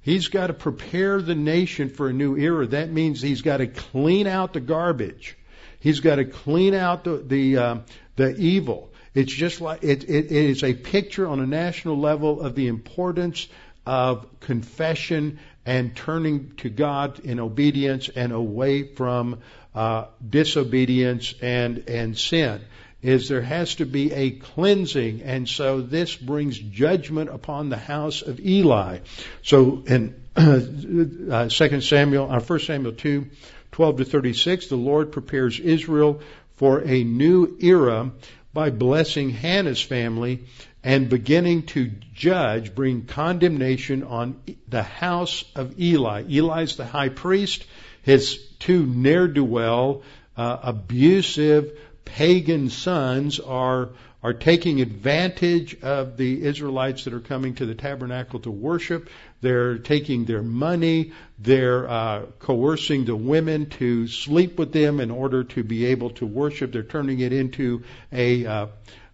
He's 0.08 0.30
got 0.30 0.48
to 0.48 0.54
prepare 0.54 1.22
the 1.22 1.36
nation 1.36 1.90
for 1.90 2.08
a 2.08 2.14
new 2.14 2.38
era. 2.38 2.66
That 2.66 2.90
means 2.90 3.22
he's 3.22 3.42
got 3.42 3.58
to 3.58 3.68
clean 3.68 4.26
out 4.26 4.54
the 4.54 4.62
garbage. 4.62 5.38
He's 5.82 6.00
got 6.00 6.16
to 6.16 6.24
clean 6.24 6.74
out 6.74 7.04
the 7.04 7.18
the, 7.18 7.58
uh, 7.58 7.78
the 8.16 8.34
evil. 8.38 8.90
It's 9.14 9.34
just 9.34 9.60
like 9.60 9.84
it, 9.84 10.06
it, 10.06 10.32
it 10.32 10.32
is 10.32 10.64
a 10.64 10.74
picture 10.74 11.28
on 11.28 11.42
a 11.42 11.46
national 11.46 12.00
level 12.00 12.40
of 12.40 12.56
the 12.56 12.68
importance 12.68 13.50
of 13.86 14.26
confession 14.40 15.40
and 15.66 15.94
turning 15.94 16.54
to 16.60 16.70
God 16.70 17.20
in 17.20 17.42
obedience 17.42 18.08
and 18.08 18.32
away 18.32 18.84
from 18.84 19.42
uh, 19.76 20.06
disobedience 20.26 21.34
and 21.42 21.90
and 21.90 22.18
sin 22.18 22.62
is 23.02 23.30
there 23.30 23.42
has 23.42 23.76
to 23.76 23.86
be 23.86 24.12
a 24.12 24.32
cleansing, 24.32 25.22
and 25.22 25.48
so 25.48 25.82
this 25.82 26.16
brings 26.16 26.58
judgment 26.58 27.30
upon 27.30 27.70
the 27.70 27.78
house 27.78 28.22
of 28.22 28.40
Eli. 28.40 29.00
So 29.44 29.84
in 29.86 30.16
uh, 30.36 31.50
Second 31.50 31.84
Samuel, 31.84 32.32
uh, 32.32 32.40
First 32.40 32.68
Samuel 32.68 32.94
two, 32.94 33.28
twelve 33.72 33.98
to 33.98 34.06
thirty 34.06 34.34
six, 34.34 34.68
the 34.68 34.76
Lord 34.76 35.12
prepares 35.12 35.60
Israel 35.60 36.22
for 36.56 36.80
a 36.80 37.04
new 37.04 37.58
era 37.60 38.12
by 38.54 38.72
blessing 38.72 39.30
Hannah's 39.30 39.82
family 39.82 40.46
and 40.84 41.10
beginning 41.10 41.64
to 41.64 41.92
judge, 42.14 42.74
bring 42.74 43.06
condemnation 43.06 44.04
on 44.04 44.42
the 44.68 44.84
house 44.84 45.44
of 45.56 45.80
Eli. 45.80 46.24
Eli's 46.30 46.78
the 46.78 46.86
high 46.86 47.10
priest. 47.10 47.66
His 48.02 48.38
two 48.60 48.86
ne'er 48.86 49.28
do 49.28 49.44
well, 49.44 50.04
uh, 50.38 50.58
abusive 50.64 51.78
pagan 52.08 52.70
sons 52.70 53.40
are 53.40 53.90
are 54.24 54.34
taking 54.34 54.82
advantage 54.82 55.80
of 55.82 56.18
the 56.18 56.44
Israelites 56.44 57.04
that 57.04 57.14
are 57.14 57.20
coming 57.20 57.54
to 57.56 57.66
the 57.66 57.76
tabernacle 57.76 58.40
to 58.40 58.52
worship. 58.52 59.10
They're 59.42 59.78
taking 59.78 60.26
their 60.26 60.42
money. 60.42 61.14
They're 61.38 61.88
uh, 61.88 62.26
coercing 62.40 63.06
the 63.06 63.16
women 63.16 63.70
to 63.72 64.08
sleep 64.08 64.58
with 64.58 64.74
them 64.74 65.00
in 65.00 65.12
order 65.12 65.44
to 65.44 65.64
be 65.64 65.86
able 65.86 66.10
to 66.12 66.26
worship. 66.26 66.72
They're 66.72 66.82
turning 66.82 67.20
it 67.20 67.32
into 67.32 67.84
a, 68.12 68.46
uh, 68.46 68.68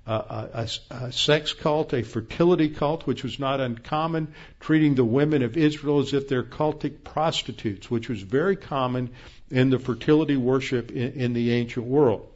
a, 0.08 0.13
a, 0.13 0.69
a 0.89 1.12
sex 1.12 1.51
cult, 1.51 1.93
a 1.93 2.03
fertility 2.03 2.69
cult, 2.69 3.06
which 3.06 3.23
was 3.23 3.39
not 3.39 3.60
uncommon, 3.60 4.34
treating 4.62 4.95
the 4.95 5.06
women 5.06 5.43
of 5.43 5.58
Israel 5.58 5.99
as 5.99 6.13
if 6.13 6.29
they're 6.29 6.43
cultic 6.43 7.03
prostitutes, 7.03 7.91
which 7.91 8.08
was 8.08 8.21
very 8.21 8.56
common 8.56 9.10
in 9.51 9.69
the 9.69 9.79
fertility 9.79 10.38
worship 10.38 10.91
in, 10.91 11.12
in 11.13 11.34
the 11.34 11.51
ancient 11.51 11.86
world. 11.86 12.29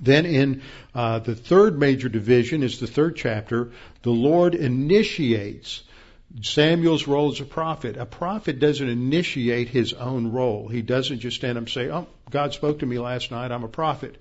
Then 0.00 0.26
in 0.26 0.62
uh, 0.94 1.20
the 1.20 1.34
third 1.34 1.78
major 1.78 2.08
division 2.08 2.62
is 2.62 2.80
the 2.80 2.86
third 2.86 3.16
chapter. 3.16 3.70
The 4.02 4.10
Lord 4.10 4.54
initiates 4.54 5.82
Samuel's 6.42 7.06
role 7.06 7.30
as 7.30 7.40
a 7.40 7.44
prophet. 7.44 7.96
A 7.96 8.06
prophet 8.06 8.58
doesn't 8.58 8.88
initiate 8.88 9.68
his 9.68 9.92
own 9.92 10.32
role. 10.32 10.68
He 10.68 10.82
doesn't 10.82 11.20
just 11.20 11.36
stand 11.36 11.56
up 11.58 11.62
and 11.62 11.70
say, 11.70 11.90
"Oh, 11.90 12.08
God 12.30 12.52
spoke 12.52 12.80
to 12.80 12.86
me 12.86 12.98
last 12.98 13.30
night. 13.30 13.52
I'm 13.52 13.64
a 13.64 13.68
prophet." 13.68 14.16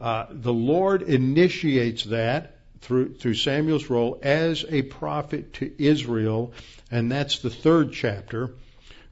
Uh, 0.00 0.26
the 0.30 0.52
Lord 0.52 1.02
initiates 1.02 2.04
that 2.04 2.56
through 2.80 3.14
through 3.14 3.34
Samuel's 3.34 3.90
role 3.90 4.18
as 4.22 4.64
a 4.68 4.82
prophet 4.82 5.54
to 5.54 5.72
Israel, 5.76 6.52
and 6.90 7.10
that's 7.10 7.40
the 7.40 7.50
third 7.50 7.92
chapter. 7.92 8.52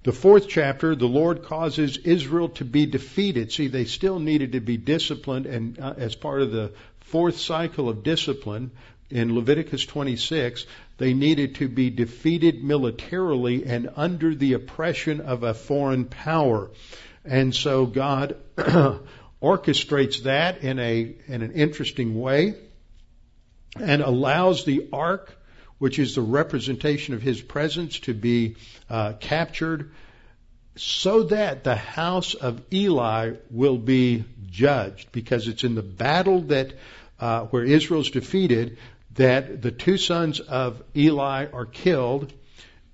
The 0.05 0.13
fourth 0.13 0.49
chapter, 0.49 0.95
the 0.95 1.09
Lord 1.09 1.43
causes 1.43 1.97
Israel 1.99 2.51
to 2.51 2.65
be 2.65 2.87
defeated. 2.87 3.53
See, 3.53 3.67
they 3.67 3.85
still 3.85 4.21
needed 4.21 4.53
to 4.53 4.61
be 4.61 4.77
disciplined, 4.77 5.47
and 5.47 5.79
uh, 5.79 5.95
as 5.97 6.15
part 6.15 6.41
of 6.41 6.53
the 6.53 6.73
fourth 7.01 7.39
cycle 7.39 7.89
of 7.89 8.05
discipline 8.05 8.71
in 9.11 9.35
Leviticus 9.35 9.85
26, 9.87 10.67
they 10.99 11.15
needed 11.15 11.57
to 11.57 11.69
be 11.69 11.91
defeated 11.91 12.63
militarily 12.63 13.65
and 13.65 13.91
under 13.97 14.35
the 14.35 14.53
oppression 14.53 15.21
of 15.21 15.43
a 15.43 15.55
foreign 15.55 16.05
power. 16.05 16.71
And 17.25 17.55
so 17.55 17.87
God 17.87 18.37
orchestrates 19.43 20.23
that 20.25 20.59
in 20.63 20.79
a 20.79 21.15
in 21.27 21.43
an 21.43 21.53
interesting 21.53 22.19
way 22.19 22.55
and 23.77 24.03
allows 24.03 24.65
the 24.65 24.89
ark 24.93 25.38
which 25.79 25.99
is 25.99 26.15
the 26.15 26.23
representation 26.23 27.15
of 27.15 27.23
his 27.23 27.41
presence, 27.41 28.01
to 28.01 28.15
be 28.15 28.57
uh, 28.91 29.13
captured, 29.21 29.91
so 30.77 31.25
that 31.25 31.65
the 31.65 31.75
house 31.75 32.35
of 32.35 32.61
Eli 32.73 33.35
will 33.51 33.79
be 33.79 34.25
judged, 34.47 35.11
because 35.13 35.49
it's 35.49 35.65
in 35.65 35.75
the 35.75 35.83
battle 35.83 36.43
that 36.43 36.73
uh, 37.21 37.43
where 37.47 37.65
Israel's 37.65 38.11
defeated 38.11 38.79
that 39.15 39.61
the 39.63 39.73
two 39.73 39.97
sons 39.97 40.39
of 40.39 40.83
Eli 40.97 41.47
are 41.53 41.67
killed, 41.67 42.33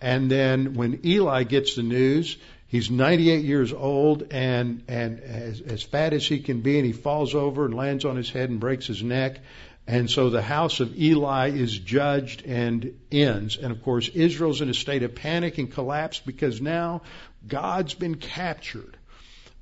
and 0.00 0.30
then 0.30 0.74
when 0.74 1.00
Eli 1.04 1.44
gets 1.44 1.76
the 1.76 1.82
news, 1.82 2.38
he's 2.68 2.90
98 2.90 3.44
years 3.44 3.72
old 3.72 4.26
and 4.30 4.82
and 4.88 5.20
as, 5.20 5.60
as 5.60 5.82
fat 5.82 6.14
as 6.14 6.26
he 6.26 6.40
can 6.40 6.60
be, 6.62 6.78
and 6.78 6.86
he 6.86 6.92
falls 6.92 7.34
over 7.34 7.66
and 7.66 7.74
lands 7.74 8.04
on 8.06 8.16
his 8.16 8.30
head 8.30 8.48
and 8.48 8.60
breaks 8.60 8.86
his 8.86 9.02
neck, 9.02 9.40
and 9.86 10.10
so 10.10 10.30
the 10.30 10.42
house 10.42 10.80
of 10.80 10.98
Eli 10.98 11.50
is 11.50 11.78
judged 11.78 12.46
and 12.46 12.98
ends. 13.12 13.56
And 13.56 13.70
of 13.70 13.82
course, 13.82 14.08
Israel's 14.08 14.62
in 14.62 14.70
a 14.70 14.74
state 14.74 15.02
of 15.02 15.14
panic 15.14 15.58
and 15.58 15.70
collapse 15.70 16.20
because 16.20 16.60
now 16.60 17.02
God's 17.46 17.92
been 17.92 18.14
captured. 18.14 18.96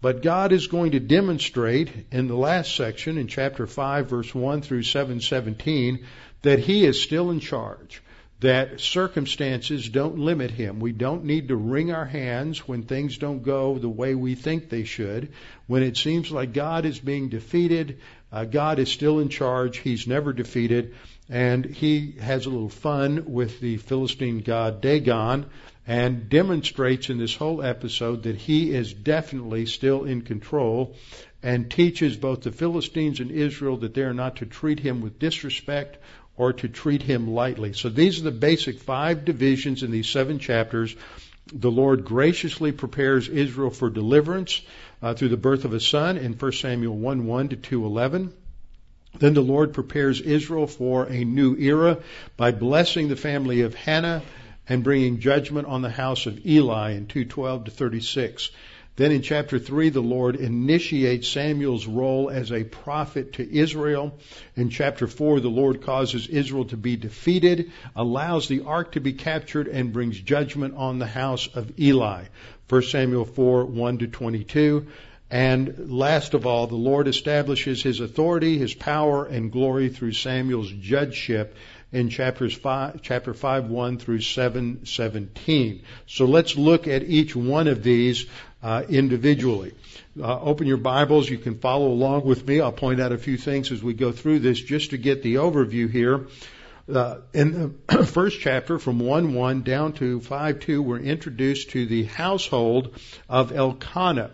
But 0.00 0.22
God 0.22 0.52
is 0.52 0.68
going 0.68 0.92
to 0.92 1.00
demonstrate 1.00 2.06
in 2.10 2.28
the 2.28 2.36
last 2.36 2.74
section, 2.74 3.18
in 3.18 3.28
chapter 3.28 3.66
5, 3.66 4.08
verse 4.08 4.34
1 4.34 4.62
through 4.62 4.82
717, 4.82 6.04
that 6.42 6.58
He 6.58 6.84
is 6.84 7.02
still 7.02 7.30
in 7.30 7.40
charge 7.40 8.02
that 8.42 8.80
circumstances 8.80 9.88
don't 9.88 10.18
limit 10.18 10.50
him. 10.50 10.80
We 10.80 10.90
don't 10.90 11.24
need 11.24 11.48
to 11.48 11.56
wring 11.56 11.92
our 11.92 12.04
hands 12.04 12.66
when 12.66 12.82
things 12.82 13.16
don't 13.16 13.44
go 13.44 13.78
the 13.78 13.88
way 13.88 14.16
we 14.16 14.34
think 14.34 14.68
they 14.68 14.82
should. 14.82 15.32
When 15.68 15.84
it 15.84 15.96
seems 15.96 16.32
like 16.32 16.52
God 16.52 16.84
is 16.84 16.98
being 16.98 17.28
defeated, 17.28 18.00
uh, 18.32 18.44
God 18.44 18.78
is 18.78 18.90
still 18.90 19.18
in 19.18 19.28
charge. 19.28 19.78
He's 19.78 20.06
never 20.06 20.32
defeated. 20.32 20.94
And 21.28 21.64
he 21.64 22.12
has 22.20 22.46
a 22.46 22.50
little 22.50 22.68
fun 22.68 23.24
with 23.26 23.60
the 23.60 23.76
Philistine 23.76 24.40
god 24.40 24.80
Dagon 24.80 25.46
and 25.86 26.28
demonstrates 26.28 27.10
in 27.10 27.18
this 27.18 27.34
whole 27.34 27.62
episode 27.62 28.24
that 28.24 28.36
he 28.36 28.72
is 28.74 28.92
definitely 28.92 29.66
still 29.66 30.04
in 30.04 30.22
control 30.22 30.96
and 31.42 31.70
teaches 31.70 32.16
both 32.16 32.42
the 32.42 32.52
Philistines 32.52 33.20
and 33.20 33.30
Israel 33.30 33.78
that 33.78 33.94
they 33.94 34.02
are 34.02 34.14
not 34.14 34.36
to 34.36 34.46
treat 34.46 34.78
him 34.78 35.00
with 35.00 35.18
disrespect 35.18 35.98
or 36.36 36.52
to 36.52 36.68
treat 36.68 37.02
him 37.02 37.28
lightly. 37.28 37.72
So 37.72 37.88
these 37.88 38.20
are 38.20 38.24
the 38.24 38.30
basic 38.30 38.78
five 38.78 39.24
divisions 39.24 39.82
in 39.82 39.90
these 39.90 40.08
seven 40.08 40.38
chapters. 40.38 40.94
The 41.52 41.70
Lord 41.70 42.04
graciously 42.04 42.72
prepares 42.72 43.28
Israel 43.28 43.70
for 43.70 43.90
deliverance 43.90 44.62
uh, 45.02 45.14
through 45.14 45.28
the 45.28 45.36
birth 45.36 45.64
of 45.64 45.74
a 45.74 45.80
son 45.80 46.16
in 46.16 46.32
1 46.34 46.52
Samuel 46.52 46.96
1 46.96 47.26
1 47.26 47.48
to 47.48 47.56
2 47.56 47.84
11. 47.84 48.32
Then 49.18 49.34
the 49.34 49.42
Lord 49.42 49.74
prepares 49.74 50.20
Israel 50.20 50.66
for 50.66 51.04
a 51.04 51.24
new 51.24 51.56
era 51.56 51.98
by 52.36 52.52
blessing 52.52 53.08
the 53.08 53.16
family 53.16 53.60
of 53.60 53.74
Hannah 53.74 54.22
and 54.68 54.84
bringing 54.84 55.20
judgment 55.20 55.66
on 55.66 55.82
the 55.82 55.90
house 55.90 56.26
of 56.26 56.46
Eli 56.46 56.92
in 56.92 57.06
212 57.06 57.64
to 57.64 57.70
36. 57.70 58.50
Then 58.96 59.10
in 59.10 59.22
chapter 59.22 59.58
3, 59.58 59.88
the 59.88 60.02
Lord 60.02 60.36
initiates 60.36 61.26
Samuel's 61.26 61.86
role 61.86 62.28
as 62.28 62.52
a 62.52 62.64
prophet 62.64 63.34
to 63.34 63.56
Israel. 63.58 64.18
In 64.54 64.68
chapter 64.68 65.06
4, 65.06 65.40
the 65.40 65.48
Lord 65.48 65.80
causes 65.80 66.28
Israel 66.28 66.66
to 66.66 66.76
be 66.76 66.96
defeated, 66.96 67.72
allows 67.96 68.48
the 68.48 68.64
ark 68.64 68.92
to 68.92 69.00
be 69.00 69.14
captured, 69.14 69.66
and 69.66 69.94
brings 69.94 70.20
judgment 70.20 70.74
on 70.76 70.98
the 70.98 71.06
house 71.06 71.48
of 71.54 71.78
Eli. 71.80 72.24
1 72.68 72.82
Samuel 72.82 73.24
4, 73.24 73.64
1 73.64 73.98
to 73.98 74.06
22. 74.08 74.86
And 75.30 75.90
last 75.90 76.34
of 76.34 76.46
all, 76.46 76.66
the 76.66 76.76
Lord 76.76 77.08
establishes 77.08 77.82
his 77.82 78.00
authority, 78.00 78.58
his 78.58 78.74
power, 78.74 79.24
and 79.24 79.50
glory 79.50 79.88
through 79.88 80.12
Samuel's 80.12 80.70
judgeship 80.70 81.56
in 81.92 82.10
chapters 82.10 82.54
five, 82.54 83.00
chapter 83.02 83.32
5, 83.32 83.66
1 83.66 83.98
through 83.98 84.20
7, 84.20 84.84
17. 84.84 85.82
So 86.06 86.24
let's 86.26 86.56
look 86.56 86.88
at 86.88 87.02
each 87.02 87.36
one 87.36 87.68
of 87.68 87.82
these 87.82 88.26
uh, 88.62 88.84
individually. 88.88 89.74
Uh, 90.20 90.40
open 90.40 90.66
your 90.66 90.76
Bibles. 90.76 91.28
You 91.28 91.38
can 91.38 91.58
follow 91.58 91.88
along 91.88 92.24
with 92.24 92.46
me. 92.46 92.60
I'll 92.60 92.72
point 92.72 93.00
out 93.00 93.12
a 93.12 93.18
few 93.18 93.36
things 93.36 93.72
as 93.72 93.82
we 93.82 93.94
go 93.94 94.12
through 94.12 94.40
this 94.40 94.60
just 94.60 94.90
to 94.90 94.98
get 94.98 95.22
the 95.22 95.36
overview 95.36 95.90
here. 95.90 96.26
Uh, 96.92 97.18
in 97.32 97.74
the 97.88 98.06
first 98.06 98.40
chapter, 98.40 98.78
from 98.78 98.98
1 98.98 99.34
1 99.34 99.62
down 99.62 99.92
to 99.94 100.20
5 100.20 100.60
2, 100.60 100.82
we're 100.82 100.98
introduced 100.98 101.70
to 101.70 101.86
the 101.86 102.04
household 102.04 102.94
of 103.28 103.52
Elkanah. 103.52 104.32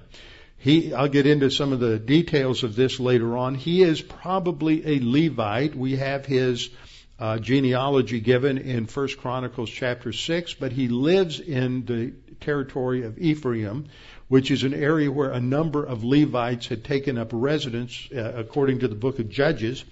He, 0.57 0.93
I'll 0.93 1.09
get 1.09 1.27
into 1.27 1.51
some 1.51 1.73
of 1.73 1.79
the 1.79 1.99
details 1.99 2.64
of 2.64 2.75
this 2.75 2.99
later 2.99 3.37
on. 3.37 3.55
He 3.55 3.83
is 3.83 4.01
probably 4.01 4.97
a 4.97 5.01
Levite. 5.01 5.77
We 5.77 5.97
have 5.97 6.27
his 6.27 6.71
uh, 7.19 7.38
genealogy 7.38 8.21
given 8.21 8.59
in 8.59 8.87
First 8.87 9.19
Chronicles 9.19 9.71
chapter 9.71 10.12
6, 10.12 10.55
but 10.55 10.73
he 10.73 10.88
lives 10.88 11.38
in 11.38 11.85
the 11.85 12.12
territory 12.41 13.05
of 13.05 13.19
Ephraim, 13.19 13.87
which 14.29 14.51
is 14.51 14.62
an 14.62 14.75
area 14.75 15.11
where 15.11 15.31
a 15.31 15.41
number 15.41 15.85
of 15.85 16.05
Levites 16.05 16.67
had 16.67 16.85
taken 16.85 17.19
up 17.19 17.31
residence, 17.33 18.09
uh, 18.14 18.33
according 18.37 18.81
to 18.81 18.88
the 18.88 18.95
book 18.95 19.19
of 19.19 19.29
Judges. 19.29 19.85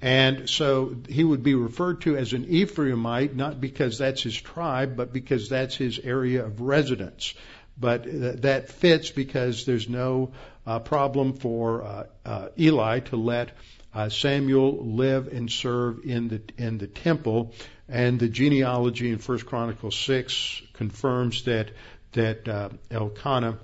And 0.00 0.48
so 0.48 0.94
he 1.08 1.24
would 1.24 1.42
be 1.42 1.54
referred 1.54 2.02
to 2.02 2.16
as 2.16 2.32
an 2.32 2.44
Ephraimite, 2.46 3.34
not 3.34 3.60
because 3.60 3.98
that's 3.98 4.22
his 4.22 4.40
tribe, 4.40 4.96
but 4.96 5.12
because 5.12 5.48
that's 5.48 5.74
his 5.74 5.98
area 5.98 6.44
of 6.44 6.60
residence. 6.60 7.34
But 7.78 8.04
th- 8.04 8.36
that 8.42 8.68
fits 8.70 9.10
because 9.10 9.64
there's 9.64 9.88
no 9.88 10.32
uh, 10.66 10.80
problem 10.80 11.34
for 11.34 11.82
uh, 11.82 12.04
uh, 12.24 12.48
Eli 12.58 13.00
to 13.00 13.16
let 13.16 13.52
uh, 13.94 14.10
Samuel 14.10 14.84
live 14.84 15.28
and 15.28 15.50
serve 15.50 16.04
in 16.04 16.28
the 16.28 16.42
in 16.58 16.78
the 16.78 16.86
temple. 16.86 17.54
And 17.88 18.18
the 18.18 18.28
genealogy 18.28 19.10
in 19.10 19.18
First 19.18 19.46
Chronicles 19.46 19.96
six 19.96 20.60
confirms 20.74 21.44
that 21.44 21.70
that 22.12 22.48
uh, 22.48 22.68
Elkanah 22.90 23.58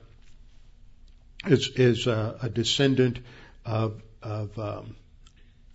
is 1.47 1.69
is 1.77 2.07
a 2.07 2.51
descendant 2.53 3.19
of 3.65 4.03
of 4.23 4.59
um, 4.59 4.97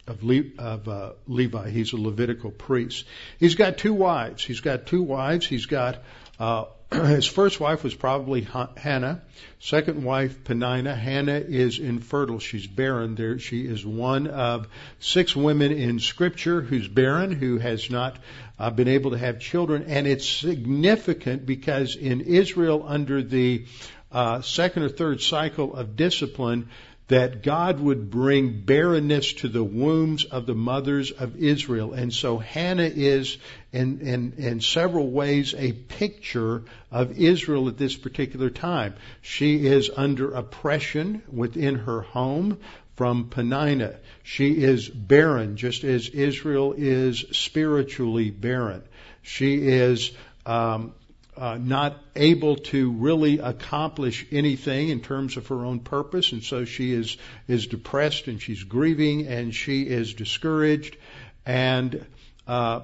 of, 0.08 0.24
Le- 0.24 0.52
of 0.58 0.88
uh, 0.88 1.12
Levi. 1.28 1.70
He's 1.70 1.94
a 1.94 1.98
Levitical 1.98 2.52
priest. 2.52 3.06
He's 3.40 3.56
got 3.56 3.78
two 3.78 3.94
wives. 3.94 4.44
He's 4.44 4.62
got 4.62 4.86
two 4.86 5.04
wives. 5.04 5.46
He's 5.46 5.66
got 5.66 6.02
uh, 6.40 6.66
his 6.92 7.26
first 7.26 7.60
wife 7.60 7.84
was 7.84 7.94
probably 7.94 8.48
Hannah. 8.78 9.22
Second 9.60 10.04
wife, 10.04 10.44
Penina. 10.44 10.98
Hannah 10.98 11.40
is 11.40 11.80
infertile. 11.80 12.40
She's 12.40 12.66
barren. 12.66 13.16
There, 13.16 13.40
she 13.40 13.66
is 13.66 13.86
one 13.86 14.28
of 14.28 14.68
six 15.00 15.36
women 15.36 15.74
in 15.74 16.00
Scripture 16.00 16.62
who's 16.62 16.88
barren, 16.88 17.32
who 17.32 17.58
has 17.58 17.90
not 17.90 18.18
uh, 18.58 18.70
been 18.70 18.88
able 18.88 19.12
to 19.12 19.18
have 19.18 19.40
children. 19.40 19.86
And 19.88 20.08
it's 20.08 20.28
significant 20.28 21.46
because 21.46 21.96
in 21.98 22.22
Israel, 22.22 22.86
under 22.88 23.22
the 23.22 23.66
uh, 24.10 24.42
second 24.42 24.84
or 24.84 24.90
third 24.90 25.22
cycle 25.22 25.76
of 25.76 25.98
discipline, 25.98 26.70
that 27.08 27.42
God 27.42 27.80
would 27.80 28.10
bring 28.10 28.62
barrenness 28.62 29.34
to 29.34 29.48
the 29.48 29.64
wombs 29.64 30.26
of 30.26 30.46
the 30.46 30.56
mothers 30.56 31.12
of 31.12 31.38
Israel. 31.38 31.94
And 31.94 32.14
so 32.14 32.38
Hannah 32.38 32.92
is 32.94 33.38
in, 33.72 34.02
in, 34.02 34.34
in 34.38 34.62
several 34.62 35.10
ways 35.10 35.56
a 35.58 35.72
picture 35.72 36.64
of 36.92 37.18
Israel 37.18 37.70
at 37.70 37.78
this 37.78 37.96
particular 37.96 38.50
time. 38.50 38.96
She 39.22 39.66
is 39.66 39.90
under 39.96 40.34
oppression 40.34 41.24
within 41.32 41.76
her 41.76 42.02
home 42.02 42.60
from 42.98 43.30
Penina. 43.30 43.96
She 44.24 44.52
is 44.52 44.90
barren, 44.90 45.56
just 45.56 45.84
as 45.86 46.10
Israel 46.10 46.74
is 46.76 47.24
spiritually 47.32 48.32
barren. 48.32 48.84
She 49.22 49.56
is 49.68 50.12
um, 50.46 50.94
uh, 51.38 51.58
not 51.58 51.98
able 52.16 52.56
to 52.56 52.92
really 52.92 53.40
accomplish 53.40 54.26
anything 54.32 54.90
in 54.90 55.02
terms 55.02 55.38
of 55.38 55.48
her 55.48 55.66
own 55.66 55.80
purpose, 55.80 56.32
and 56.32 56.44
so 56.44 56.66
she 56.66 56.94
is 56.94 57.18
is 57.48 57.68
depressed 57.68 58.28
and 58.28 58.42
she's 58.42 58.64
grieving 58.64 59.28
and 59.28 59.54
she 59.54 59.84
is 59.84 60.14
discouraged, 60.14 60.98
and 61.46 62.06
uh, 62.48 62.82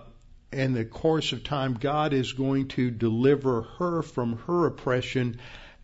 in 0.51 0.73
the 0.73 0.85
course 0.85 1.33
of 1.33 1.43
time, 1.43 1.73
God 1.73 2.13
is 2.13 2.33
going 2.33 2.67
to 2.69 2.91
deliver 2.91 3.63
her 3.79 4.01
from 4.01 4.37
her 4.47 4.67
oppression. 4.67 5.39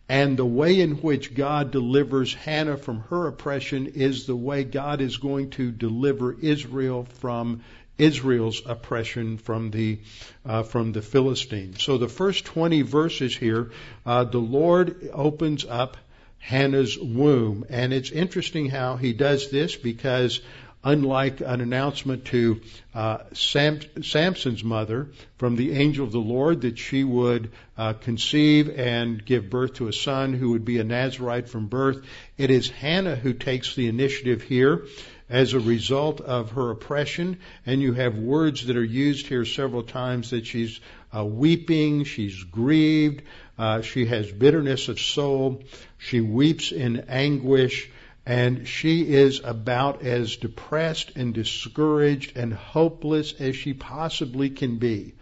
And 0.08 0.36
the 0.36 0.46
way 0.46 0.80
in 0.80 0.96
which 0.96 1.34
God 1.34 1.70
delivers 1.70 2.34
Hannah 2.34 2.76
from 2.76 3.00
her 3.10 3.28
oppression 3.28 3.86
is 3.86 4.26
the 4.26 4.36
way 4.36 4.64
God 4.64 5.00
is 5.00 5.18
going 5.18 5.50
to 5.50 5.70
deliver 5.70 6.32
Israel 6.32 7.06
from 7.20 7.62
Israel's 8.00 8.62
oppression 8.64 9.36
from 9.36 9.70
the 9.70 9.98
uh, 10.44 10.62
from 10.62 10.92
the 10.92 11.02
Philistines. 11.02 11.82
So 11.82 11.98
the 11.98 12.08
first 12.08 12.46
20 12.46 12.82
verses 12.82 13.36
here, 13.36 13.70
uh, 14.06 14.24
the 14.24 14.38
Lord 14.38 15.10
opens 15.12 15.66
up 15.66 15.98
Hannah's 16.38 16.98
womb, 16.98 17.66
and 17.68 17.92
it's 17.92 18.10
interesting 18.10 18.70
how 18.70 18.96
He 18.96 19.12
does 19.12 19.50
this 19.50 19.76
because. 19.76 20.40
Unlike 20.82 21.42
an 21.42 21.60
announcement 21.60 22.24
to 22.24 22.62
uh, 22.94 23.18
Sam, 23.34 23.80
Samson's 24.02 24.64
mother 24.64 25.10
from 25.36 25.54
the 25.56 25.72
angel 25.72 26.06
of 26.06 26.10
the 26.10 26.18
Lord 26.18 26.62
that 26.62 26.78
she 26.78 27.04
would 27.04 27.50
uh, 27.76 27.92
conceive 27.92 28.70
and 28.78 29.22
give 29.22 29.50
birth 29.50 29.74
to 29.74 29.88
a 29.88 29.92
son 29.92 30.32
who 30.32 30.52
would 30.52 30.64
be 30.64 30.78
a 30.78 30.84
Nazarite 30.84 31.50
from 31.50 31.66
birth, 31.66 32.02
it 32.38 32.50
is 32.50 32.70
Hannah 32.70 33.14
who 33.14 33.34
takes 33.34 33.74
the 33.74 33.88
initiative 33.88 34.40
here 34.40 34.86
as 35.30 35.54
a 35.54 35.60
result 35.60 36.20
of 36.20 36.50
her 36.52 36.70
oppression. 36.70 37.38
And 37.64 37.80
you 37.80 37.94
have 37.94 38.18
words 38.18 38.66
that 38.66 38.76
are 38.76 38.84
used 38.84 39.28
here 39.28 39.44
several 39.44 39.84
times 39.84 40.30
that 40.30 40.46
she's 40.46 40.80
uh, 41.16 41.24
weeping, 41.24 42.04
she's 42.04 42.42
grieved, 42.44 43.22
uh, 43.58 43.82
she 43.82 44.06
has 44.06 44.30
bitterness 44.30 44.88
of 44.88 45.00
soul, 45.00 45.62
she 45.98 46.20
weeps 46.20 46.72
in 46.72 47.04
anguish, 47.08 47.88
and 48.26 48.66
she 48.68 49.02
is 49.02 49.40
about 49.42 50.02
as 50.02 50.36
depressed 50.36 51.12
and 51.16 51.32
discouraged 51.32 52.36
and 52.36 52.52
hopeless 52.52 53.32
as 53.40 53.56
she 53.56 53.72
possibly 53.72 54.50
can 54.50 54.76
be. 54.76 55.14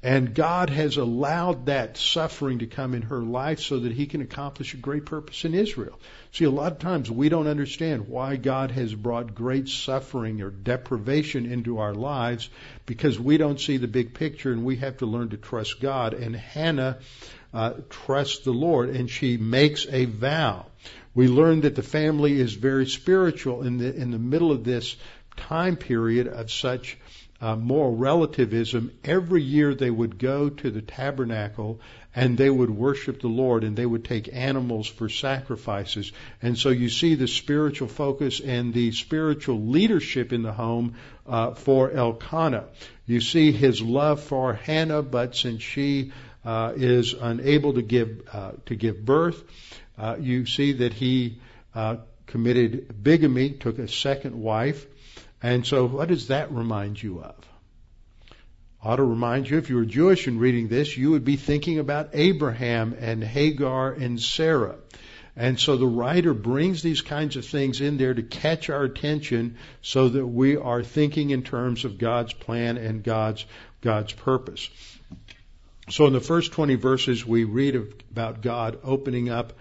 And 0.00 0.32
God 0.32 0.70
has 0.70 0.96
allowed 0.96 1.66
that 1.66 1.96
suffering 1.96 2.60
to 2.60 2.66
come 2.66 2.94
in 2.94 3.02
her 3.02 3.20
life 3.20 3.58
so 3.58 3.80
that 3.80 3.90
He 3.90 4.06
can 4.06 4.20
accomplish 4.20 4.72
a 4.72 4.76
great 4.76 5.06
purpose 5.06 5.44
in 5.44 5.54
Israel. 5.54 5.98
See, 6.30 6.44
a 6.44 6.50
lot 6.50 6.70
of 6.70 6.78
times 6.78 7.10
we 7.10 7.28
don't 7.28 7.48
understand 7.48 8.06
why 8.06 8.36
God 8.36 8.70
has 8.70 8.94
brought 8.94 9.34
great 9.34 9.68
suffering 9.68 10.40
or 10.40 10.50
deprivation 10.50 11.50
into 11.50 11.78
our 11.78 11.94
lives 11.94 12.48
because 12.86 13.18
we 13.18 13.38
don't 13.38 13.60
see 13.60 13.76
the 13.76 13.88
big 13.88 14.14
picture 14.14 14.52
and 14.52 14.64
we 14.64 14.76
have 14.76 14.98
to 14.98 15.06
learn 15.06 15.30
to 15.30 15.36
trust 15.36 15.80
God. 15.80 16.14
And 16.14 16.36
Hannah 16.36 16.98
uh, 17.52 17.74
trusts 17.90 18.44
the 18.44 18.52
Lord 18.52 18.90
and 18.90 19.10
she 19.10 19.36
makes 19.36 19.84
a 19.90 20.04
vow. 20.04 20.66
We 21.12 21.26
learn 21.26 21.62
that 21.62 21.74
the 21.74 21.82
family 21.82 22.40
is 22.40 22.54
very 22.54 22.86
spiritual 22.86 23.62
in 23.62 23.78
the 23.78 23.92
in 23.92 24.12
the 24.12 24.18
middle 24.18 24.52
of 24.52 24.62
this 24.62 24.94
time 25.36 25.76
period 25.76 26.28
of 26.28 26.52
such 26.52 26.98
uh, 27.40 27.54
moral 27.54 27.94
relativism, 27.94 28.90
every 29.04 29.42
year 29.42 29.74
they 29.74 29.90
would 29.90 30.18
go 30.18 30.48
to 30.48 30.70
the 30.70 30.82
tabernacle 30.82 31.80
and 32.14 32.36
they 32.36 32.50
would 32.50 32.70
worship 32.70 33.20
the 33.20 33.28
Lord 33.28 33.62
and 33.62 33.76
they 33.76 33.86
would 33.86 34.04
take 34.04 34.28
animals 34.32 34.88
for 34.88 35.08
sacrifices. 35.08 36.10
And 36.42 36.58
so 36.58 36.70
you 36.70 36.88
see 36.88 37.14
the 37.14 37.28
spiritual 37.28 37.86
focus 37.86 38.40
and 38.40 38.74
the 38.74 38.90
spiritual 38.90 39.60
leadership 39.60 40.32
in 40.32 40.42
the 40.42 40.52
home 40.52 40.96
uh, 41.26 41.54
for 41.54 41.92
Elkanah. 41.92 42.64
You 43.06 43.20
see 43.20 43.52
his 43.52 43.80
love 43.80 44.20
for 44.20 44.54
Hannah, 44.54 45.02
but 45.02 45.36
since 45.36 45.62
she 45.62 46.12
uh, 46.44 46.72
is 46.76 47.12
unable 47.14 47.74
to 47.74 47.82
give 47.82 48.22
uh, 48.32 48.52
to 48.66 48.74
give 48.74 49.04
birth, 49.04 49.42
uh, 49.96 50.16
you 50.18 50.46
see 50.46 50.72
that 50.72 50.92
he 50.92 51.40
uh, 51.74 51.96
committed 52.26 53.02
bigamy, 53.02 53.50
took 53.50 53.78
a 53.78 53.88
second 53.88 54.40
wife. 54.40 54.86
And 55.42 55.66
so, 55.66 55.86
what 55.86 56.08
does 56.08 56.28
that 56.28 56.52
remind 56.52 57.02
you 57.02 57.20
of? 57.22 57.36
Ought 58.82 58.96
to 58.96 59.04
remind 59.04 59.50
you, 59.50 59.58
if 59.58 59.70
you 59.70 59.76
were 59.76 59.84
Jewish 59.84 60.26
and 60.26 60.40
reading 60.40 60.68
this, 60.68 60.96
you 60.96 61.10
would 61.10 61.24
be 61.24 61.36
thinking 61.36 61.78
about 61.78 62.10
Abraham 62.12 62.94
and 62.98 63.22
Hagar 63.22 63.92
and 63.92 64.20
Sarah. 64.20 64.76
And 65.36 65.58
so 65.58 65.76
the 65.76 65.86
writer 65.86 66.34
brings 66.34 66.82
these 66.82 67.00
kinds 67.00 67.36
of 67.36 67.44
things 67.44 67.80
in 67.80 67.96
there 67.96 68.12
to 68.12 68.22
catch 68.22 68.70
our 68.70 68.82
attention 68.82 69.56
so 69.82 70.08
that 70.08 70.26
we 70.26 70.56
are 70.56 70.82
thinking 70.82 71.30
in 71.30 71.42
terms 71.42 71.84
of 71.84 71.98
God's 71.98 72.32
plan 72.32 72.76
and 72.76 73.04
God's, 73.04 73.46
God's 73.80 74.12
purpose. 74.12 74.68
So 75.90 76.06
in 76.06 76.12
the 76.12 76.20
first 76.20 76.52
20 76.52 76.74
verses, 76.74 77.24
we 77.24 77.44
read 77.44 77.76
about 78.10 78.42
God 78.42 78.78
opening 78.82 79.28
up 79.28 79.52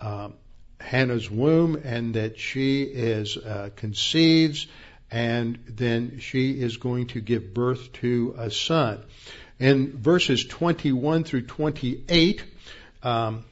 um, 0.00 0.34
Hannah's 0.80 1.30
womb 1.30 1.80
and 1.82 2.14
that 2.14 2.38
she 2.38 2.82
is 2.82 3.36
uh, 3.36 3.70
conceives 3.74 4.66
and 5.10 5.58
then 5.68 6.18
she 6.20 6.52
is 6.52 6.76
going 6.76 7.08
to 7.08 7.20
give 7.20 7.54
birth 7.54 7.92
to 7.94 8.34
a 8.38 8.50
son. 8.50 9.02
In 9.58 9.96
verses 9.96 10.44
21 10.44 11.24
through 11.24 11.42
28, 11.42 12.44
um, 13.02 13.44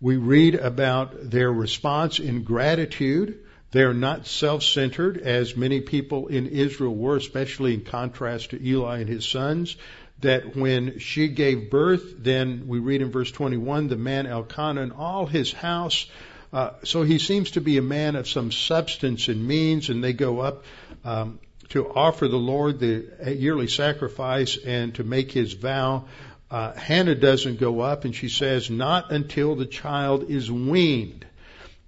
we 0.00 0.16
read 0.16 0.54
about 0.54 1.30
their 1.30 1.50
response 1.50 2.18
in 2.18 2.42
gratitude 2.42 3.44
They 3.74 3.82
are 3.82 3.92
not 3.92 4.28
self-centered 4.28 5.18
as 5.18 5.56
many 5.56 5.80
people 5.80 6.28
in 6.28 6.46
Israel 6.46 6.94
were, 6.94 7.16
especially 7.16 7.74
in 7.74 7.80
contrast 7.80 8.50
to 8.50 8.64
Eli 8.64 9.00
and 9.00 9.08
his 9.08 9.26
sons. 9.26 9.74
That 10.20 10.54
when 10.54 11.00
she 11.00 11.26
gave 11.26 11.72
birth, 11.72 12.22
then 12.22 12.68
we 12.68 12.78
read 12.78 13.02
in 13.02 13.10
verse 13.10 13.32
21, 13.32 13.88
the 13.88 13.96
man 13.96 14.26
Elkanah 14.28 14.80
and 14.80 14.92
all 14.92 15.26
his 15.26 15.52
house 15.52 16.06
uh, 16.54 16.70
so 16.84 17.02
he 17.02 17.18
seems 17.18 17.50
to 17.50 17.60
be 17.60 17.78
a 17.78 17.82
man 17.82 18.14
of 18.14 18.28
some 18.28 18.52
substance 18.52 19.26
and 19.26 19.44
means, 19.44 19.88
and 19.88 20.04
they 20.04 20.12
go 20.12 20.38
up 20.38 20.62
um, 21.04 21.40
to 21.70 21.92
offer 21.92 22.28
the 22.28 22.36
Lord 22.36 22.78
the 22.78 23.34
yearly 23.36 23.66
sacrifice 23.66 24.56
and 24.56 24.94
to 24.94 25.02
make 25.02 25.32
his 25.32 25.54
vow. 25.54 26.04
Uh, 26.48 26.72
Hannah 26.74 27.16
doesn't 27.16 27.58
go 27.58 27.80
up, 27.80 28.04
and 28.04 28.14
she 28.14 28.28
says, 28.28 28.70
"Not 28.70 29.10
until 29.10 29.56
the 29.56 29.66
child 29.66 30.30
is 30.30 30.48
weaned." 30.48 31.26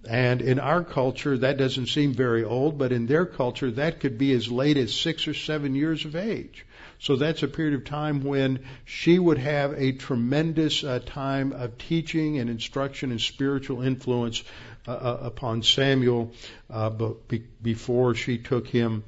And 0.08 0.42
in 0.42 0.58
our 0.58 0.82
culture, 0.82 1.38
that 1.38 1.58
doesn't 1.58 1.86
seem 1.86 2.12
very 2.12 2.42
old, 2.42 2.76
but 2.76 2.90
in 2.90 3.06
their 3.06 3.24
culture, 3.24 3.70
that 3.70 4.00
could 4.00 4.18
be 4.18 4.32
as 4.32 4.50
late 4.50 4.78
as 4.78 4.92
six 4.92 5.28
or 5.28 5.34
seven 5.34 5.76
years 5.76 6.04
of 6.04 6.16
age. 6.16 6.66
So 6.98 7.16
that's 7.16 7.42
a 7.42 7.48
period 7.48 7.74
of 7.74 7.84
time 7.84 8.22
when 8.22 8.60
she 8.84 9.18
would 9.18 9.38
have 9.38 9.74
a 9.74 9.92
tremendous 9.92 10.82
uh, 10.82 11.00
time 11.04 11.52
of 11.52 11.78
teaching 11.78 12.38
and 12.38 12.48
instruction 12.48 13.10
and 13.10 13.20
spiritual 13.20 13.82
influence 13.82 14.42
uh, 14.88 14.92
uh 14.92 15.18
upon 15.22 15.62
Samuel 15.62 16.32
uh, 16.70 16.90
be- 16.90 17.44
before 17.62 18.14
she 18.14 18.38
took 18.38 18.66
him 18.66 19.04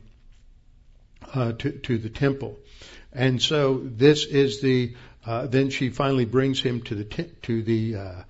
uh, 1.34 1.52
to, 1.52 1.70
to 1.70 1.98
the 1.98 2.10
temple. 2.10 2.58
And 3.12 3.40
so 3.40 3.80
this 3.82 4.26
is 4.26 4.60
the, 4.60 4.94
uh, 5.24 5.46
then 5.46 5.70
she 5.70 5.88
finally 5.88 6.26
brings 6.26 6.60
him 6.60 6.82
to 6.82 6.94
the, 6.94 7.04
t- 7.04 7.30
to 7.42 7.62
the, 7.62 8.24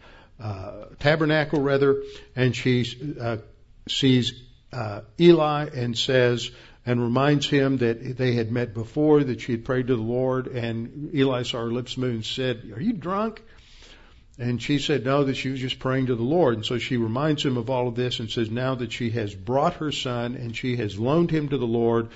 tabernacle 1.01 1.61
rather, 1.61 2.03
and 2.37 2.55
she, 2.55 2.85
sees, 3.89 4.41
Eli 5.19 5.69
and 5.75 5.99
says, 5.99 6.51
and 6.89 7.03
reminds 7.03 7.47
him 7.47 7.77
that 7.77 8.17
they 8.17 8.33
had 8.33 8.51
met 8.51 8.73
before, 8.73 9.23
that 9.23 9.43
she 9.43 9.53
had 9.53 9.63
prayed 9.63 9.89
to 9.89 9.95
the 9.95 10.01
Lord, 10.01 10.47
and 10.47 11.11
Eli 11.15 11.43
saw 11.43 11.59
her 11.59 11.71
lips 11.71 11.99
and 11.99 12.25
said, 12.25 12.73
Are 12.75 12.81
you 12.81 12.95
drunk? 12.95 13.43
And 14.39 14.63
she 14.63 14.79
said 14.79 15.05
no, 15.05 15.25
that 15.25 15.37
she 15.37 15.51
was 15.51 15.61
just 15.61 15.81
praying 15.81 16.07
to 16.07 16.15
the 16.15 16.23
Lord. 16.23 16.55
And 16.55 16.65
so 16.65 16.79
she 16.79 16.97
reminds 16.97 17.45
him 17.45 17.59
of 17.59 17.69
all 17.69 17.89
of 17.89 17.95
this 17.95 18.21
and 18.21 18.31
says 18.31 18.51
now 18.51 18.75
that 18.77 18.91
she 18.91 19.11
has 19.11 19.35
brought 19.35 19.75
her 19.75 19.93
son 19.93 20.35
and 20.35 20.57
she 20.57 20.77
has 20.77 20.99
loaned 20.99 21.31
him 21.31 21.51
to 21.51 21.59
the 21.59 21.67
Lord 21.67 22.09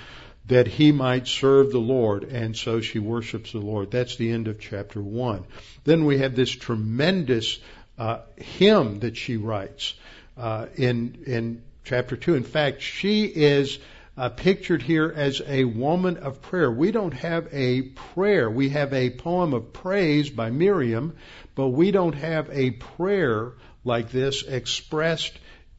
that 0.46 0.68
he 0.68 0.90
might 0.90 1.28
serve 1.28 1.70
the 1.70 1.78
Lord. 1.78 2.24
And 2.24 2.56
so 2.56 2.80
she 2.80 2.98
worships 2.98 3.52
the 3.52 3.58
Lord. 3.58 3.90
That's 3.90 4.16
the 4.16 4.30
end 4.30 4.48
of 4.48 4.58
chapter 4.58 5.02
one. 5.02 5.44
Then 5.84 6.06
we 6.06 6.18
have 6.18 6.34
this 6.34 6.50
tremendous 6.50 7.58
uh, 7.98 8.20
hymn 8.36 9.00
that 9.00 9.18
she 9.18 9.36
writes 9.36 9.92
uh, 10.38 10.66
in 10.76 11.24
in 11.26 11.62
chapter 11.84 12.16
two. 12.16 12.36
In 12.36 12.44
fact, 12.44 12.80
she 12.80 13.24
is 13.24 13.78
uh, 14.16 14.28
pictured 14.28 14.82
here 14.82 15.12
as 15.14 15.40
a 15.46 15.64
woman 15.64 16.18
of 16.18 16.42
prayer. 16.42 16.70
We 16.70 16.90
don't 16.90 17.14
have 17.14 17.48
a 17.52 17.82
prayer. 17.82 18.50
We 18.50 18.70
have 18.70 18.92
a 18.92 19.10
poem 19.10 19.54
of 19.54 19.72
praise 19.72 20.28
by 20.28 20.50
Miriam, 20.50 21.16
but 21.54 21.68
we 21.68 21.90
don't 21.90 22.14
have 22.14 22.50
a 22.50 22.72
prayer 22.72 23.52
like 23.84 24.10
this 24.10 24.42
expressed 24.42 25.38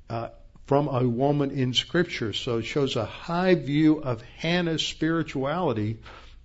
uh, 0.09 0.29
from 0.65 0.87
a 0.87 1.07
woman 1.07 1.51
in 1.51 1.73
Scripture. 1.73 2.33
So 2.33 2.57
it 2.57 2.65
shows 2.65 2.95
a 2.95 3.05
high 3.05 3.55
view 3.55 4.01
of 4.01 4.21
Hannah's 4.37 4.85
spirituality 4.85 5.99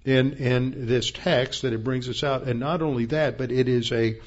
in 0.05 0.35
in 0.35 0.87
this 0.87 1.11
text 1.11 1.63
that 1.63 1.73
it 1.73 1.85
brings 1.85 2.09
us 2.09 2.23
out. 2.23 2.45
And 2.45 2.61
not 2.61 2.83
only 2.83 3.07
that, 3.07 3.39
but 3.39 3.51
it 3.51 3.69
is 3.69 3.93
a 3.93 4.21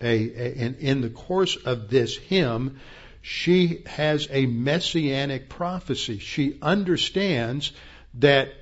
a, 0.00 0.30
a 0.30 0.52
in, 0.52 0.74
in 0.76 1.00
the 1.00 1.10
course 1.10 1.56
of 1.56 1.88
this 1.88 2.16
hymn 2.16 2.80
she 3.26 3.82
has 3.86 4.28
a 4.30 4.44
messianic 4.44 5.48
prophecy. 5.48 6.18
She 6.18 6.58
understands 6.60 7.72
that 8.18 8.52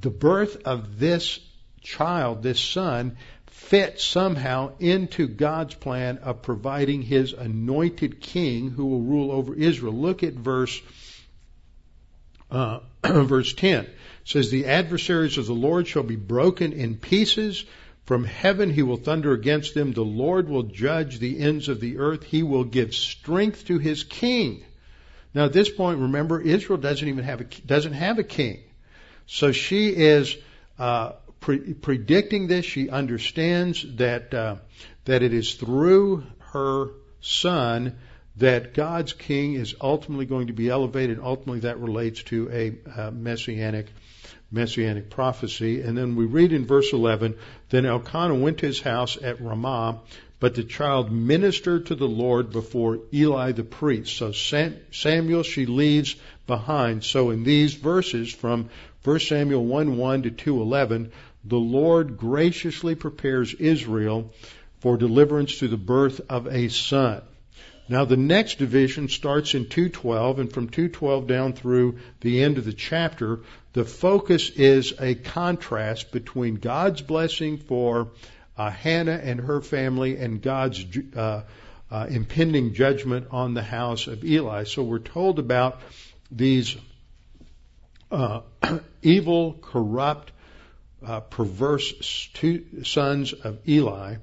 the 0.00 0.10
birth 0.10 0.62
of 0.64 0.98
this 0.98 1.38
child, 1.80 2.42
this 2.42 2.58
son, 2.58 3.16
fits 3.46 4.02
somehow 4.02 4.72
into 4.80 5.28
God's 5.28 5.76
plan 5.76 6.18
of 6.18 6.42
providing 6.42 7.02
his 7.02 7.34
anointed 7.34 8.20
king 8.20 8.68
who 8.70 8.86
will 8.86 9.02
rule 9.02 9.30
over 9.30 9.54
Israel. 9.54 9.92
Look 9.92 10.24
at 10.24 10.32
verse 10.32 10.82
uh, 12.50 12.80
verse 13.04 13.54
10. 13.54 13.84
It 13.84 13.90
says, 14.24 14.50
The 14.50 14.66
adversaries 14.66 15.38
of 15.38 15.46
the 15.46 15.54
Lord 15.54 15.86
shall 15.86 16.02
be 16.02 16.16
broken 16.16 16.72
in 16.72 16.96
pieces. 16.96 17.64
From 18.04 18.24
heaven 18.24 18.70
he 18.70 18.82
will 18.82 18.96
thunder 18.96 19.32
against 19.32 19.74
them. 19.74 19.92
The 19.92 20.04
Lord 20.04 20.48
will 20.48 20.64
judge 20.64 21.18
the 21.18 21.40
ends 21.40 21.68
of 21.68 21.80
the 21.80 21.98
earth. 21.98 22.22
He 22.22 22.42
will 22.42 22.64
give 22.64 22.94
strength 22.94 23.66
to 23.66 23.78
his 23.78 24.04
king. 24.04 24.64
Now 25.32 25.46
at 25.46 25.52
this 25.52 25.70
point, 25.70 26.00
remember, 26.00 26.40
Israel 26.40 26.78
doesn't 26.78 27.08
even 27.08 27.24
have 27.24 27.40
a, 27.40 27.44
doesn't 27.44 27.94
have 27.94 28.18
a 28.18 28.24
king. 28.24 28.62
So 29.26 29.52
she 29.52 29.88
is 29.88 30.36
uh, 30.78 31.12
pre- 31.40 31.74
predicting 31.74 32.46
this. 32.46 32.66
She 32.66 32.90
understands 32.90 33.84
that 33.96 34.34
uh, 34.34 34.56
that 35.06 35.22
it 35.22 35.32
is 35.32 35.54
through 35.54 36.24
her 36.52 36.90
son 37.20 37.96
that 38.36 38.74
God's 38.74 39.12
king 39.12 39.54
is 39.54 39.74
ultimately 39.80 40.26
going 40.26 40.48
to 40.48 40.52
be 40.52 40.68
elevated. 40.68 41.20
Ultimately, 41.20 41.60
that 41.60 41.78
relates 41.78 42.22
to 42.24 42.50
a 42.50 43.00
uh, 43.00 43.10
messianic 43.10 43.86
messianic 44.54 45.10
prophecy. 45.10 45.82
And 45.82 45.98
then 45.98 46.16
we 46.16 46.24
read 46.24 46.52
in 46.52 46.66
verse 46.66 46.92
11, 46.92 47.36
then 47.70 47.84
Elkanah 47.84 48.36
went 48.36 48.58
to 48.58 48.66
his 48.66 48.80
house 48.80 49.18
at 49.22 49.42
Ramah, 49.42 50.00
but 50.40 50.54
the 50.54 50.64
child 50.64 51.10
ministered 51.10 51.86
to 51.86 51.94
the 51.94 52.08
Lord 52.08 52.50
before 52.50 53.00
Eli 53.12 53.52
the 53.52 53.64
priest. 53.64 54.16
So 54.16 54.32
Samuel 54.32 55.42
she 55.42 55.66
leaves 55.66 56.16
behind. 56.46 57.04
So 57.04 57.30
in 57.30 57.44
these 57.44 57.74
verses 57.74 58.32
from 58.32 58.70
1 59.04 59.20
Samuel 59.20 59.64
1 59.64 59.96
1 59.96 60.22
to 60.22 60.30
2 60.30 60.62
11, 60.62 61.12
the 61.44 61.56
Lord 61.56 62.16
graciously 62.16 62.94
prepares 62.94 63.52
Israel 63.54 64.32
for 64.80 64.96
deliverance 64.96 65.58
through 65.58 65.68
the 65.68 65.76
birth 65.76 66.20
of 66.28 66.46
a 66.46 66.68
son. 66.68 67.22
Now 67.88 68.06
the 68.06 68.16
next 68.16 68.58
division 68.58 69.08
starts 69.08 69.54
in 69.54 69.68
212 69.68 70.38
and 70.38 70.52
from 70.52 70.68
212 70.68 71.26
down 71.26 71.52
through 71.52 71.98
the 72.20 72.42
end 72.42 72.56
of 72.56 72.64
the 72.64 72.72
chapter, 72.72 73.40
the 73.74 73.84
focus 73.84 74.48
is 74.50 74.94
a 74.98 75.14
contrast 75.14 76.10
between 76.10 76.56
God's 76.56 77.02
blessing 77.02 77.58
for 77.58 78.08
uh, 78.56 78.70
Hannah 78.70 79.20
and 79.22 79.40
her 79.40 79.60
family 79.60 80.16
and 80.16 80.40
God's 80.40 80.84
uh, 81.14 81.42
uh, 81.90 82.06
impending 82.08 82.72
judgment 82.72 83.28
on 83.30 83.52
the 83.52 83.62
house 83.62 84.06
of 84.06 84.24
Eli. 84.24 84.64
So 84.64 84.82
we're 84.82 84.98
told 84.98 85.38
about 85.38 85.80
these 86.30 86.76
uh, 88.10 88.40
evil, 89.02 89.58
corrupt, 89.60 90.32
uh, 91.04 91.20
perverse 91.20 92.30
two 92.32 92.64
sons 92.84 93.34
of 93.34 93.68
Eli 93.68 94.16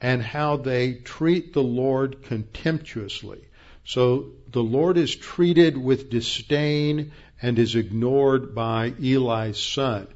and 0.00 0.22
how 0.22 0.56
they 0.56 0.94
treat 0.94 1.52
the 1.52 1.62
Lord 1.62 2.22
contemptuously. 2.22 3.40
So 3.84 4.30
the 4.50 4.62
Lord 4.62 4.96
is 4.96 5.14
treated 5.14 5.76
with 5.76 6.10
disdain 6.10 7.12
and 7.42 7.58
is 7.58 7.74
ignored 7.74 8.54
by 8.54 8.92
Eli's 9.02 9.58
son. 9.58 10.06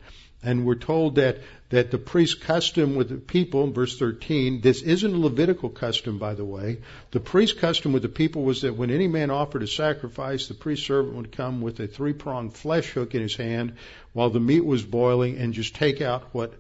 And 0.43 0.67
we're 0.67 0.75
told 0.75 1.15
that, 1.15 1.39
that 1.71 1.91
the 1.91 1.99
priest's 1.99 2.35
custom 2.35 2.97
with 2.97 3.09
the 3.09 3.17
people, 3.17 3.71
verse 3.73 3.99
13, 3.99 4.61
this 4.61 4.83
isn't 4.83 5.15
a 5.15 5.19
Levitical 5.19 5.71
custom, 5.71 6.19
by 6.19 6.35
the 6.35 6.45
way. 6.45 6.83
The 7.13 7.21
priest's 7.21 7.59
custom 7.59 7.95
with 7.95 8.03
the 8.03 8.11
people 8.11 8.43
was 8.43 8.61
that 8.61 8.77
when 8.77 8.91
any 8.91 9.09
man 9.09 9.31
offered 9.31 9.63
a 9.63 9.67
sacrifice, 9.67 10.47
the 10.47 10.55
priest 10.55 10.87
servant 10.87 11.17
would 11.17 11.33
come 11.33 11.63
with 11.63 11.81
a 11.81 11.87
three 11.87 12.13
pronged 12.13 12.55
flesh 12.55 12.91
hook 12.91 13.15
in 13.15 13.23
his 13.23 13.37
hand 13.37 13.77
while 14.13 14.29
the 14.29 14.41
meat 14.41 14.65
was 14.65 14.83
boiling 14.83 15.39
and 15.39 15.55
just 15.55 15.75
take 15.75 16.03
out 16.03 16.29
what 16.33 16.53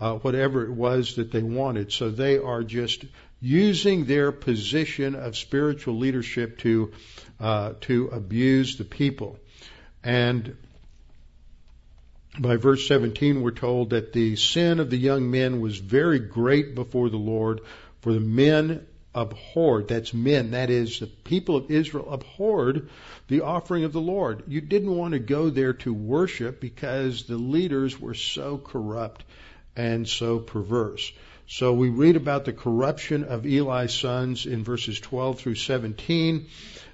uh, 0.00 0.14
whatever 0.14 0.64
it 0.64 0.72
was 0.72 1.16
that 1.16 1.32
they 1.32 1.42
wanted. 1.42 1.92
So 1.92 2.10
they 2.10 2.38
are 2.38 2.62
just 2.62 3.04
using 3.40 4.04
their 4.04 4.32
position 4.32 5.14
of 5.14 5.36
spiritual 5.36 5.98
leadership 5.98 6.58
to 6.58 6.92
uh, 7.38 7.74
to 7.82 8.08
abuse 8.08 8.76
the 8.76 8.84
people. 8.84 9.38
And 10.02 10.56
by 12.38 12.56
verse 12.56 12.86
17, 12.86 13.42
we're 13.42 13.50
told 13.50 13.90
that 13.90 14.12
the 14.12 14.36
sin 14.36 14.80
of 14.80 14.90
the 14.90 14.96
young 14.96 15.30
men 15.30 15.60
was 15.60 15.78
very 15.78 16.18
great 16.18 16.74
before 16.74 17.08
the 17.08 17.16
Lord, 17.16 17.60
for 18.00 18.12
the 18.12 18.20
men 18.20 18.86
abhorred, 19.14 19.88
that's 19.88 20.12
men, 20.12 20.50
that 20.50 20.68
is, 20.68 21.00
the 21.00 21.06
people 21.06 21.56
of 21.56 21.70
Israel 21.70 22.12
abhorred 22.12 22.90
the 23.28 23.40
offering 23.40 23.84
of 23.84 23.92
the 23.92 24.00
Lord. 24.00 24.44
You 24.46 24.60
didn't 24.60 24.94
want 24.94 25.12
to 25.12 25.18
go 25.18 25.48
there 25.48 25.72
to 25.72 25.92
worship 25.92 26.60
because 26.60 27.24
the 27.24 27.38
leaders 27.38 27.98
were 27.98 28.14
so 28.14 28.58
corrupt 28.58 29.24
and 29.76 30.08
so 30.08 30.38
perverse. 30.38 31.12
So 31.48 31.72
we 31.74 31.90
read 31.90 32.16
about 32.16 32.44
the 32.44 32.52
corruption 32.52 33.22
of 33.22 33.46
Eli's 33.46 33.94
sons 33.94 34.46
in 34.46 34.64
verses 34.64 34.98
12 34.98 35.38
through 35.38 35.54
17. 35.54 36.46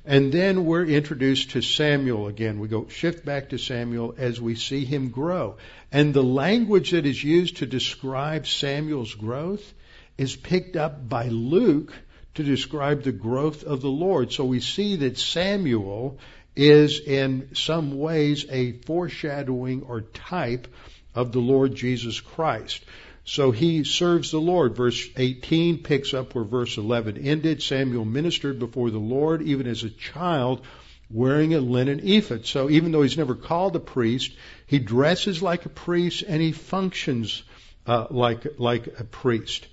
And 0.04 0.32
then 0.32 0.66
we're 0.66 0.84
introduced 0.84 1.52
to 1.52 1.62
Samuel 1.62 2.26
again. 2.26 2.58
We 2.58 2.68
go 2.68 2.88
shift 2.88 3.24
back 3.24 3.50
to 3.50 3.58
Samuel 3.58 4.14
as 4.18 4.40
we 4.40 4.56
see 4.56 4.84
him 4.84 5.10
grow. 5.10 5.56
And 5.90 6.12
the 6.12 6.24
language 6.24 6.90
that 6.90 7.06
is 7.06 7.22
used 7.22 7.58
to 7.58 7.66
describe 7.66 8.46
Samuel's 8.46 9.14
growth 9.14 9.72
is 10.18 10.36
picked 10.36 10.76
up 10.76 11.08
by 11.08 11.28
Luke 11.28 11.94
to 12.34 12.42
describe 12.42 13.02
the 13.02 13.12
growth 13.12 13.62
of 13.62 13.80
the 13.80 13.90
Lord. 13.90 14.32
So 14.32 14.44
we 14.44 14.60
see 14.60 14.96
that 14.96 15.18
Samuel 15.18 16.18
is 16.54 17.00
in 17.00 17.54
some 17.54 17.98
ways 17.98 18.44
a 18.50 18.72
foreshadowing 18.72 19.82
or 19.82 20.02
type 20.02 20.66
of 21.14 21.32
the 21.32 21.40
Lord 21.40 21.74
Jesus 21.74 22.20
Christ. 22.20 22.84
So 23.24 23.50
he 23.52 23.84
serves 23.84 24.30
the 24.30 24.40
Lord. 24.40 24.76
Verse 24.76 25.08
18 25.16 25.82
picks 25.82 26.12
up 26.12 26.34
where 26.34 26.44
verse 26.44 26.76
11 26.76 27.18
ended. 27.18 27.62
Samuel 27.62 28.04
ministered 28.04 28.58
before 28.58 28.90
the 28.90 28.98
Lord 28.98 29.42
even 29.42 29.66
as 29.66 29.84
a 29.84 29.90
child 29.90 30.62
wearing 31.08 31.54
a 31.54 31.60
linen 31.60 32.00
ephod. 32.00 32.46
So 32.46 32.70
even 32.70 32.90
though 32.90 33.02
he's 33.02 33.18
never 33.18 33.34
called 33.34 33.76
a 33.76 33.80
priest, 33.80 34.32
he 34.66 34.78
dresses 34.78 35.42
like 35.42 35.66
a 35.66 35.68
priest 35.68 36.24
and 36.26 36.40
he 36.40 36.52
functions 36.52 37.42
uh, 37.86 38.06
like 38.10 38.58
like 38.58 38.86
a 38.98 39.04
priest. 39.04 39.66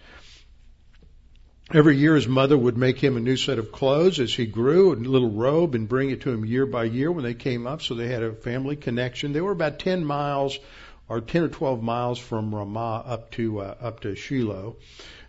Every 1.72 1.98
year 1.98 2.16
his 2.16 2.28
mother 2.28 2.58
would 2.58 2.78
make 2.78 3.00
him 3.00 3.16
a 3.16 3.20
new 3.20 3.38
set 3.38 3.60
of 3.60 3.72
clothes 3.72 4.20
as 4.20 4.34
he 4.34 4.48
grew, 4.48 4.92
a 4.92 4.96
little 4.96 5.30
robe, 5.30 5.76
and 5.76 5.88
bring 5.88 6.10
it 6.10 6.22
to 6.22 6.32
him 6.32 6.44
year 6.44 6.66
by 6.66 6.86
year 6.86 7.12
when 7.12 7.24
they 7.24 7.36
came 7.36 7.68
up, 7.68 7.84
so 7.84 7.94
they 7.94 8.08
had 8.08 8.24
a 8.24 8.34
family 8.34 8.76
connection. 8.76 9.34
They 9.34 9.42
were 9.42 9.52
about 9.52 9.78
10 9.78 10.04
miles 10.04 10.58
or 11.10 11.22
10 11.22 11.43
or 11.43 11.49
12 11.49 11.82
miles 11.84 12.20
from 12.20 12.53
Ramah 12.53 13.03
up 13.05 13.32
to, 13.32 13.62
uh, 13.62 13.76
up 13.82 14.01
to 14.01 14.16
Shiloh. 14.16 14.78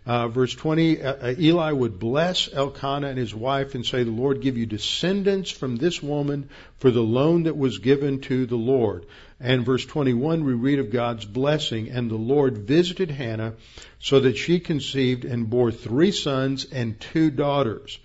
Uh, 0.03 0.27
verse 0.29 0.55
20, 0.55 1.01
uh, 1.01 1.13
uh, 1.13 1.33
Eli 1.37 1.71
would 1.71 1.99
bless 1.99 2.51
Elkanah 2.51 3.07
and 3.07 3.19
his 3.19 3.35
wife 3.35 3.75
and 3.75 3.85
say, 3.85 4.03
the 4.03 4.09
Lord 4.09 4.41
give 4.41 4.57
you 4.57 4.65
descendants 4.65 5.51
from 5.51 5.75
this 5.75 6.01
woman 6.01 6.49
for 6.79 6.89
the 6.89 7.03
loan 7.03 7.43
that 7.43 7.57
was 7.57 7.77
given 7.77 8.21
to 8.21 8.47
the 8.47 8.55
Lord. 8.55 9.05
And 9.39 9.65
verse 9.65 9.85
21, 9.85 10.43
we 10.43 10.53
read 10.53 10.79
of 10.79 10.91
God's 10.91 11.25
blessing. 11.25 11.89
And 11.89 12.09
the 12.09 12.15
Lord 12.15 12.59
visited 12.59 13.11
Hannah 13.11 13.53
so 13.99 14.19
that 14.21 14.37
she 14.37 14.59
conceived 14.59 15.23
and 15.23 15.49
bore 15.49 15.71
three 15.71 16.11
sons 16.11 16.65
and 16.65 16.99
two 16.99 17.29
daughters. 17.29 17.99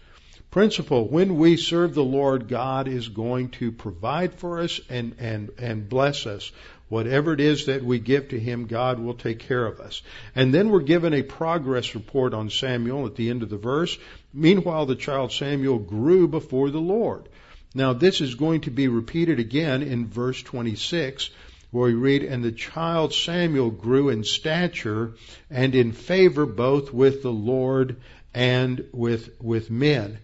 Principle, 0.50 1.06
when 1.06 1.36
we 1.36 1.58
serve 1.58 1.94
the 1.94 2.04
Lord, 2.04 2.48
God 2.48 2.88
is 2.88 3.08
going 3.08 3.50
to 3.50 3.70
provide 3.70 4.34
for 4.34 4.60
us 4.60 4.80
and, 4.88 5.16
and, 5.18 5.50
and 5.58 5.88
bless 5.88 6.26
us. 6.26 6.50
Whatever 6.88 7.32
it 7.32 7.40
is 7.40 7.66
that 7.66 7.84
we 7.84 7.98
give 7.98 8.28
to 8.28 8.38
Him, 8.38 8.66
God 8.66 9.00
will 9.00 9.14
take 9.14 9.40
care 9.40 9.66
of 9.66 9.80
us. 9.80 10.02
And 10.34 10.54
then 10.54 10.70
we're 10.70 10.80
given 10.80 11.14
a 11.14 11.22
progress 11.22 11.94
report 11.94 12.32
on 12.32 12.48
Samuel 12.48 13.06
at 13.06 13.16
the 13.16 13.28
end 13.28 13.42
of 13.42 13.50
the 13.50 13.56
verse. 13.56 13.98
Meanwhile, 14.32 14.86
the 14.86 14.94
child 14.94 15.32
Samuel 15.32 15.78
grew 15.78 16.28
before 16.28 16.70
the 16.70 16.80
Lord. 16.80 17.28
Now, 17.74 17.92
this 17.92 18.20
is 18.20 18.36
going 18.36 18.62
to 18.62 18.70
be 18.70 18.88
repeated 18.88 19.40
again 19.40 19.82
in 19.82 20.06
verse 20.06 20.42
26, 20.42 21.30
where 21.72 21.88
we 21.88 21.94
read, 21.94 22.22
And 22.22 22.44
the 22.44 22.52
child 22.52 23.12
Samuel 23.12 23.70
grew 23.70 24.08
in 24.08 24.22
stature 24.22 25.14
and 25.50 25.74
in 25.74 25.92
favor 25.92 26.46
both 26.46 26.92
with 26.92 27.22
the 27.22 27.32
Lord 27.32 27.96
and 28.32 28.84
with, 28.92 29.30
with 29.40 29.70
men. 29.70 30.18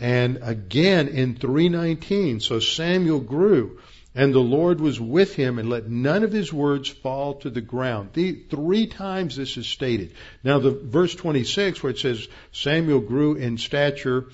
And 0.00 0.38
again 0.42 1.08
in 1.08 1.36
319, 1.36 2.40
so 2.40 2.60
Samuel 2.60 3.20
grew, 3.20 3.80
and 4.18 4.34
the 4.34 4.40
Lord 4.40 4.80
was 4.80 5.00
with 5.00 5.36
him, 5.36 5.60
and 5.60 5.70
let 5.70 5.88
none 5.88 6.24
of 6.24 6.32
his 6.32 6.52
words 6.52 6.88
fall 6.88 7.34
to 7.34 7.50
the 7.50 7.60
ground. 7.60 8.10
The, 8.14 8.32
three 8.32 8.88
times 8.88 9.36
this 9.36 9.56
is 9.56 9.68
stated. 9.68 10.12
Now, 10.42 10.58
the 10.58 10.72
verse 10.72 11.14
26, 11.14 11.84
where 11.84 11.90
it 11.90 12.00
says 12.00 12.26
Samuel 12.50 12.98
grew 12.98 13.36
in 13.36 13.58
stature 13.58 14.24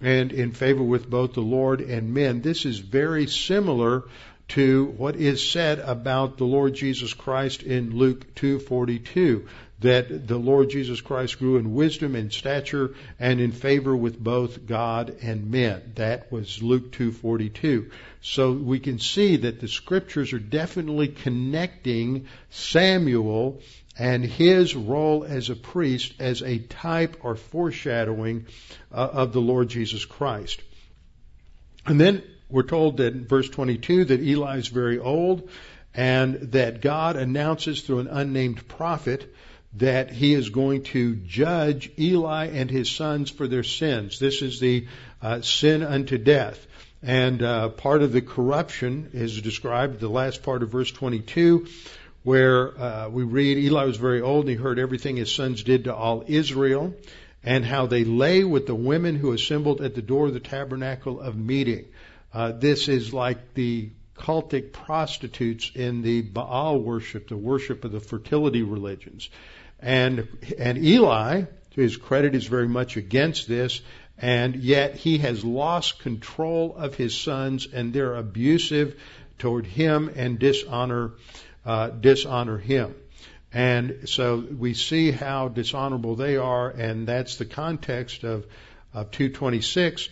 and 0.00 0.32
in 0.32 0.52
favor 0.52 0.82
with 0.82 1.10
both 1.10 1.34
the 1.34 1.42
Lord 1.42 1.82
and 1.82 2.14
men. 2.14 2.40
This 2.40 2.64
is 2.64 2.78
very 2.78 3.26
similar 3.26 4.04
to 4.48 4.86
what 4.96 5.16
is 5.16 5.46
said 5.46 5.78
about 5.80 6.38
the 6.38 6.46
Lord 6.46 6.72
Jesus 6.72 7.12
Christ 7.12 7.62
in 7.62 7.98
Luke 7.98 8.34
2:42 8.34 9.46
that 9.80 10.26
the 10.26 10.38
Lord 10.38 10.70
Jesus 10.70 11.00
Christ 11.00 11.38
grew 11.38 11.56
in 11.56 11.74
wisdom 11.74 12.16
and 12.16 12.32
stature 12.32 12.94
and 13.20 13.40
in 13.40 13.52
favor 13.52 13.96
with 13.96 14.18
both 14.18 14.66
God 14.66 15.16
and 15.22 15.50
men. 15.50 15.92
That 15.94 16.32
was 16.32 16.62
Luke 16.62 16.90
2:42. 16.92 17.90
So 18.20 18.52
we 18.52 18.80
can 18.80 18.98
see 18.98 19.36
that 19.36 19.60
the 19.60 19.68
scriptures 19.68 20.32
are 20.32 20.40
definitely 20.40 21.08
connecting 21.08 22.26
Samuel 22.50 23.60
and 23.96 24.24
his 24.24 24.74
role 24.74 25.24
as 25.24 25.50
a 25.50 25.56
priest 25.56 26.14
as 26.18 26.42
a 26.42 26.58
type 26.58 27.16
or 27.22 27.36
foreshadowing 27.36 28.46
uh, 28.92 28.96
of 29.12 29.32
the 29.32 29.40
Lord 29.40 29.68
Jesus 29.68 30.04
Christ. 30.04 30.60
And 31.86 32.00
then 32.00 32.22
we're 32.48 32.62
told 32.62 32.96
that 32.98 33.14
in 33.14 33.26
verse 33.26 33.48
22 33.48 34.06
that 34.06 34.20
Eli 34.20 34.58
is 34.58 34.68
very 34.68 34.98
old 34.98 35.48
and 35.94 36.34
that 36.52 36.80
God 36.80 37.16
announces 37.16 37.80
through 37.80 38.00
an 38.00 38.08
unnamed 38.08 38.68
prophet 38.68 39.34
that 39.78 40.10
he 40.10 40.34
is 40.34 40.50
going 40.50 40.82
to 40.82 41.16
judge 41.16 41.90
Eli 41.98 42.46
and 42.46 42.70
his 42.70 42.90
sons 42.90 43.30
for 43.30 43.46
their 43.46 43.62
sins. 43.62 44.18
This 44.18 44.42
is 44.42 44.60
the 44.60 44.86
uh, 45.22 45.40
sin 45.40 45.82
unto 45.82 46.18
death. 46.18 46.66
And 47.02 47.42
uh, 47.42 47.68
part 47.70 48.02
of 48.02 48.12
the 48.12 48.22
corruption 48.22 49.10
is 49.12 49.40
described, 49.40 50.00
the 50.00 50.08
last 50.08 50.42
part 50.42 50.62
of 50.62 50.70
verse 50.70 50.90
22, 50.90 51.66
where 52.24 52.78
uh, 52.80 53.08
we 53.08 53.22
read 53.22 53.58
Eli 53.58 53.84
was 53.84 53.96
very 53.96 54.20
old 54.20 54.44
and 54.46 54.50
he 54.50 54.56
heard 54.56 54.78
everything 54.78 55.16
his 55.16 55.32
sons 55.32 55.62
did 55.62 55.84
to 55.84 55.94
all 55.94 56.24
Israel 56.26 56.94
and 57.44 57.64
how 57.64 57.86
they 57.86 58.04
lay 58.04 58.42
with 58.42 58.66
the 58.66 58.74
women 58.74 59.14
who 59.14 59.32
assembled 59.32 59.80
at 59.80 59.94
the 59.94 60.02
door 60.02 60.26
of 60.26 60.34
the 60.34 60.40
tabernacle 60.40 61.20
of 61.20 61.36
meeting. 61.36 61.86
Uh, 62.34 62.52
this 62.52 62.88
is 62.88 63.14
like 63.14 63.54
the 63.54 63.90
cultic 64.16 64.72
prostitutes 64.72 65.70
in 65.74 66.02
the 66.02 66.20
Baal 66.22 66.80
worship, 66.80 67.28
the 67.28 67.36
worship 67.36 67.84
of 67.84 67.92
the 67.92 68.00
fertility 68.00 68.62
religions. 68.62 69.30
And, 69.80 70.28
and 70.58 70.78
Eli, 70.78 71.42
to 71.42 71.80
his 71.80 71.96
credit, 71.96 72.34
is 72.34 72.46
very 72.46 72.68
much 72.68 72.96
against 72.96 73.48
this, 73.48 73.80
and 74.18 74.56
yet 74.56 74.96
he 74.96 75.18
has 75.18 75.44
lost 75.44 76.00
control 76.00 76.74
of 76.76 76.96
his 76.96 77.16
sons 77.16 77.68
and 77.72 77.92
they're 77.92 78.16
abusive 78.16 78.98
toward 79.38 79.64
him 79.66 80.10
and 80.16 80.38
dishonor 80.38 81.12
uh, 81.64 81.90
dishonor 81.90 82.58
him. 82.58 82.94
And 83.52 84.08
so 84.08 84.38
we 84.38 84.74
see 84.74 85.10
how 85.10 85.48
dishonorable 85.48 86.16
they 86.16 86.36
are, 86.36 86.68
and 86.68 87.06
that's 87.06 87.36
the 87.36 87.44
context 87.44 88.24
of, 88.24 88.46
of 88.92 89.10
226 89.10 90.08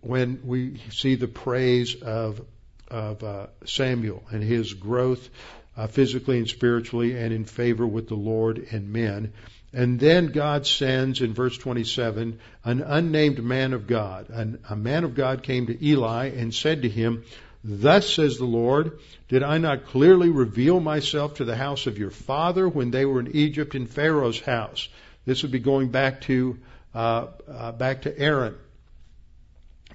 when 0.00 0.40
we 0.44 0.80
see 0.90 1.14
the 1.16 1.28
praise 1.28 2.00
of, 2.00 2.40
of 2.88 3.22
uh, 3.22 3.46
Samuel 3.64 4.24
and 4.30 4.42
his 4.42 4.72
growth 4.72 5.28
uh, 5.76 5.86
physically 5.86 6.38
and 6.38 6.48
spiritually 6.48 7.16
and 7.16 7.32
in 7.32 7.44
favor 7.44 7.86
with 7.86 8.08
the 8.08 8.14
Lord 8.14 8.66
and 8.70 8.92
men. 8.92 9.32
And 9.72 9.98
then 9.98 10.26
God 10.28 10.66
sends 10.66 11.20
in 11.20 11.34
verse 11.34 11.58
27 11.58 12.38
an 12.64 12.80
unnamed 12.80 13.42
man 13.42 13.72
of 13.72 13.86
God. 13.86 14.30
An, 14.30 14.58
a 14.68 14.76
man 14.76 15.02
of 15.02 15.14
God 15.14 15.42
came 15.42 15.66
to 15.66 15.84
Eli 15.84 16.26
and 16.26 16.54
said 16.54 16.82
to 16.82 16.88
him, 16.88 17.24
Thus 17.64 18.08
says 18.08 18.38
the 18.38 18.44
Lord, 18.44 18.98
did 19.28 19.42
I 19.42 19.58
not 19.58 19.86
clearly 19.86 20.28
reveal 20.28 20.78
myself 20.78 21.34
to 21.34 21.44
the 21.44 21.56
house 21.56 21.86
of 21.86 21.98
your 21.98 22.10
father 22.10 22.68
when 22.68 22.90
they 22.90 23.04
were 23.04 23.20
in 23.20 23.34
Egypt 23.34 23.74
in 23.74 23.86
Pharaoh's 23.86 24.38
house? 24.38 24.88
This 25.24 25.42
would 25.42 25.50
be 25.50 25.58
going 25.58 25.88
back 25.88 26.20
to 26.22 26.58
uh, 26.94 27.26
uh, 27.50 27.72
back 27.72 28.02
to 28.02 28.16
Aaron. 28.16 28.54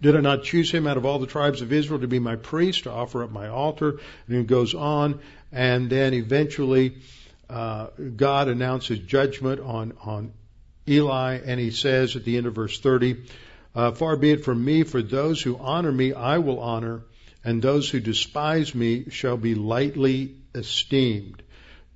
Did 0.02 0.16
I 0.16 0.22
not 0.22 0.44
choose 0.44 0.72
him 0.72 0.88
out 0.88 0.98
of 0.98 1.06
all 1.06 1.20
the 1.20 1.28
tribes 1.28 1.62
of 1.62 1.74
Israel 1.74 2.00
to 2.00 2.08
be 2.08 2.20
my 2.20 2.36
priest, 2.38 2.84
to 2.84 2.92
offer 2.92 3.24
up 3.24 3.32
my 3.32 3.48
altar? 3.50 4.00
And 4.28 4.38
it 4.38 4.48
goes 4.48 4.74
on, 4.74 5.20
and 5.52 5.90
then 5.90 6.14
eventually 6.14 6.98
uh, 7.50 7.88
God 8.16 8.48
announces 8.48 9.00
judgment 9.00 9.60
on 9.60 9.94
on 10.04 10.34
Eli, 10.88 11.40
and 11.46 11.60
he 11.60 11.72
says 11.72 12.16
at 12.16 12.26
the 12.26 12.38
end 12.38 12.48
of 12.48 12.56
verse 12.56 12.80
30, 12.80 13.18
uh, 13.76 13.92
"Far 13.92 14.16
be 14.16 14.32
it 14.32 14.44
from 14.44 14.64
me, 14.64 14.84
for 14.84 15.02
those 15.02 15.42
who 15.42 15.58
honor 15.58 15.92
me, 15.92 16.14
I 16.14 16.38
will 16.40 16.60
honor." 16.60 17.04
and 17.44 17.62
those 17.62 17.90
who 17.90 18.00
despise 18.00 18.76
me 18.76 19.10
shall 19.10 19.38
be 19.38 19.56
lightly 19.56 20.36
esteemed. 20.54 21.42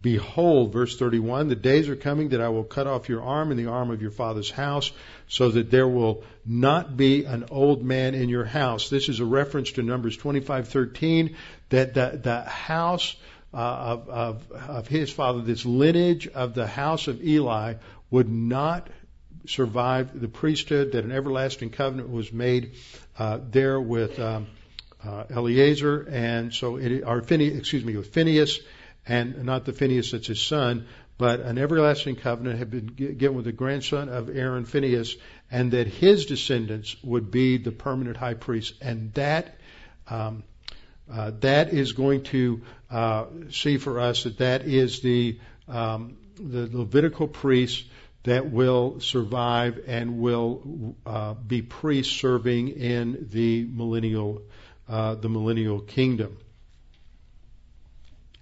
Behold, 0.02 0.74
verse 0.74 0.98
31, 0.98 1.48
the 1.48 1.56
days 1.56 1.88
are 1.88 1.96
coming 1.96 2.30
that 2.30 2.42
I 2.42 2.50
will 2.50 2.66
cut 2.66 2.88
off 2.88 3.08
your 3.08 3.24
arm 3.24 3.52
and 3.52 3.60
the 3.60 3.70
arm 3.70 3.90
of 3.90 4.02
your 4.02 4.12
father's 4.12 4.52
house, 4.52 4.92
so 5.30 5.50
that 5.52 5.72
there 5.72 5.88
will 5.88 6.24
not 6.46 6.98
be 6.98 7.24
an 7.24 7.46
old 7.52 7.84
man 7.84 8.14
in 8.14 8.28
your 8.28 8.44
house. 8.44 8.90
This 8.90 9.08
is 9.08 9.22
a 9.22 9.26
reference 9.26 9.72
to 9.74 9.84
Numbers 9.84 10.18
25:13, 10.18 11.36
that 11.70 11.94
the, 11.94 12.20
the 12.22 12.42
house 12.42 13.16
uh, 13.54 13.58
of, 13.58 14.10
of, 14.10 14.52
of 14.52 14.88
his 14.88 15.12
father, 15.12 15.42
this 15.42 15.66
lineage 15.66 16.28
of 16.28 16.54
the 16.54 16.68
house 16.68 17.08
of 17.08 17.24
Eli, 17.24 17.76
would 18.10 18.30
not 18.30 18.90
survive 19.46 20.20
the 20.20 20.28
priesthood. 20.28 20.94
That 20.94 21.04
an 21.04 21.12
everlasting 21.12 21.70
covenant 21.70 22.10
was 22.10 22.32
made 22.32 22.74
uh, 23.18 23.40
there 23.50 23.80
with. 23.80 24.20
Um, 24.20 24.48
uh, 25.06 25.26
Eleazar, 25.30 26.08
and 26.10 26.54
so 26.54 26.78
it, 26.78 27.04
or 27.06 27.22
Phinehas, 27.22 27.58
excuse 27.58 27.84
me, 27.84 27.98
with 27.98 28.14
Phinehas, 28.14 28.60
and 29.06 29.44
not 29.44 29.66
the 29.66 29.74
Phinehas 29.74 30.12
that's 30.12 30.28
his 30.28 30.42
son, 30.42 30.88
but 31.18 31.42
an 31.42 31.58
everlasting 31.58 32.16
covenant 32.16 32.58
had 32.58 32.72
been 32.72 32.86
given 32.88 33.36
with 33.36 33.46
the 33.46 33.52
grandson 33.52 34.10
of 34.10 34.30
Aaron, 34.30 34.66
Phinehas, 34.66 35.16
and 35.52 35.72
that 35.72 35.88
his 35.88 36.26
descendants 36.26 36.96
would 37.04 37.32
be 37.32 37.58
the 37.58 37.72
permanent 37.72 38.18
high 38.18 38.34
priest, 38.34 38.76
and 38.82 39.14
that. 39.14 39.56
Um, 40.10 40.44
uh, 41.14 41.32
that 41.42 41.74
is 41.74 41.94
going 41.94 42.24
to 42.24 42.62
uh, 42.90 43.26
see 43.52 43.78
for 43.78 44.00
us 44.00 44.24
that 44.24 44.40
that 44.40 44.64
is 44.64 45.02
the 45.02 45.40
um, 45.68 46.18
the 46.36 46.68
Levitical 46.76 47.28
priests 47.28 47.88
that 48.24 48.50
will 48.50 49.00
survive 49.00 49.80
and 49.86 50.18
will 50.18 50.96
uh, 51.06 51.36
be 51.36 51.62
priests 51.62 52.14
serving 52.14 52.70
in 52.70 53.28
the 53.32 53.68
millennial 53.70 54.42
uh, 54.90 55.16
the 55.16 55.30
millennial 55.30 55.80
kingdom. 55.80 56.38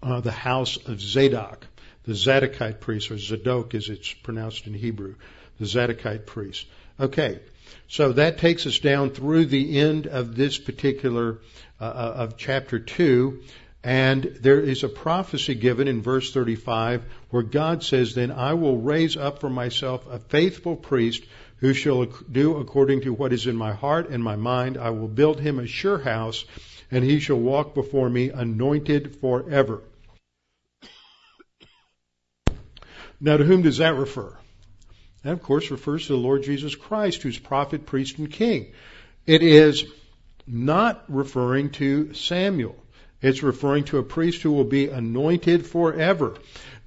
Uh, 0.02 0.22
the 0.22 0.32
house 0.32 0.78
of 0.78 1.00
Zadok, 1.00 1.68
the 2.06 2.14
Zadokite 2.14 2.80
priest, 2.80 3.12
or 3.12 3.18
Zadok 3.18 3.76
as 3.76 3.90
it's 3.90 4.14
pronounced 4.14 4.66
in 4.66 4.74
Hebrew, 4.74 5.16
the 5.60 5.66
Zadokite 5.66 6.26
priest. 6.26 6.66
Okay, 7.00 7.40
so 7.88 8.14
that 8.14 8.38
takes 8.38 8.66
us 8.66 8.80
down 8.80 9.12
through 9.12 9.46
the 9.46 9.78
end 9.80 10.08
of 10.08 10.36
this 10.36 10.58
particular 10.58 11.40
uh, 11.82 11.84
uh 11.84 12.14
of 12.18 12.38
chapter 12.38 12.80
two. 12.80 13.42
And 13.84 14.24
there 14.42 14.60
is 14.60 14.84
a 14.84 14.90
prophecy 14.90 15.56
given 15.56 15.88
in 15.88 16.04
verse 16.04 16.32
35 16.32 17.02
where 17.32 17.42
God 17.42 17.84
says, 17.84 18.14
Then 18.14 18.32
I 18.32 18.54
will 18.54 18.78
raise 18.78 19.18
up 19.18 19.40
for 19.40 19.50
myself 19.50 20.06
a 20.08 20.20
faithful 20.20 20.76
priest 20.76 21.24
who 21.58 21.74
shall 21.74 22.06
do 22.32 22.58
according 22.58 23.02
to 23.02 23.14
what 23.14 23.34
is 23.34 23.48
in 23.48 23.56
my 23.56 23.74
heart 23.74 24.10
and 24.10 24.24
my 24.24 24.36
mind. 24.36 24.78
I 24.78 24.92
will 24.92 25.08
build 25.08 25.40
him 25.40 25.58
a 25.58 25.66
sure 25.66 25.98
house, 25.98 26.46
and 26.92 27.04
he 27.04 27.20
shall 27.20 27.40
walk 27.40 27.74
before 27.74 28.10
me 28.10 28.30
anointed 28.30 29.16
forever. 29.20 29.82
Now, 33.20 33.38
to 33.38 33.44
whom 33.44 33.62
does 33.62 33.78
that 33.78 33.96
refer? 33.96 34.36
That, 35.24 35.34
of 35.34 35.44
course, 35.44 35.70
refers 35.70 36.08
to 36.08 36.14
the 36.14 36.20
Lord 36.20 36.42
Jesus 36.44 36.74
Christ, 36.74 37.22
who's 37.22 37.38
prophet, 37.38 37.86
priest, 37.86 38.18
and 38.18 38.32
king. 38.32 38.74
It 39.28 39.44
is 39.44 39.86
not 40.48 41.04
referring 41.08 41.72
to 41.72 42.14
Samuel. 42.14 42.76
It's 43.22 43.44
referring 43.44 43.84
to 43.86 44.00
a 44.00 44.04
priest 44.04 44.42
who 44.42 44.52
will 44.52 44.64
be 44.64 44.88
anointed 44.88 45.66
forever. 45.66 46.36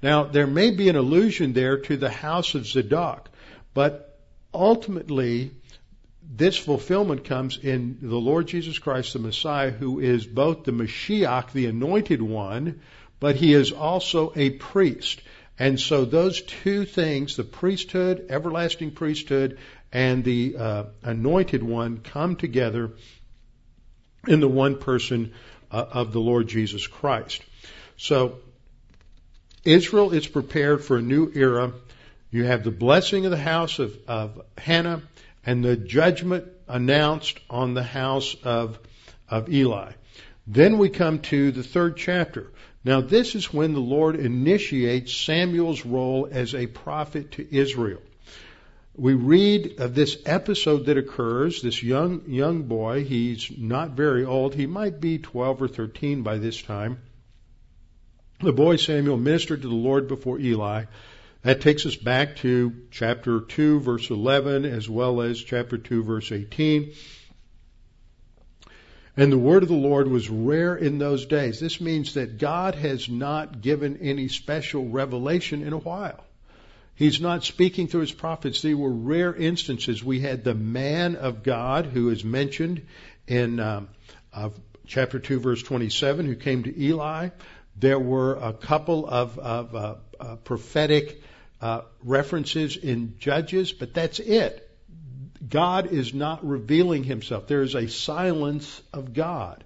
Now, 0.01 0.25
there 0.25 0.47
may 0.47 0.71
be 0.71 0.89
an 0.89 0.95
allusion 0.95 1.53
there 1.53 1.77
to 1.77 1.97
the 1.97 2.09
house 2.09 2.55
of 2.55 2.67
Zadok, 2.67 3.29
but 3.73 4.19
ultimately, 4.53 5.51
this 6.21 6.57
fulfillment 6.57 7.23
comes 7.23 7.57
in 7.57 7.99
the 8.01 8.17
Lord 8.17 8.47
Jesus 8.47 8.77
Christ, 8.79 9.13
the 9.13 9.19
Messiah, 9.19 9.71
who 9.71 9.99
is 9.99 10.25
both 10.25 10.63
the 10.63 10.71
Mashiach, 10.71 11.51
the 11.51 11.67
anointed 11.67 12.21
one, 12.21 12.81
but 13.19 13.35
he 13.35 13.53
is 13.53 13.71
also 13.71 14.33
a 14.35 14.49
priest. 14.49 15.21
And 15.57 15.79
so 15.79 16.03
those 16.03 16.41
two 16.41 16.83
things, 16.85 17.37
the 17.37 17.45
priesthood, 17.45 18.25
everlasting 18.29 18.91
priesthood, 18.91 19.57
and 19.93 20.23
the 20.23 20.57
uh, 20.57 20.83
anointed 21.03 21.63
one 21.63 21.99
come 21.99 22.35
together 22.35 22.91
in 24.27 24.39
the 24.39 24.47
one 24.47 24.77
person 24.77 25.33
uh, 25.71 25.85
of 25.91 26.13
the 26.13 26.19
Lord 26.19 26.47
Jesus 26.47 26.87
Christ. 26.87 27.41
So 27.97 28.39
Israel 29.63 30.11
is 30.11 30.27
prepared 30.27 30.83
for 30.83 30.97
a 30.97 31.01
new 31.01 31.31
era. 31.33 31.73
You 32.31 32.45
have 32.45 32.63
the 32.63 32.71
blessing 32.71 33.25
of 33.25 33.31
the 33.31 33.37
house 33.37 33.79
of, 33.79 33.97
of 34.07 34.41
Hannah 34.57 35.01
and 35.45 35.63
the 35.63 35.75
judgment 35.75 36.45
announced 36.67 37.39
on 37.49 37.73
the 37.73 37.83
house 37.83 38.35
of, 38.43 38.79
of 39.29 39.49
Eli. 39.49 39.91
Then 40.47 40.77
we 40.77 40.89
come 40.89 41.19
to 41.19 41.51
the 41.51 41.63
third 41.63 41.97
chapter. 41.97 42.51
Now 42.83 43.01
this 43.01 43.35
is 43.35 43.53
when 43.53 43.73
the 43.73 43.79
Lord 43.79 44.15
initiates 44.15 45.13
Samuel's 45.13 45.85
role 45.85 46.27
as 46.31 46.53
a 46.53 46.67
prophet 46.67 47.31
to 47.33 47.55
Israel 47.55 48.01
we 48.97 49.13
read 49.13 49.79
of 49.79 49.93
this 49.93 50.17
episode 50.25 50.85
that 50.85 50.97
occurs. 50.97 51.61
This 51.61 51.83
young 51.83 52.23
young 52.27 52.63
boy, 52.63 53.03
he's 53.03 53.51
not 53.57 53.91
very 53.91 54.23
old. 54.23 54.55
He 54.55 54.67
might 54.67 55.01
be 55.01 55.17
12 55.17 55.61
or 55.61 55.67
13 55.67 56.23
by 56.23 56.37
this 56.37 56.61
time. 56.61 57.01
The 58.39 58.53
boy 58.53 58.77
Samuel 58.77 59.17
ministered 59.17 59.61
to 59.61 59.67
the 59.67 59.75
Lord 59.75 60.07
before 60.07 60.39
Eli. 60.39 60.85
That 61.43 61.61
takes 61.61 61.85
us 61.85 61.95
back 61.95 62.37
to 62.37 62.73
chapter 62.91 63.39
2 63.41 63.81
verse 63.81 64.09
11 64.09 64.65
as 64.65 64.89
well 64.89 65.21
as 65.21 65.39
chapter 65.39 65.77
2 65.77 66.03
verse 66.03 66.31
18. 66.31 66.93
And 69.17 69.31
the 69.31 69.37
word 69.37 69.63
of 69.63 69.69
the 69.69 69.75
Lord 69.75 70.09
was 70.09 70.29
rare 70.29 70.75
in 70.75 70.97
those 70.97 71.25
days. 71.25 71.59
This 71.59 71.79
means 71.79 72.15
that 72.15 72.37
God 72.37 72.75
has 72.75 73.07
not 73.07 73.61
given 73.61 73.97
any 74.01 74.27
special 74.27 74.89
revelation 74.89 75.63
in 75.63 75.71
a 75.71 75.77
while. 75.77 76.24
He's 76.95 77.19
not 77.19 77.43
speaking 77.43 77.87
through 77.87 78.01
his 78.01 78.11
prophets. 78.11 78.61
They 78.61 78.73
were 78.73 78.91
rare 78.91 79.33
instances. 79.35 80.03
We 80.03 80.21
had 80.21 80.43
the 80.43 80.55
man 80.55 81.15
of 81.17 81.43
God 81.43 81.85
who 81.85 82.09
is 82.09 82.23
mentioned 82.23 82.85
in 83.27 83.59
uh, 83.59 83.81
chapter 84.87 85.19
2, 85.19 85.39
verse 85.39 85.61
27, 85.61 86.25
who 86.25 86.35
came 86.35 86.63
to 86.63 86.81
Eli. 86.81 87.29
There 87.77 87.99
were 87.99 88.35
a 88.35 88.53
couple 88.53 89.05
of, 89.07 89.37
of 89.37 89.75
uh, 89.75 89.95
uh, 90.19 90.35
prophetic 90.37 91.21
uh, 91.61 91.81
references 92.03 92.77
in 92.77 93.17
Judges, 93.19 93.73
but 93.73 93.93
that's 93.93 94.19
it. 94.19 94.61
God 95.47 95.91
is 95.91 96.13
not 96.13 96.47
revealing 96.47 97.03
himself. 97.03 97.47
There 97.47 97.61
is 97.61 97.75
a 97.75 97.87
silence 97.87 98.81
of 98.93 99.13
God 99.13 99.63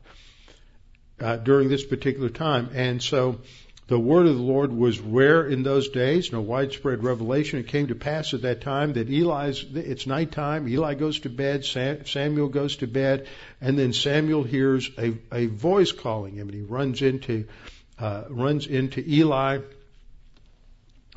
uh, 1.20 1.38
during 1.38 1.70
this 1.70 1.86
particular 1.86 2.30
time. 2.30 2.72
And 2.74 3.02
so 3.02 3.42
the 3.90 4.00
word 4.00 4.28
of 4.28 4.36
the 4.36 4.44
Lord 4.44 4.72
was 4.72 5.00
rare 5.00 5.48
in 5.48 5.64
those 5.64 5.90
days, 5.90 6.32
no 6.32 6.42
widespread 6.42 7.04
revelation. 7.04 7.60
It 7.60 7.68
came 7.68 7.88
to 7.88 7.96
pass 7.96 8.36
at 8.36 8.44
that 8.44 8.62
time 8.62 8.94
that 8.94 9.10
Eli's, 9.10 9.66
it's 9.74 10.06
nighttime, 10.06 10.68
Eli 10.68 10.94
goes 10.94 11.22
to 11.22 11.30
bed, 11.30 11.66
Samuel 11.66 12.50
goes 12.50 12.76
to 12.78 12.88
bed, 12.88 13.28
and 13.60 13.80
then 13.80 13.92
Samuel 13.92 14.44
hears 14.44 14.92
a, 15.00 15.14
a 15.32 15.48
voice 15.48 15.92
calling 15.92 16.36
him, 16.36 16.50
and 16.50 16.54
he 16.54 16.62
runs 16.62 17.02
into, 17.02 17.46
uh, 17.98 18.26
runs 18.30 18.68
into 18.68 19.04
Eli 19.06 19.62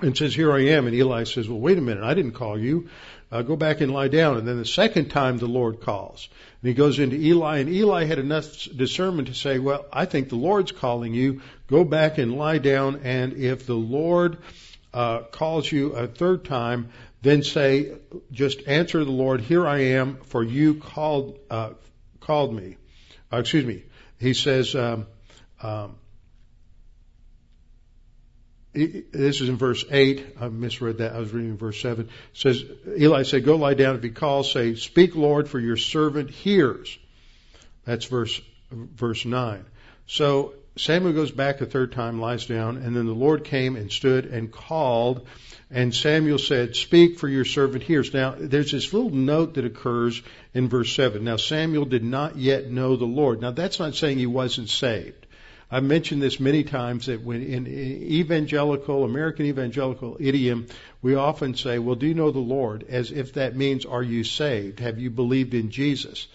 and 0.00 0.16
says, 0.16 0.34
here 0.34 0.50
I 0.50 0.60
am. 0.68 0.86
And 0.86 0.96
Eli 0.96 1.24
says, 1.24 1.48
well, 1.48 1.60
wait 1.60 1.76
a 1.76 1.82
minute, 1.82 2.02
I 2.02 2.14
didn't 2.14 2.32
call 2.32 2.58
you. 2.58 2.88
Uh, 3.30 3.42
go 3.42 3.54
back 3.54 3.82
and 3.82 3.92
lie 3.92 4.08
down. 4.08 4.38
And 4.38 4.48
then 4.48 4.58
the 4.58 4.64
second 4.64 5.10
time 5.10 5.38
the 5.38 5.46
Lord 5.46 5.80
calls. 5.80 6.28
And 6.62 6.68
he 6.68 6.74
goes 6.74 7.00
into 7.00 7.16
Eli, 7.16 7.58
and 7.58 7.68
Eli 7.68 8.04
had 8.04 8.20
enough 8.20 8.68
discernment 8.76 9.28
to 9.28 9.34
say, 9.34 9.58
well, 9.58 9.84
I 9.92 10.04
think 10.04 10.28
the 10.28 10.36
Lord's 10.36 10.70
calling 10.70 11.12
you. 11.12 11.42
Go 11.66 11.84
back 11.84 12.18
and 12.18 12.36
lie 12.36 12.58
down, 12.58 13.00
and 13.02 13.32
if 13.32 13.66
the 13.66 13.74
Lord 13.74 14.38
uh, 14.94 15.22
calls 15.22 15.70
you 15.70 15.92
a 15.92 16.06
third 16.06 16.44
time, 16.44 16.90
then 17.20 17.42
say, 17.42 17.92
just 18.30 18.66
answer 18.68 19.04
the 19.04 19.10
Lord, 19.10 19.40
here 19.40 19.66
I 19.66 19.78
am, 19.78 20.18
for 20.24 20.44
you 20.44 20.74
called, 20.74 21.38
uh, 21.50 21.70
called 22.20 22.54
me. 22.54 22.76
Uh, 23.32 23.38
excuse 23.38 23.64
me. 23.64 23.82
He 24.18 24.34
says, 24.34 24.74
um, 24.76 25.06
um, 25.62 25.96
this 28.74 29.40
is 29.40 29.48
in 29.48 29.56
verse 29.56 29.84
8. 29.90 30.36
I 30.40 30.48
misread 30.48 30.98
that. 30.98 31.14
I 31.14 31.18
was 31.18 31.32
reading 31.32 31.56
verse 31.58 31.80
7. 31.80 32.06
It 32.06 32.10
says, 32.32 32.64
Eli 32.98 33.22
said, 33.22 33.44
Go 33.44 33.56
lie 33.56 33.74
down. 33.74 33.96
If 33.96 34.02
he 34.02 34.10
calls, 34.10 34.50
say, 34.50 34.74
Speak, 34.76 35.14
Lord, 35.14 35.48
for 35.48 35.60
your 35.60 35.76
servant 35.76 36.30
hears. 36.30 36.98
That's 37.84 38.06
verse, 38.06 38.40
verse 38.70 39.24
9. 39.24 39.64
So 40.06 40.54
Samuel 40.76 41.12
goes 41.12 41.30
back 41.30 41.60
a 41.60 41.66
third 41.66 41.92
time, 41.92 42.20
lies 42.20 42.46
down, 42.46 42.78
and 42.78 42.96
then 42.96 43.06
the 43.06 43.12
Lord 43.12 43.44
came 43.44 43.76
and 43.76 43.92
stood 43.92 44.26
and 44.26 44.50
called. 44.50 45.26
And 45.70 45.94
Samuel 45.94 46.38
said, 46.38 46.74
Speak, 46.74 47.18
for 47.18 47.28
your 47.28 47.44
servant 47.44 47.82
hears. 47.82 48.14
Now, 48.14 48.34
there's 48.38 48.72
this 48.72 48.92
little 48.92 49.10
note 49.10 49.54
that 49.54 49.66
occurs 49.66 50.22
in 50.54 50.68
verse 50.68 50.94
7. 50.94 51.22
Now, 51.24 51.36
Samuel 51.36 51.84
did 51.84 52.04
not 52.04 52.36
yet 52.36 52.70
know 52.70 52.96
the 52.96 53.04
Lord. 53.04 53.42
Now, 53.42 53.50
that's 53.50 53.78
not 53.78 53.94
saying 53.94 54.18
he 54.18 54.26
wasn't 54.26 54.70
saved. 54.70 55.26
I've 55.74 55.84
mentioned 55.84 56.20
this 56.20 56.38
many 56.38 56.64
times 56.64 57.06
that 57.06 57.22
when 57.22 57.42
in 57.42 57.66
evangelical, 57.66 59.04
American 59.04 59.46
evangelical 59.46 60.18
idiom, 60.20 60.66
we 61.00 61.14
often 61.14 61.54
say, 61.54 61.78
well, 61.78 61.94
do 61.94 62.06
you 62.06 62.12
know 62.12 62.30
the 62.30 62.40
Lord? 62.40 62.84
As 62.90 63.10
if 63.10 63.32
that 63.32 63.56
means, 63.56 63.86
are 63.86 64.02
you 64.02 64.22
saved? 64.22 64.80
Have 64.80 64.98
you 64.98 65.08
believed 65.08 65.54
in 65.54 65.70
Jesus? 65.70 66.28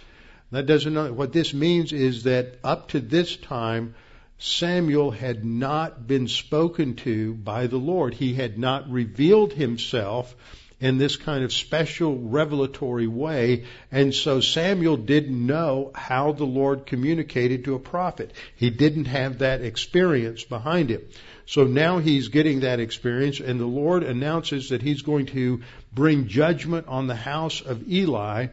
That 0.51 0.65
doesn't. 0.65 1.15
What 1.15 1.33
this 1.33 1.53
means 1.53 1.93
is 1.93 2.23
that 2.23 2.55
up 2.63 2.87
to 2.89 2.99
this 2.99 3.37
time, 3.37 3.93
Samuel 4.39 5.11
had 5.11 5.45
not 5.45 6.07
been 6.07 6.27
spoken 6.27 6.95
to 6.95 7.35
by 7.35 7.67
the 7.67 7.77
Lord. 7.77 8.15
He 8.15 8.33
had 8.33 8.57
not 8.57 8.89
revealed 8.89 9.53
himself 9.53 10.35
in 10.79 10.97
this 10.97 11.15
kind 11.15 11.43
of 11.43 11.51
special 11.51 12.17
revelatory 12.17 13.07
way. 13.07 13.65
And 13.91 14.13
so 14.13 14.41
Samuel 14.41 14.97
didn't 14.97 15.45
know 15.45 15.91
how 15.95 16.33
the 16.33 16.45
Lord 16.45 16.85
communicated 16.85 17.65
to 17.65 17.75
a 17.75 17.79
prophet. 17.79 18.31
He 18.55 18.69
didn't 18.69 19.05
have 19.05 19.39
that 19.39 19.61
experience 19.61 20.43
behind 20.43 20.89
him. 20.89 21.01
So 21.45 21.63
now 21.63 21.97
he's 21.97 22.27
getting 22.27 22.59
that 22.59 22.79
experience 22.79 23.39
and 23.39 23.59
the 23.59 23.65
Lord 23.65 24.03
announces 24.03 24.69
that 24.69 24.81
he's 24.81 25.01
going 25.01 25.27
to 25.27 25.61
bring 25.93 26.27
judgment 26.27 26.87
on 26.87 27.07
the 27.07 27.15
house 27.15 27.61
of 27.61 27.89
Eli 27.89 28.47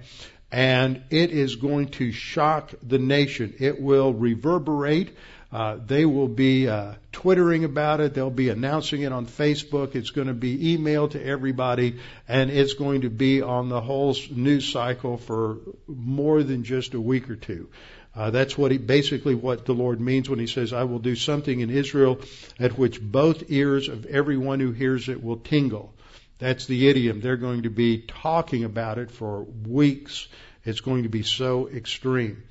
and 0.53 1.03
it 1.11 1.33
is 1.33 1.57
going 1.57 1.89
to 1.89 2.13
shock 2.13 2.73
the 2.81 2.99
nation. 2.99 3.55
It 3.59 3.81
will 3.81 4.15
reverberate 4.15 5.17
uh, 5.55 5.79
they 5.87 6.05
will 6.05 6.27
be 6.27 6.69
uh, 6.69 6.95
twittering 7.13 7.63
about 7.63 8.01
it. 8.01 8.13
They'll 8.13 8.29
be 8.29 8.49
announcing 8.49 9.03
it 9.03 9.13
on 9.13 9.27
Facebook. 9.27 9.95
It's 9.95 10.11
going 10.11 10.27
to 10.27 10.35
be 10.35 10.77
emailed 10.77 11.13
to 11.13 11.25
everybody, 11.25 12.01
and 12.27 12.51
it's 12.51 12.75
going 12.75 13.03
to 13.03 13.09
be 13.09 13.41
on 13.41 13.69
the 13.69 13.81
whole 13.81 14.17
news 14.33 14.67
cycle 14.67 15.17
for 15.17 15.59
more 15.87 16.43
than 16.43 16.65
just 16.65 16.95
a 16.95 17.01
week 17.01 17.31
or 17.31 17.37
two. 17.37 17.69
Uh, 18.17 18.31
that's 18.31 18.59
what 18.59 18.73
he, 18.73 18.79
basically 18.79 19.37
what 19.37 19.65
the 19.65 19.75
Lord 19.75 20.01
means 20.01 20.29
when 20.29 20.41
he 20.41 20.49
says, 20.49 20.73
I 20.73 20.83
will 20.83 20.99
do 20.99 21.15
something 21.15 21.61
in 21.61 21.71
Israel 21.71 22.19
at 22.59 22.77
which 22.77 23.01
both 23.01 23.45
ears 23.49 23.89
of 23.89 24.07
everyone 24.07 24.59
who 24.59 24.73
hears 24.73 25.09
it 25.09 25.23
will 25.23 25.37
tingle. 25.37 25.95
That's 26.41 26.67
the 26.67 26.89
idiom. 26.89 27.21
They're 27.21 27.37
going 27.37 27.63
to 27.63 27.71
be 27.71 27.99
talking 28.01 28.65
about 28.65 28.99
it 28.99 29.13
for 29.13 29.45
weeks. 29.45 30.27
It's 30.65 30.81
going 30.81 31.05
to 31.05 31.09
be 31.09 31.23
so 31.23 31.69
extreme. 31.69 32.43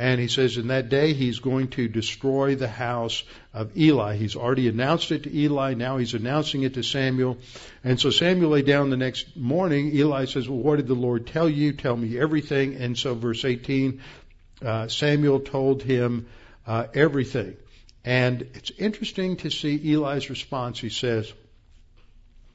And 0.00 0.18
he 0.18 0.28
says 0.28 0.56
in 0.56 0.68
that 0.68 0.88
day 0.88 1.12
he's 1.12 1.40
going 1.40 1.68
to 1.72 1.86
destroy 1.86 2.54
the 2.54 2.66
house 2.66 3.22
of 3.52 3.76
Eli. 3.76 4.16
He's 4.16 4.34
already 4.34 4.66
announced 4.66 5.12
it 5.12 5.24
to 5.24 5.36
Eli. 5.36 5.74
Now 5.74 5.98
he's 5.98 6.14
announcing 6.14 6.62
it 6.62 6.72
to 6.74 6.82
Samuel. 6.82 7.36
And 7.84 8.00
so 8.00 8.08
Samuel 8.08 8.52
lay 8.52 8.62
down 8.62 8.88
the 8.88 8.96
next 8.96 9.36
morning. 9.36 9.94
Eli 9.94 10.24
says, 10.24 10.48
well, 10.48 10.58
what 10.58 10.76
did 10.76 10.86
the 10.86 10.94
Lord 10.94 11.26
tell 11.26 11.50
you? 11.50 11.74
Tell 11.74 11.94
me 11.94 12.18
everything. 12.18 12.76
And 12.76 12.96
so 12.96 13.14
verse 13.14 13.44
18, 13.44 14.00
uh, 14.64 14.88
Samuel 14.88 15.40
told 15.40 15.82
him 15.82 16.28
uh, 16.66 16.86
everything. 16.94 17.58
And 18.02 18.40
it's 18.54 18.70
interesting 18.78 19.36
to 19.38 19.50
see 19.50 19.92
Eli's 19.92 20.30
response. 20.30 20.78
He 20.78 20.88
says, 20.88 21.30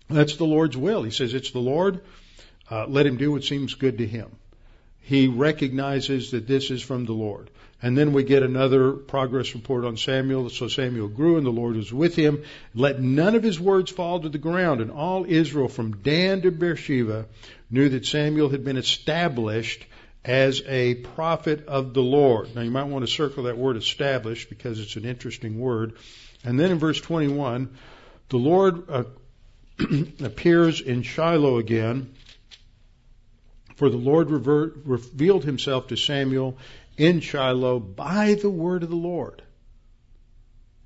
that's 0.09 0.37
the 0.37 0.45
Lord's 0.45 0.75
will. 0.75 1.03
He 1.03 1.11
says, 1.11 1.35
it's 1.35 1.51
the 1.51 1.59
Lord. 1.59 2.01
Uh, 2.71 2.87
let 2.87 3.05
him 3.05 3.17
do 3.17 3.33
what 3.33 3.43
seems 3.43 3.75
good 3.75 3.99
to 3.99 4.07
him 4.07 4.31
he 5.05 5.27
recognizes 5.27 6.31
that 6.31 6.47
this 6.47 6.71
is 6.71 6.81
from 6.81 7.05
the 7.05 7.13
Lord. 7.13 7.51
And 7.79 7.95
then 7.95 8.11
we 8.11 8.23
get 8.23 8.41
another 8.41 8.93
progress 8.93 9.53
report 9.53 9.85
on 9.85 9.97
Samuel. 9.97 10.49
So 10.49 10.67
Samuel 10.67 11.09
grew 11.09 11.37
and 11.37 11.45
the 11.45 11.51
Lord 11.51 11.75
was 11.75 11.93
with 11.93 12.15
him. 12.15 12.43
Let 12.73 12.99
none 12.99 13.35
of 13.35 13.43
his 13.43 13.59
words 13.59 13.91
fall 13.91 14.21
to 14.21 14.29
the 14.29 14.39
ground. 14.39 14.81
And 14.81 14.89
all 14.89 15.23
Israel 15.27 15.67
from 15.67 15.97
Dan 15.97 16.41
to 16.41 16.51
Beersheba 16.51 17.27
knew 17.69 17.89
that 17.89 18.07
Samuel 18.07 18.49
had 18.49 18.65
been 18.65 18.77
established 18.77 19.85
as 20.23 20.63
a 20.65 20.95
prophet 20.95 21.67
of 21.67 21.93
the 21.93 22.01
Lord. 22.01 22.55
Now 22.55 22.63
you 22.63 22.71
might 22.71 22.87
want 22.87 23.05
to 23.05 23.11
circle 23.11 23.43
that 23.43 23.59
word 23.59 23.77
established 23.77 24.49
because 24.49 24.79
it's 24.79 24.95
an 24.95 25.05
interesting 25.05 25.59
word. 25.59 25.93
And 26.43 26.59
then 26.59 26.71
in 26.71 26.79
verse 26.79 26.99
21, 26.99 27.77
the 28.29 28.37
Lord 28.37 28.89
uh, 28.89 29.03
appears 30.23 30.81
in 30.81 31.03
Shiloh 31.03 31.59
again 31.59 32.15
for 33.75 33.89
the 33.89 33.97
Lord 33.97 34.29
revert, 34.29 34.77
revealed 34.85 35.43
himself 35.43 35.87
to 35.87 35.95
Samuel 35.95 36.57
in 36.97 37.19
Shiloh 37.19 37.79
by 37.79 38.35
the 38.35 38.49
word 38.49 38.83
of 38.83 38.89
the 38.89 38.95
Lord. 38.95 39.41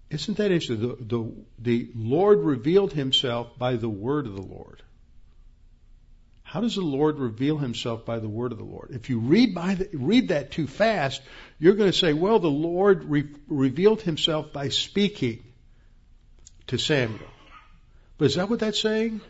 Isn't 0.09 0.37
that 0.37 0.51
interesting? 0.51 0.81
The, 0.81 0.95
the, 0.99 1.31
the 1.59 1.91
Lord 1.95 2.39
revealed 2.39 2.93
himself 2.93 3.57
by 3.59 3.75
the 3.75 3.89
word 3.89 4.25
of 4.25 4.35
the 4.35 4.41
Lord. 4.41 4.81
How 6.41 6.61
does 6.61 6.73
the 6.73 6.81
Lord 6.81 7.19
reveal 7.19 7.59
himself 7.59 8.07
by 8.07 8.17
the 8.17 8.27
word 8.27 8.51
of 8.51 8.57
the 8.57 8.63
Lord? 8.63 8.89
If 8.89 9.11
you 9.11 9.19
read 9.19 9.53
by 9.53 9.75
the, 9.75 9.87
read 9.93 10.29
that 10.29 10.49
too 10.49 10.65
fast, 10.65 11.21
you're 11.59 11.75
going 11.75 11.91
to 11.91 11.97
say, 11.97 12.13
well, 12.13 12.39
the 12.39 12.47
Lord 12.47 13.03
re- 13.03 13.29
revealed 13.47 14.01
himself 14.01 14.51
by 14.51 14.69
speaking 14.69 15.43
to 16.65 16.79
Samuel. 16.79 17.29
But 18.17 18.25
is 18.25 18.35
that 18.35 18.49
what 18.49 18.61
that's 18.61 18.81
saying? 18.81 19.21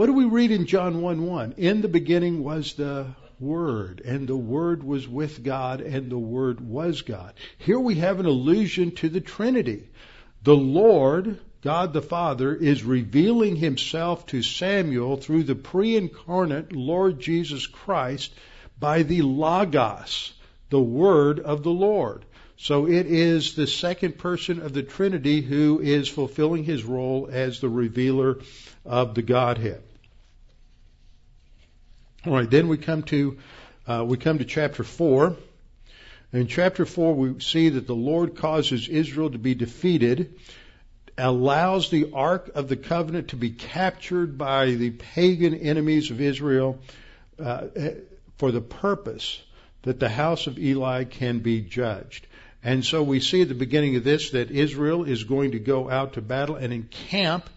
What 0.00 0.06
do 0.06 0.14
we 0.14 0.24
read 0.24 0.50
in 0.50 0.64
John 0.64 1.02
1 1.02 1.26
1? 1.26 1.54
In 1.58 1.82
the 1.82 1.88
beginning 1.88 2.42
was 2.42 2.72
the 2.72 3.08
Word, 3.38 4.00
and 4.02 4.26
the 4.26 4.34
Word 4.34 4.82
was 4.82 5.06
with 5.06 5.44
God, 5.44 5.82
and 5.82 6.10
the 6.10 6.16
Word 6.16 6.58
was 6.58 7.02
God. 7.02 7.34
Here 7.58 7.78
we 7.78 7.96
have 7.96 8.18
an 8.18 8.24
allusion 8.24 8.92
to 8.92 9.10
the 9.10 9.20
Trinity. 9.20 9.90
The 10.42 10.56
Lord, 10.56 11.38
God 11.60 11.92
the 11.92 12.00
Father, 12.00 12.54
is 12.54 12.82
revealing 12.82 13.56
Himself 13.56 14.24
to 14.28 14.40
Samuel 14.40 15.18
through 15.18 15.42
the 15.42 15.54
pre 15.54 15.96
incarnate 15.96 16.72
Lord 16.72 17.20
Jesus 17.20 17.66
Christ 17.66 18.32
by 18.78 19.02
the 19.02 19.20
Logos, 19.20 20.32
the 20.70 20.80
Word 20.80 21.40
of 21.40 21.62
the 21.62 21.72
Lord. 21.72 22.24
So 22.56 22.86
it 22.86 23.04
is 23.04 23.54
the 23.54 23.66
second 23.66 24.16
person 24.16 24.62
of 24.62 24.72
the 24.72 24.82
Trinity 24.82 25.42
who 25.42 25.78
is 25.78 26.08
fulfilling 26.08 26.64
his 26.64 26.84
role 26.84 27.28
as 27.30 27.60
the 27.60 27.68
revealer 27.68 28.38
of 28.86 29.14
the 29.14 29.22
Godhead. 29.22 29.82
All 32.26 32.34
right, 32.34 32.50
then 32.50 32.68
we 32.68 32.76
come 32.76 33.02
to 33.04 33.38
uh, 33.86 34.04
we 34.06 34.18
come 34.18 34.40
to 34.40 34.44
chapter 34.44 34.84
four. 34.84 35.36
In 36.34 36.48
chapter 36.48 36.84
four, 36.84 37.14
we 37.14 37.40
see 37.40 37.70
that 37.70 37.86
the 37.86 37.94
Lord 37.94 38.36
causes 38.36 38.88
Israel 38.88 39.30
to 39.30 39.38
be 39.38 39.54
defeated, 39.54 40.34
allows 41.16 41.88
the 41.88 42.12
ark 42.12 42.50
of 42.54 42.68
the 42.68 42.76
covenant 42.76 43.28
to 43.28 43.36
be 43.36 43.48
captured 43.48 44.36
by 44.36 44.66
the 44.66 44.90
pagan 44.90 45.54
enemies 45.54 46.10
of 46.10 46.20
Israel 46.20 46.78
uh, 47.42 47.68
for 48.36 48.52
the 48.52 48.60
purpose 48.60 49.42
that 49.82 49.98
the 49.98 50.10
house 50.10 50.46
of 50.46 50.58
Eli 50.58 51.04
can 51.04 51.38
be 51.38 51.62
judged. 51.62 52.26
And 52.62 52.84
so 52.84 53.02
we 53.02 53.20
see 53.20 53.40
at 53.40 53.48
the 53.48 53.54
beginning 53.54 53.96
of 53.96 54.04
this 54.04 54.32
that 54.32 54.50
Israel 54.50 55.04
is 55.04 55.24
going 55.24 55.52
to 55.52 55.58
go 55.58 55.88
out 55.88 56.12
to 56.12 56.20
battle 56.20 56.56
and 56.56 56.70
encamp 56.70 57.48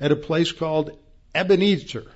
at 0.00 0.12
a 0.12 0.16
place 0.16 0.52
called 0.52 0.96
Ebenezer. 1.34 2.06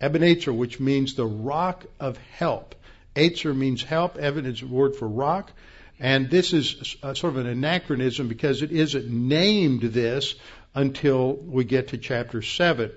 Ebenezer, 0.00 0.52
which 0.52 0.80
means 0.80 1.14
the 1.14 1.26
rock 1.26 1.84
of 2.00 2.16
help. 2.16 2.74
Ezer 3.16 3.54
means 3.54 3.82
help. 3.82 4.18
Eben 4.18 4.46
is 4.46 4.62
a 4.62 4.66
word 4.66 4.96
for 4.96 5.08
rock. 5.08 5.52
And 6.00 6.28
this 6.28 6.52
is 6.52 6.96
a, 7.02 7.14
sort 7.14 7.34
of 7.34 7.36
an 7.36 7.46
anachronism 7.46 8.28
because 8.28 8.62
it 8.62 8.72
isn't 8.72 9.08
named 9.08 9.82
this 9.82 10.34
until 10.74 11.34
we 11.34 11.64
get 11.64 11.88
to 11.88 11.98
chapter 11.98 12.42
7. 12.42 12.90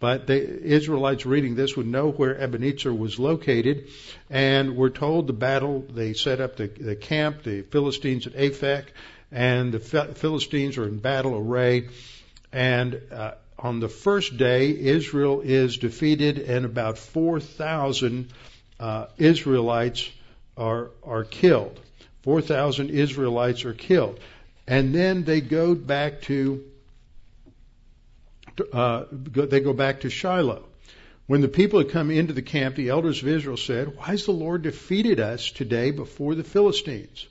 But 0.00 0.26
the 0.26 0.62
Israelites 0.62 1.26
reading 1.26 1.56
this 1.56 1.76
would 1.76 1.86
know 1.86 2.10
where 2.10 2.38
Ebenezer 2.38 2.94
was 2.94 3.18
located. 3.18 3.88
And 4.30 4.76
we're 4.76 4.90
told 4.90 5.26
the 5.26 5.32
battle, 5.32 5.84
they 5.90 6.14
set 6.14 6.40
up 6.40 6.56
the, 6.56 6.68
the 6.68 6.96
camp, 6.96 7.42
the 7.42 7.62
Philistines 7.62 8.26
at 8.26 8.34
Aphek, 8.34 8.84
and 9.30 9.72
the 9.72 9.80
Philistines 9.80 10.78
are 10.78 10.86
in 10.86 10.98
battle 10.98 11.36
array. 11.36 11.88
And 12.52 13.00
uh, 13.12 13.32
on 13.58 13.80
the 13.80 13.88
first 13.88 14.36
day, 14.36 14.70
Israel 14.70 15.40
is 15.40 15.78
defeated, 15.78 16.38
and 16.38 16.64
about 16.64 16.96
4,000 16.98 18.28
uh, 18.78 19.06
Israelites 19.16 20.08
are, 20.56 20.90
are 21.02 21.24
killed. 21.24 21.80
4,000 22.22 22.90
Israelites 22.90 23.64
are 23.64 23.74
killed. 23.74 24.20
And 24.66 24.94
then 24.94 25.24
they 25.24 25.40
go 25.40 25.74
back 25.74 26.22
to, 26.22 26.64
uh, 28.72 29.04
they 29.10 29.60
go 29.60 29.72
back 29.72 30.02
to 30.02 30.10
Shiloh. 30.10 30.64
When 31.26 31.40
the 31.40 31.48
people 31.48 31.80
had 31.80 31.90
come 31.90 32.10
into 32.10 32.32
the 32.32 32.42
camp, 32.42 32.76
the 32.76 32.90
elders 32.90 33.22
of 33.22 33.28
Israel 33.28 33.56
said, 33.56 33.96
Why 33.96 34.06
has 34.06 34.24
the 34.24 34.32
Lord 34.32 34.62
defeated 34.62 35.20
us 35.20 35.50
today 35.50 35.90
before 35.90 36.34
the 36.34 36.44
Philistines? 36.44 37.26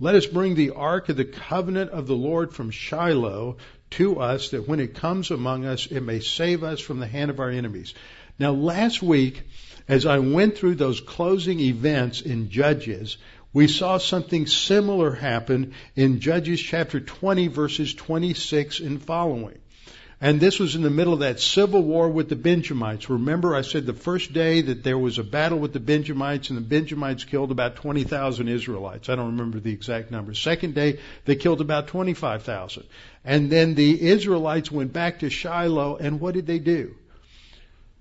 Let 0.00 0.14
us 0.14 0.26
bring 0.26 0.54
the 0.54 0.70
ark 0.70 1.08
of 1.08 1.16
the 1.16 1.24
covenant 1.24 1.90
of 1.90 2.06
the 2.06 2.14
Lord 2.14 2.52
from 2.54 2.70
Shiloh 2.70 3.56
to 3.90 4.20
us 4.20 4.50
that 4.50 4.68
when 4.68 4.80
it 4.80 4.94
comes 4.94 5.30
among 5.30 5.64
us, 5.64 5.86
it 5.86 6.00
may 6.00 6.20
save 6.20 6.62
us 6.62 6.80
from 6.80 7.00
the 7.00 7.06
hand 7.06 7.30
of 7.30 7.40
our 7.40 7.50
enemies. 7.50 7.94
Now, 8.38 8.52
last 8.52 9.02
week, 9.02 9.42
as 9.88 10.06
I 10.06 10.18
went 10.18 10.56
through 10.56 10.76
those 10.76 11.00
closing 11.00 11.60
events 11.60 12.20
in 12.20 12.50
Judges, 12.50 13.16
we 13.52 13.66
saw 13.66 13.98
something 13.98 14.46
similar 14.46 15.12
happen 15.12 15.72
in 15.96 16.20
Judges 16.20 16.60
chapter 16.60 17.00
20 17.00 17.48
verses 17.48 17.94
26 17.94 18.80
and 18.80 19.02
following. 19.02 19.58
And 20.20 20.40
this 20.40 20.58
was 20.58 20.74
in 20.74 20.82
the 20.82 20.90
middle 20.90 21.12
of 21.12 21.20
that 21.20 21.38
civil 21.38 21.80
war 21.80 22.08
with 22.08 22.28
the 22.28 22.34
Benjamites. 22.34 23.08
Remember, 23.08 23.54
I 23.54 23.62
said 23.62 23.86
the 23.86 23.92
first 23.92 24.32
day 24.32 24.62
that 24.62 24.82
there 24.82 24.98
was 24.98 25.18
a 25.18 25.22
battle 25.22 25.60
with 25.60 25.72
the 25.72 25.80
Benjamites, 25.80 26.50
and 26.50 26.56
the 26.56 26.62
Benjamites 26.62 27.22
killed 27.22 27.52
about 27.52 27.76
20,000 27.76 28.48
Israelites. 28.48 29.08
I 29.08 29.14
don't 29.14 29.36
remember 29.36 29.60
the 29.60 29.72
exact 29.72 30.10
number. 30.10 30.34
Second 30.34 30.74
day, 30.74 30.98
they 31.24 31.36
killed 31.36 31.60
about 31.60 31.86
25,000. 31.86 32.84
And 33.28 33.50
then 33.50 33.74
the 33.74 34.08
Israelites 34.08 34.72
went 34.72 34.94
back 34.94 35.18
to 35.18 35.28
Shiloh, 35.28 35.98
and 35.98 36.18
what 36.18 36.32
did 36.32 36.46
they 36.46 36.58
do? 36.58 36.94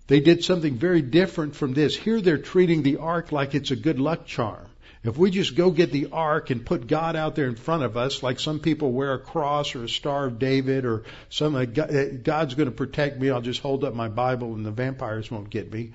They 0.07 0.21
did 0.21 0.45
something 0.45 0.77
very 0.77 1.01
different 1.01 1.53
from 1.53 1.73
this. 1.73 1.97
Here 1.97 2.21
they're 2.21 2.37
treating 2.37 2.81
the 2.81 2.99
ark 2.99 3.33
like 3.33 3.53
it's 3.53 3.71
a 3.71 3.75
good 3.75 3.99
luck 3.99 4.25
charm. 4.25 4.65
If 5.03 5.17
we 5.17 5.29
just 5.29 5.53
go 5.57 5.69
get 5.69 5.91
the 5.91 6.11
ark 6.13 6.49
and 6.49 6.65
put 6.65 6.87
God 6.87 7.17
out 7.17 7.35
there 7.35 7.47
in 7.47 7.57
front 7.57 7.83
of 7.83 7.97
us, 7.97 8.23
like 8.23 8.39
some 8.39 8.59
people 8.61 8.93
wear 8.93 9.15
a 9.15 9.19
cross 9.19 9.75
or 9.75 9.83
a 9.83 9.89
star 9.89 10.27
of 10.27 10.39
David 10.39 10.85
or 10.85 11.03
some, 11.29 11.55
uh, 11.55 11.65
God's 11.65 12.55
going 12.55 12.69
to 12.69 12.75
protect 12.75 13.19
me. 13.19 13.29
I'll 13.29 13.41
just 13.41 13.61
hold 13.61 13.83
up 13.83 13.93
my 13.93 14.07
Bible 14.07 14.53
and 14.53 14.65
the 14.65 14.71
vampires 14.71 15.29
won't 15.29 15.49
get 15.49 15.69
me. 15.69 15.91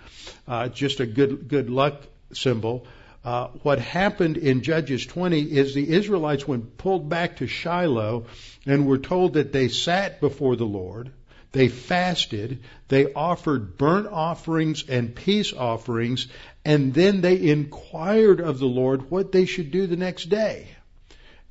Uh, 0.46 0.68
just 0.68 1.00
a 1.00 1.06
good, 1.06 1.48
good 1.48 1.70
luck 1.70 2.02
symbol. 2.34 2.86
Uh, 3.24 3.48
what 3.62 3.78
happened 3.78 4.36
in 4.36 4.62
Judges 4.62 5.06
20 5.06 5.40
is 5.40 5.74
the 5.74 5.88
Israelites 5.88 6.46
went 6.46 6.76
pulled 6.76 7.08
back 7.08 7.36
to 7.36 7.46
Shiloh 7.46 8.26
and 8.66 8.86
were 8.86 8.98
told 8.98 9.34
that 9.34 9.52
they 9.52 9.68
sat 9.68 10.20
before 10.20 10.56
the 10.56 10.66
Lord 10.66 11.12
they 11.52 11.68
fasted, 11.68 12.60
they 12.88 13.12
offered 13.12 13.76
burnt 13.76 14.08
offerings 14.10 14.84
and 14.88 15.14
peace 15.14 15.52
offerings, 15.52 16.26
and 16.64 16.94
then 16.94 17.20
they 17.20 17.50
inquired 17.50 18.40
of 18.40 18.58
the 18.58 18.66
Lord 18.66 19.10
what 19.10 19.32
they 19.32 19.44
should 19.44 19.70
do 19.70 19.86
the 19.86 19.96
next 19.96 20.30
day. 20.30 20.68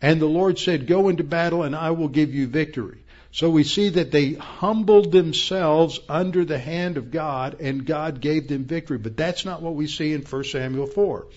And 0.01 0.19
the 0.19 0.25
Lord 0.25 0.57
said, 0.57 0.87
Go 0.87 1.09
into 1.09 1.23
battle 1.23 1.61
and 1.61 1.75
I 1.75 1.91
will 1.91 2.07
give 2.07 2.33
you 2.33 2.47
victory. 2.47 2.97
So 3.31 3.51
we 3.51 3.63
see 3.63 3.89
that 3.89 4.11
they 4.11 4.33
humbled 4.33 5.11
themselves 5.11 5.99
under 6.09 6.43
the 6.43 6.57
hand 6.57 6.97
of 6.97 7.11
God 7.11 7.61
and 7.61 7.85
God 7.85 8.19
gave 8.19 8.47
them 8.47 8.65
victory. 8.65 8.97
But 8.97 9.15
that's 9.15 9.45
not 9.45 9.61
what 9.61 9.75
we 9.75 9.85
see 9.85 10.13
in 10.13 10.23
1 10.23 10.43
Samuel 10.45 10.87
4. 10.87 11.27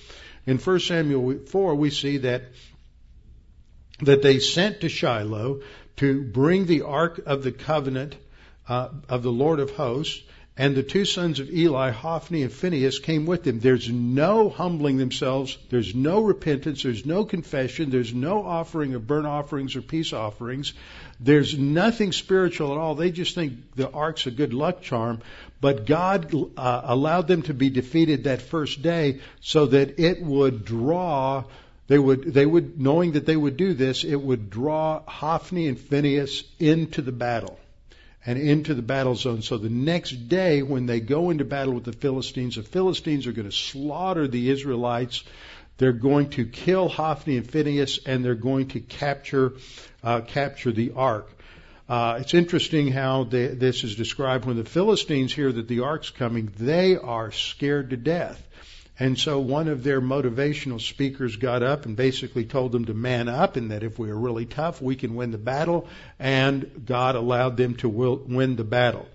In 0.46 0.58
1 0.58 0.80
Samuel 0.80 1.38
4, 1.46 1.74
we 1.74 1.90
see 1.90 2.18
that, 2.18 2.42
that 4.00 4.22
they 4.22 4.38
sent 4.38 4.82
to 4.82 4.88
Shiloh 4.88 5.62
to 5.96 6.22
bring 6.22 6.66
the 6.66 6.82
Ark 6.82 7.20
of 7.24 7.42
the 7.42 7.52
Covenant 7.52 8.16
uh, 8.68 8.88
of 9.08 9.22
the 9.22 9.32
Lord 9.32 9.60
of 9.60 9.70
hosts, 9.70 10.22
and 10.56 10.76
the 10.76 10.82
two 10.84 11.04
sons 11.04 11.40
of 11.40 11.50
Eli, 11.50 11.90
Hophni 11.90 12.42
and 12.42 12.52
Phinehas, 12.52 13.00
came 13.00 13.26
with 13.26 13.42
them. 13.42 13.58
There's 13.58 13.90
no 13.90 14.48
humbling 14.48 14.98
themselves. 14.98 15.58
There's 15.68 15.94
no 15.94 16.20
repentance. 16.20 16.84
There's 16.84 17.04
no 17.04 17.24
confession. 17.24 17.90
There's 17.90 18.14
no 18.14 18.44
offering 18.44 18.94
of 18.94 19.06
burnt 19.06 19.26
offerings 19.26 19.74
or 19.74 19.82
peace 19.82 20.12
offerings. 20.12 20.72
There's 21.20 21.56
nothing 21.56 22.12
spiritual 22.12 22.72
at 22.72 22.78
all. 22.78 22.94
They 22.94 23.10
just 23.10 23.34
think 23.34 23.74
the 23.74 23.90
ark's 23.90 24.26
a 24.26 24.30
good 24.30 24.52
luck 24.52 24.82
charm. 24.82 25.20
But 25.60 25.86
God 25.86 26.34
uh, 26.56 26.82
allowed 26.84 27.28
them 27.28 27.42
to 27.42 27.54
be 27.54 27.70
defeated 27.70 28.24
that 28.24 28.42
first 28.42 28.82
day 28.82 29.20
so 29.40 29.66
that 29.66 29.98
it 29.98 30.22
would 30.22 30.64
draw 30.64 31.44
they 31.86 31.98
would, 31.98 32.32
they 32.32 32.46
would, 32.46 32.80
knowing 32.80 33.12
that 33.12 33.26
they 33.26 33.36
would 33.36 33.56
do 33.56 33.74
this, 33.74 34.04
it 34.04 34.16
would 34.16 34.48
draw 34.48 35.02
Hophni 35.06 35.68
and 35.68 35.78
Phinehas 35.78 36.44
into 36.58 37.02
the 37.02 37.12
battle 37.12 37.58
and 38.24 38.38
into 38.38 38.74
the 38.74 38.82
battle 38.82 39.14
zone. 39.14 39.42
So 39.42 39.58
the 39.58 39.68
next 39.68 40.28
day, 40.28 40.62
when 40.62 40.86
they 40.86 41.00
go 41.00 41.28
into 41.28 41.44
battle 41.44 41.74
with 41.74 41.84
the 41.84 41.92
Philistines, 41.92 42.56
the 42.56 42.62
Philistines 42.62 43.26
are 43.26 43.32
going 43.32 43.50
to 43.50 43.54
slaughter 43.54 44.26
the 44.26 44.48
Israelites. 44.48 45.24
They're 45.76 45.92
going 45.92 46.30
to 46.30 46.46
kill 46.46 46.88
Hophni 46.88 47.36
and 47.36 47.50
Phinehas, 47.50 47.98
and 48.06 48.24
they're 48.24 48.34
going 48.34 48.68
to 48.68 48.80
capture 48.80 49.52
uh, 50.04 50.20
capture 50.20 50.70
the 50.70 50.92
ark. 50.94 51.30
Uh, 51.88 52.18
it's 52.20 52.32
interesting 52.32 52.88
how 52.88 53.24
this 53.24 53.84
is 53.84 53.96
described. 53.96 54.44
When 54.44 54.56
the 54.56 54.64
Philistines 54.64 55.34
hear 55.34 55.52
that 55.52 55.68
the 55.68 55.80
ark's 55.80 56.10
coming, 56.10 56.50
they 56.58 56.96
are 56.96 57.30
scared 57.30 57.90
to 57.90 57.96
death. 57.96 58.40
And 58.98 59.18
so 59.18 59.40
one 59.40 59.66
of 59.68 59.82
their 59.82 60.00
motivational 60.00 60.80
speakers 60.80 61.36
got 61.36 61.64
up 61.64 61.84
and 61.84 61.96
basically 61.96 62.44
told 62.44 62.70
them 62.70 62.84
to 62.84 62.94
man 62.94 63.28
up 63.28 63.56
and 63.56 63.72
that 63.72 63.82
if 63.82 63.98
we 63.98 64.08
are 64.10 64.16
really 64.16 64.46
tough, 64.46 64.80
we 64.80 64.94
can 64.94 65.16
win 65.16 65.32
the 65.32 65.38
battle. 65.38 65.88
And 66.18 66.84
God 66.86 67.16
allowed 67.16 67.56
them 67.56 67.74
to 67.76 67.88
win 67.88 68.54
the 68.54 68.64
battle. 68.64 69.08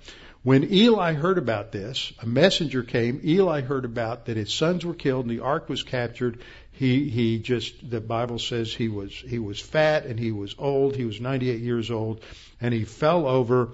When 0.43 0.71
Eli 0.71 1.13
heard 1.13 1.37
about 1.37 1.71
this, 1.71 2.13
a 2.21 2.25
messenger 2.25 2.83
came. 2.83 3.21
Eli 3.23 3.61
heard 3.61 3.85
about 3.85 4.25
that 4.25 4.37
his 4.37 4.53
sons 4.53 4.85
were 4.85 4.93
killed 4.93 5.25
and 5.25 5.37
the 5.37 5.43
ark 5.43 5.69
was 5.69 5.83
captured. 5.83 6.39
He 6.79 7.09
he 7.09 7.39
just 7.39 7.89
the 7.89 8.01
Bible 8.01 8.39
says 8.39 8.73
he 8.73 8.87
was 8.87 9.11
he 9.11 9.37
was 9.37 9.59
fat 9.59 10.05
and 10.05 10.17
he 10.17 10.31
was 10.31 10.55
old. 10.57 10.95
He 10.95 11.05
was 11.05 11.19
98 11.19 11.59
years 11.59 11.91
old, 11.91 12.21
and 12.61 12.73
he 12.73 12.85
fell 12.85 13.27
over 13.27 13.73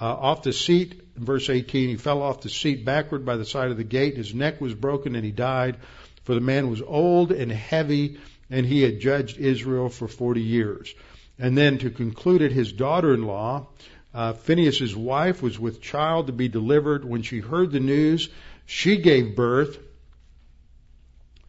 uh, 0.00 0.04
off 0.04 0.42
the 0.42 0.52
seat 0.52 1.02
verse 1.16 1.50
18, 1.50 1.90
he 1.90 1.96
fell 1.96 2.22
off 2.22 2.40
the 2.40 2.48
seat 2.48 2.84
backward 2.84 3.24
by 3.24 3.36
the 3.36 3.44
side 3.44 3.70
of 3.70 3.76
the 3.76 3.84
gate. 3.84 4.16
His 4.16 4.34
neck 4.34 4.60
was 4.60 4.74
broken 4.74 5.14
and 5.14 5.24
he 5.24 5.30
died. 5.30 5.76
For 6.24 6.34
the 6.34 6.40
man 6.40 6.70
was 6.70 6.80
old 6.80 7.32
and 7.32 7.50
heavy, 7.50 8.18
and 8.48 8.64
he 8.64 8.82
had 8.82 9.00
judged 9.00 9.38
Israel 9.38 9.88
for 9.88 10.06
40 10.06 10.40
years. 10.40 10.94
And 11.38 11.58
then 11.58 11.78
to 11.78 11.90
conclude 11.90 12.42
it, 12.42 12.52
his 12.52 12.72
daughter-in-law, 12.72 13.66
uh, 14.14 14.32
Phinehas's 14.34 14.94
wife, 14.94 15.42
was 15.42 15.58
with 15.58 15.80
child 15.80 16.28
to 16.28 16.32
be 16.32 16.48
delivered. 16.48 17.04
When 17.04 17.22
she 17.22 17.40
heard 17.40 17.72
the 17.72 17.80
news, 17.80 18.28
she 18.66 18.98
gave 18.98 19.34
birth, 19.34 19.78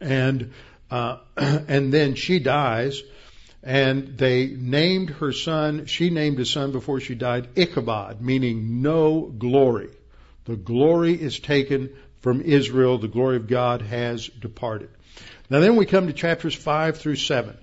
and 0.00 0.52
uh, 0.94 1.18
and 1.36 1.92
then 1.92 2.14
she 2.14 2.38
dies 2.38 3.02
and 3.64 4.16
they 4.18 4.46
named 4.46 5.10
her 5.10 5.32
son, 5.32 5.86
she 5.86 6.10
named 6.10 6.38
his 6.38 6.50
son 6.50 6.70
before 6.70 7.00
she 7.00 7.14
died 7.14 7.48
Ichabod, 7.56 8.20
meaning 8.20 8.82
no 8.82 9.22
glory. 9.22 9.88
The 10.44 10.56
glory 10.56 11.14
is 11.14 11.40
taken 11.40 11.90
from 12.20 12.42
Israel. 12.42 12.98
The 12.98 13.08
glory 13.08 13.36
of 13.36 13.48
God 13.48 13.80
has 13.82 14.28
departed. 14.28 14.90
Now 15.50 15.60
then 15.60 15.76
we 15.76 15.86
come 15.86 16.06
to 16.06 16.12
chapters 16.12 16.54
5 16.54 16.98
through 16.98 17.16
7. 17.16 17.56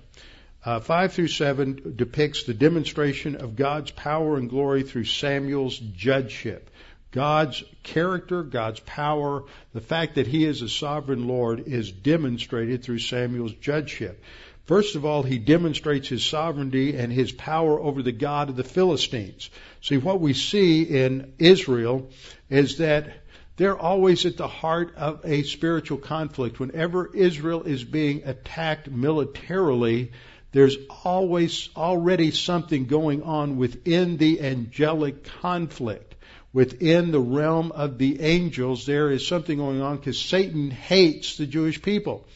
Uh, 0.64 0.80
5 0.80 1.12
through 1.12 1.28
7 1.28 1.94
depicts 1.96 2.42
the 2.42 2.54
demonstration 2.54 3.36
of 3.36 3.56
God's 3.56 3.92
power 3.92 4.36
and 4.36 4.50
glory 4.50 4.82
through 4.82 5.04
Samuel's 5.04 5.78
judgeship. 5.78 6.68
God's 7.12 7.62
character, 7.82 8.42
God's 8.42 8.80
power, 8.80 9.44
the 9.72 9.80
fact 9.80 10.16
that 10.16 10.26
He 10.26 10.44
is 10.44 10.62
a 10.62 10.68
sovereign 10.68 11.28
Lord 11.28 11.68
is 11.68 11.92
demonstrated 11.92 12.82
through 12.82 12.98
Samuel's 12.98 13.52
judgeship. 13.54 14.22
First 14.64 14.94
of 14.94 15.04
all, 15.04 15.22
he 15.24 15.38
demonstrates 15.38 16.08
his 16.08 16.24
sovereignty 16.24 16.96
and 16.96 17.12
his 17.12 17.32
power 17.32 17.80
over 17.80 18.00
the 18.00 18.12
God 18.12 18.48
of 18.48 18.56
the 18.56 18.64
Philistines. 18.64 19.50
See, 19.80 19.98
what 19.98 20.20
we 20.20 20.34
see 20.34 20.82
in 20.82 21.32
Israel 21.38 22.08
is 22.48 22.78
that 22.78 23.12
they're 23.56 23.78
always 23.78 24.24
at 24.24 24.36
the 24.36 24.48
heart 24.48 24.94
of 24.96 25.20
a 25.24 25.42
spiritual 25.42 25.98
conflict. 25.98 26.60
Whenever 26.60 27.14
Israel 27.14 27.64
is 27.64 27.82
being 27.82 28.22
attacked 28.24 28.88
militarily, 28.88 30.12
there's 30.52 30.76
always 31.04 31.68
already 31.76 32.30
something 32.30 32.86
going 32.86 33.24
on 33.24 33.56
within 33.56 34.16
the 34.16 34.40
angelic 34.40 35.24
conflict. 35.24 36.11
Within 36.52 37.12
the 37.12 37.20
realm 37.20 37.72
of 37.72 37.96
the 37.96 38.20
angels, 38.20 38.84
there 38.84 39.10
is 39.10 39.26
something 39.26 39.58
going 39.58 39.80
on 39.80 39.96
because 39.96 40.20
Satan 40.20 40.70
hates 40.70 41.36
the 41.36 41.46
Jewish 41.46 41.80
people. 41.80 42.26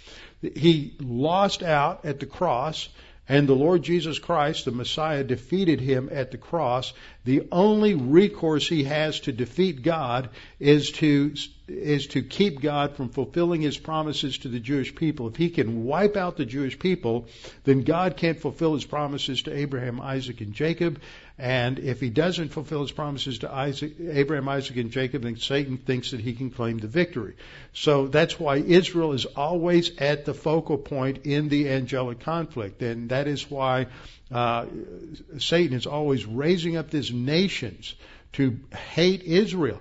He 0.40 0.94
lost 1.00 1.62
out 1.62 2.04
at 2.04 2.20
the 2.20 2.26
cross, 2.26 2.88
and 3.28 3.48
the 3.48 3.54
Lord 3.54 3.82
Jesus 3.82 4.18
Christ, 4.18 4.64
the 4.64 4.70
Messiah, 4.70 5.24
defeated 5.24 5.80
him 5.80 6.08
at 6.12 6.30
the 6.30 6.38
cross. 6.38 6.92
The 7.24 7.48
only 7.50 7.94
recourse 7.94 8.68
he 8.68 8.84
has 8.84 9.20
to 9.20 9.32
defeat 9.32 9.82
God 9.82 10.30
is 10.60 10.92
to 10.92 11.34
is 11.68 12.06
to 12.06 12.22
keep 12.22 12.60
God 12.60 12.94
from 12.94 13.08
fulfilling 13.08 13.60
his 13.60 13.76
promises 13.76 14.38
to 14.38 14.48
the 14.48 14.60
Jewish 14.60 14.94
people. 14.94 15.26
If 15.26 15.34
he 15.34 15.50
can 15.50 15.84
wipe 15.84 16.16
out 16.16 16.36
the 16.36 16.44
Jewish 16.44 16.78
people, 16.78 17.26
then 17.64 17.82
God 17.82 18.16
can't 18.16 18.38
fulfill 18.38 18.74
his 18.74 18.84
promises 18.84 19.42
to 19.42 19.56
Abraham, 19.56 20.00
Isaac, 20.00 20.40
and 20.40 20.52
Jacob. 20.52 21.00
And 21.38 21.78
if 21.78 22.00
he 22.00 22.08
doesn't 22.08 22.48
fulfill 22.48 22.80
his 22.80 22.92
promises 22.92 23.40
to 23.40 23.52
Isaac, 23.52 23.94
Abraham, 24.00 24.48
Isaac, 24.48 24.78
and 24.78 24.90
Jacob, 24.90 25.22
then 25.22 25.36
Satan 25.36 25.76
thinks 25.76 26.12
that 26.12 26.20
he 26.20 26.32
can 26.32 26.50
claim 26.50 26.78
the 26.78 26.88
victory. 26.88 27.34
So 27.74 28.06
that's 28.06 28.40
why 28.40 28.56
Israel 28.56 29.12
is 29.12 29.26
always 29.26 29.94
at 29.98 30.24
the 30.24 30.32
focal 30.32 30.78
point 30.78 31.26
in 31.26 31.50
the 31.50 31.68
angelic 31.68 32.20
conflict. 32.20 32.80
And 32.80 33.10
that 33.10 33.26
is 33.26 33.50
why 33.50 33.88
uh, 34.32 34.64
Satan 35.38 35.76
is 35.76 35.86
always 35.86 36.24
raising 36.24 36.78
up 36.78 36.90
these 36.90 37.12
nations 37.12 37.94
to 38.32 38.58
hate 38.94 39.22
Israel. 39.22 39.80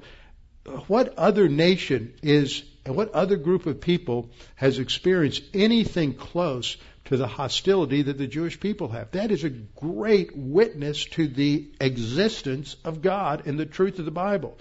What 0.87 1.17
other 1.17 1.47
nation 1.47 2.15
is, 2.21 2.63
what 2.85 3.13
other 3.13 3.37
group 3.37 3.65
of 3.65 3.79
people 3.79 4.29
has 4.55 4.77
experienced 4.77 5.43
anything 5.53 6.15
close 6.15 6.75
to 7.05 7.17
the 7.17 7.27
hostility 7.27 8.01
that 8.01 8.17
the 8.17 8.27
Jewish 8.27 8.59
people 8.59 8.89
have. 8.89 9.11
That 9.11 9.31
is 9.31 9.43
a 9.43 9.49
great 9.49 10.35
witness 10.35 11.05
to 11.05 11.27
the 11.27 11.67
existence 11.79 12.75
of 12.83 13.01
God 13.01 13.45
and 13.45 13.59
the 13.59 13.65
truth 13.65 13.99
of 13.99 14.05
the 14.05 14.11
Bible. 14.11 14.57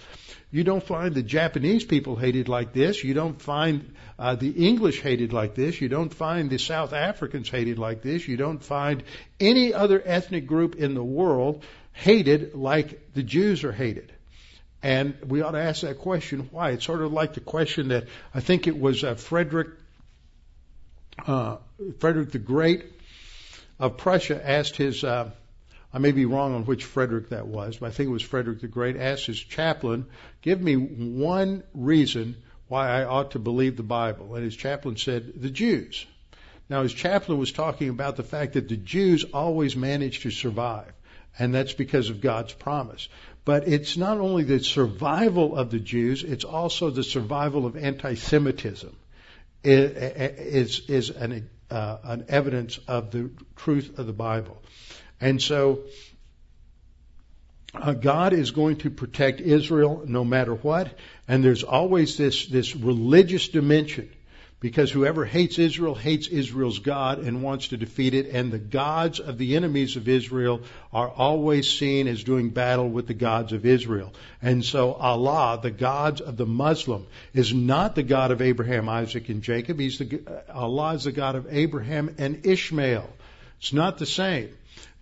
You 0.50 0.62
don't 0.62 0.82
find 0.82 1.14
the 1.14 1.22
Japanese 1.22 1.84
people 1.84 2.16
hated 2.16 2.48
like 2.48 2.72
this. 2.72 3.02
You 3.02 3.14
don't 3.14 3.40
find 3.40 3.94
uh, 4.18 4.36
the 4.36 4.50
English 4.50 5.00
hated 5.00 5.32
like 5.32 5.54
this. 5.54 5.80
You 5.80 5.88
don't 5.88 6.12
find 6.12 6.50
the 6.50 6.58
South 6.58 6.92
Africans 6.92 7.48
hated 7.48 7.78
like 7.78 8.02
this. 8.02 8.28
You 8.28 8.36
don't 8.36 8.62
find 8.62 9.02
any 9.40 9.72
other 9.72 10.00
ethnic 10.04 10.46
group 10.46 10.76
in 10.76 10.94
the 10.94 11.02
world 11.02 11.64
hated 11.92 12.54
like 12.54 13.12
the 13.14 13.22
Jews 13.22 13.64
are 13.64 13.72
hated. 13.72 14.12
And 14.82 15.16
we 15.26 15.40
ought 15.40 15.52
to 15.52 15.62
ask 15.62 15.80
that 15.80 15.98
question 15.98 16.48
why. 16.52 16.72
It's 16.72 16.84
sort 16.84 17.00
of 17.00 17.10
like 17.10 17.32
the 17.32 17.40
question 17.40 17.88
that 17.88 18.04
I 18.34 18.40
think 18.40 18.66
it 18.66 18.78
was 18.78 19.02
uh, 19.02 19.14
Frederick 19.14 19.68
uh, 21.26 21.56
Frederick 21.98 22.32
the 22.32 22.38
Great 22.38 22.84
of 23.78 23.96
Prussia 23.96 24.40
asked 24.48 24.76
his, 24.76 25.04
uh, 25.04 25.30
I 25.92 25.98
may 25.98 26.12
be 26.12 26.24
wrong 26.24 26.54
on 26.54 26.64
which 26.64 26.84
Frederick 26.84 27.30
that 27.30 27.46
was, 27.46 27.78
but 27.78 27.86
I 27.86 27.90
think 27.90 28.08
it 28.08 28.12
was 28.12 28.22
Frederick 28.22 28.60
the 28.60 28.68
Great, 28.68 28.96
asked 28.96 29.26
his 29.26 29.38
chaplain, 29.38 30.06
give 30.42 30.60
me 30.60 30.74
one 30.74 31.62
reason 31.72 32.36
why 32.68 32.88
I 32.88 33.04
ought 33.04 33.32
to 33.32 33.38
believe 33.38 33.76
the 33.76 33.82
Bible. 33.82 34.34
And 34.34 34.44
his 34.44 34.56
chaplain 34.56 34.96
said, 34.96 35.40
the 35.40 35.50
Jews. 35.50 36.06
Now 36.68 36.82
his 36.82 36.94
chaplain 36.94 37.38
was 37.38 37.52
talking 37.52 37.90
about 37.90 38.16
the 38.16 38.22
fact 38.22 38.54
that 38.54 38.68
the 38.68 38.76
Jews 38.76 39.24
always 39.32 39.76
manage 39.76 40.20
to 40.20 40.30
survive. 40.30 40.92
And 41.38 41.52
that's 41.52 41.72
because 41.72 42.10
of 42.10 42.20
God's 42.20 42.52
promise. 42.52 43.08
But 43.44 43.68
it's 43.68 43.96
not 43.96 44.18
only 44.18 44.44
the 44.44 44.60
survival 44.60 45.56
of 45.56 45.70
the 45.70 45.80
Jews, 45.80 46.22
it's 46.22 46.44
also 46.44 46.90
the 46.90 47.02
survival 47.02 47.66
of 47.66 47.76
anti-Semitism 47.76 48.96
is, 49.64 50.80
is 50.88 51.10
an, 51.10 51.48
uh, 51.70 51.98
an 52.04 52.26
evidence 52.28 52.78
of 52.86 53.10
the 53.10 53.30
truth 53.56 53.98
of 53.98 54.06
the 54.06 54.12
Bible. 54.12 54.62
And 55.20 55.40
so 55.40 55.84
uh, 57.74 57.92
God 57.92 58.32
is 58.32 58.50
going 58.50 58.76
to 58.78 58.90
protect 58.90 59.40
Israel 59.40 60.04
no 60.06 60.24
matter 60.24 60.54
what, 60.54 60.96
and 61.26 61.42
there's 61.42 61.64
always 61.64 62.16
this, 62.16 62.46
this 62.46 62.76
religious 62.76 63.48
dimension 63.48 64.10
because 64.64 64.90
whoever 64.90 65.26
hates 65.26 65.58
Israel 65.58 65.94
hates 65.94 66.26
Israel's 66.26 66.78
God 66.78 67.18
and 67.18 67.42
wants 67.42 67.68
to 67.68 67.76
defeat 67.76 68.14
it, 68.14 68.28
and 68.28 68.50
the 68.50 68.58
gods 68.58 69.20
of 69.20 69.36
the 69.36 69.56
enemies 69.56 69.96
of 69.96 70.08
Israel 70.08 70.62
are 70.90 71.10
always 71.10 71.68
seen 71.68 72.08
as 72.08 72.24
doing 72.24 72.48
battle 72.48 72.88
with 72.88 73.06
the 73.06 73.12
gods 73.12 73.52
of 73.52 73.66
Israel. 73.66 74.14
And 74.40 74.64
so 74.64 74.94
Allah, 74.94 75.60
the 75.62 75.70
gods 75.70 76.22
of 76.22 76.38
the 76.38 76.46
Muslim, 76.46 77.06
is 77.34 77.52
not 77.52 77.94
the 77.94 78.02
God 78.02 78.30
of 78.30 78.40
Abraham, 78.40 78.88
Isaac, 78.88 79.28
and 79.28 79.42
Jacob. 79.42 79.78
He's 79.78 79.98
the, 79.98 80.22
Allah 80.50 80.94
is 80.94 81.04
the 81.04 81.12
God 81.12 81.34
of 81.34 81.46
Abraham 81.50 82.14
and 82.16 82.46
Ishmael. 82.46 83.10
It's 83.58 83.74
not 83.74 83.98
the 83.98 84.06
same. 84.06 84.48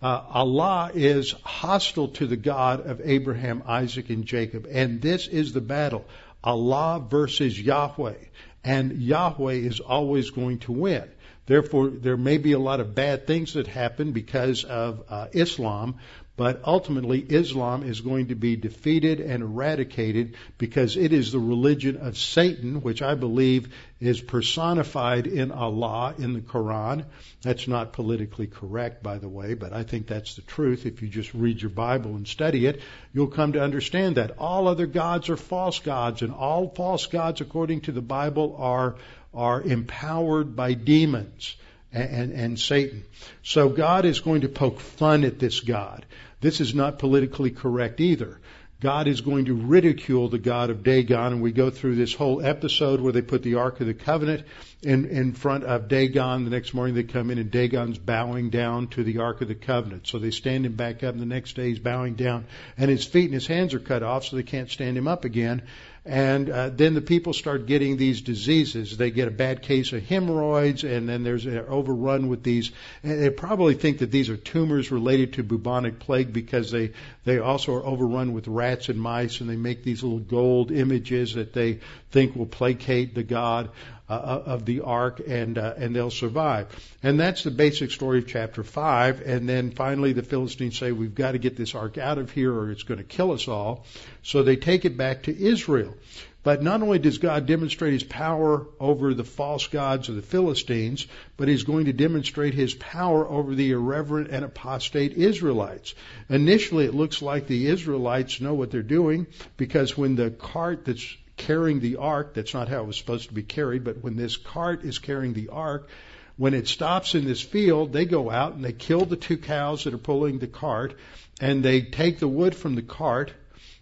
Uh, 0.01 0.23
Allah 0.29 0.91
is 0.93 1.31
hostile 1.45 2.09
to 2.09 2.27
the 2.27 2.35
God 2.35 2.85
of 2.85 2.99
Abraham, 3.05 3.63
Isaac, 3.65 4.09
and 4.09 4.25
Jacob. 4.25 4.67
And 4.69 5.01
this 5.01 5.27
is 5.27 5.53
the 5.53 5.61
battle. 5.61 6.03
Allah 6.43 7.01
versus 7.09 7.57
Yahweh. 7.57 8.15
And 8.63 9.01
Yahweh 9.01 9.53
is 9.53 9.79
always 9.79 10.29
going 10.29 10.59
to 10.59 10.71
win. 10.71 11.09
Therefore, 11.45 11.89
there 11.89 12.15
may 12.15 12.37
be 12.37 12.53
a 12.53 12.59
lot 12.59 12.79
of 12.79 12.95
bad 12.95 13.27
things 13.27 13.53
that 13.53 13.67
happen 13.67 14.13
because 14.13 14.63
of 14.63 15.03
uh, 15.09 15.27
Islam, 15.33 15.95
but 16.35 16.61
ultimately, 16.65 17.19
Islam 17.19 17.83
is 17.83 18.01
going 18.01 18.29
to 18.29 18.35
be 18.35 18.55
defeated 18.55 19.19
and 19.19 19.43
eradicated 19.43 20.35
because 20.57 20.97
it 20.97 21.13
is 21.13 21.31
the 21.31 21.39
religion 21.39 21.97
of 21.97 22.17
Satan, 22.17 22.81
which 22.81 23.03
I 23.03 23.13
believe 23.13 23.71
is 23.99 24.19
personified 24.19 25.27
in 25.27 25.51
Allah 25.51 26.15
in 26.17 26.33
the 26.33 26.41
Quran. 26.41 27.05
That's 27.43 27.67
not 27.67 27.93
politically 27.93 28.47
correct, 28.47 29.03
by 29.03 29.19
the 29.19 29.29
way, 29.29 29.53
but 29.53 29.73
I 29.73 29.83
think 29.83 30.07
that's 30.07 30.35
the 30.35 30.41
truth. 30.41 30.87
If 30.87 31.03
you 31.03 31.07
just 31.07 31.31
read 31.35 31.61
your 31.61 31.69
Bible 31.69 32.15
and 32.15 32.27
study 32.27 32.65
it, 32.65 32.81
you'll 33.13 33.27
come 33.27 33.53
to 33.53 33.61
understand 33.61 34.17
that 34.17 34.39
all 34.39 34.67
other 34.67 34.87
gods 34.87 35.29
are 35.29 35.37
false 35.37 35.79
gods, 35.79 36.23
and 36.23 36.33
all 36.33 36.67
false 36.69 37.05
gods, 37.05 37.41
according 37.41 37.81
to 37.81 37.91
the 37.91 38.01
Bible, 38.01 38.55
are 38.57 38.95
are 39.35 39.61
empowered 39.61 40.55
by 40.55 40.73
demons 40.73 41.55
and, 41.93 42.31
and 42.31 42.59
Satan. 42.59 43.05
So 43.43 43.69
God 43.69 44.05
is 44.05 44.19
going 44.19 44.41
to 44.41 44.49
poke 44.49 44.79
fun 44.79 45.23
at 45.23 45.39
this 45.39 45.59
God. 45.59 46.05
This 46.41 46.59
is 46.59 46.73
not 46.73 46.99
politically 46.99 47.51
correct 47.51 48.01
either. 48.01 48.39
God 48.81 49.07
is 49.07 49.21
going 49.21 49.45
to 49.45 49.53
ridicule 49.53 50.27
the 50.27 50.39
God 50.39 50.69
of 50.69 50.83
Dagon, 50.83 51.33
and 51.33 51.41
we 51.41 51.53
go 51.53 51.69
through 51.69 51.95
this 51.95 52.13
whole 52.13 52.45
episode 52.45 52.99
where 52.99 53.13
they 53.13 53.21
put 53.21 53.41
the 53.41 53.55
Ark 53.55 53.79
of 53.79 53.87
the 53.87 53.93
Covenant 53.93 54.45
in, 54.83 55.05
in 55.05 55.33
front 55.33 55.63
of 55.63 55.87
Dagon. 55.87 56.43
The 56.43 56.49
next 56.49 56.73
morning 56.73 56.95
they 56.95 57.03
come 57.03 57.31
in 57.31 57.37
and 57.37 57.49
Dagon's 57.49 57.97
bowing 57.97 58.49
down 58.49 58.87
to 58.89 59.03
the 59.03 59.19
Ark 59.19 59.41
of 59.41 59.47
the 59.47 59.55
Covenant. 59.55 60.07
So 60.07 60.19
they 60.19 60.31
stand 60.31 60.65
him 60.65 60.73
back 60.73 61.03
up, 61.03 61.13
and 61.13 61.21
the 61.21 61.25
next 61.25 61.55
day 61.55 61.69
he's 61.69 61.79
bowing 61.79 62.15
down, 62.15 62.45
and 62.77 62.89
his 62.89 63.05
feet 63.05 63.25
and 63.25 63.33
his 63.33 63.47
hands 63.47 63.73
are 63.73 63.79
cut 63.79 64.03
off, 64.03 64.25
so 64.25 64.35
they 64.35 64.43
can't 64.43 64.69
stand 64.69 64.97
him 64.97 65.07
up 65.07 65.25
again. 65.25 65.63
And 66.05 66.49
uh, 66.49 66.67
then 66.67 66.95
the 66.95 67.01
people 67.01 67.31
start 67.31 67.65
getting 67.65 67.95
these 67.95 68.19
diseases. 68.19 68.97
They 68.97 69.09
get 69.09 69.29
a 69.29 69.31
bad 69.31 69.61
case 69.61 69.93
of 69.93 70.03
hemorrhoids, 70.03 70.83
and 70.83 71.07
then 71.07 71.23
there's 71.23 71.45
they're 71.45 71.69
overrun 71.71 72.27
with 72.27 72.43
these. 72.43 72.71
And 73.03 73.23
they 73.23 73.29
probably 73.29 73.75
think 73.75 73.99
that 73.99 74.11
these 74.11 74.29
are 74.29 74.35
tumors 74.35 74.91
related 74.91 75.33
to 75.33 75.43
bubonic 75.43 75.99
plague 75.99 76.33
because 76.33 76.71
they 76.71 76.91
they 77.23 77.39
also 77.39 77.75
are 77.75 77.85
overrun 77.85 78.33
with 78.33 78.49
rats 78.49 78.89
and 78.89 78.99
mice, 78.99 79.39
and 79.39 79.49
they 79.49 79.55
make 79.55 79.85
these 79.85 80.03
little 80.03 80.19
gold 80.19 80.71
images 80.71 81.35
that 81.35 81.53
they 81.53 81.79
think 82.11 82.35
will 82.35 82.47
placate 82.47 83.15
the 83.15 83.23
god 83.23 83.69
uh, 84.09 84.41
of 84.45 84.65
the 84.65 84.81
ark, 84.81 85.21
and 85.25 85.57
uh, 85.57 85.73
and 85.77 85.95
they'll 85.95 86.11
survive. 86.11 86.67
And 87.01 87.19
that's 87.19 87.43
the 87.43 87.51
basic 87.51 87.91
story 87.91 88.19
of 88.19 88.27
chapter 88.27 88.63
five. 88.63 89.21
And 89.21 89.47
then 89.47 89.71
finally, 89.71 90.13
the 90.13 90.23
Philistines 90.23 90.77
say, 90.77 90.91
"We've 90.91 91.15
got 91.15 91.31
to 91.33 91.37
get 91.37 91.55
this 91.55 91.75
ark 91.75 91.97
out 91.97 92.17
of 92.17 92.31
here, 92.31 92.53
or 92.53 92.71
it's 92.71 92.83
going 92.83 92.99
to 92.99 93.03
kill 93.03 93.31
us 93.31 93.47
all." 93.47 93.85
So 94.21 94.43
they 94.43 94.55
take 94.55 94.85
it 94.85 94.97
back 94.97 95.23
to 95.23 95.37
Israel. 95.37 95.95
But 96.43 96.61
not 96.61 96.81
only 96.81 96.99
does 96.99 97.19
God 97.19 97.45
demonstrate 97.45 97.93
his 97.93 98.03
power 98.03 98.67
over 98.77 99.13
the 99.13 99.23
false 99.23 99.67
gods 99.67 100.09
of 100.09 100.15
the 100.15 100.21
Philistines, 100.21 101.07
but 101.37 101.47
he's 101.47 101.63
going 101.63 101.85
to 101.85 101.93
demonstrate 101.93 102.53
his 102.53 102.73
power 102.73 103.25
over 103.25 103.55
the 103.55 103.71
irreverent 103.71 104.29
and 104.29 104.43
apostate 104.43 105.13
Israelites. 105.13 105.95
Initially, 106.29 106.83
it 106.83 106.93
looks 106.93 107.21
like 107.21 107.47
the 107.47 107.67
Israelites 107.67 108.41
know 108.41 108.55
what 108.55 108.71
they're 108.71 108.81
doing 108.81 109.27
because 109.55 109.97
when 109.97 110.15
the 110.15 110.31
cart 110.31 110.83
that's 110.83 111.15
carrying 111.37 111.79
the 111.79 111.97
ark, 111.97 112.33
that's 112.33 112.53
not 112.53 112.67
how 112.67 112.81
it 112.81 112.87
was 112.87 112.97
supposed 112.97 113.29
to 113.29 113.33
be 113.33 113.43
carried, 113.43 113.83
but 113.83 114.03
when 114.03 114.15
this 114.15 114.37
cart 114.37 114.83
is 114.83 114.99
carrying 114.99 115.33
the 115.33 115.49
ark, 115.49 115.89
when 116.37 116.53
it 116.53 116.67
stops 116.67 117.15
in 117.15 117.25
this 117.25 117.41
field, 117.41 117.93
they 117.93 118.05
go 118.05 118.29
out 118.29 118.53
and 118.53 118.63
they 118.63 118.73
kill 118.73 119.05
the 119.05 119.15
two 119.15 119.37
cows 119.37 119.83
that 119.83 119.93
are 119.93 119.99
pulling 119.99 120.39
the 120.39 120.47
cart, 120.47 120.95
and 121.41 121.63
they 121.63 121.81
take 121.81 122.19
the 122.19 122.27
wood 122.27 122.55
from 122.55 122.75
the 122.75 122.81
cart 122.81 123.31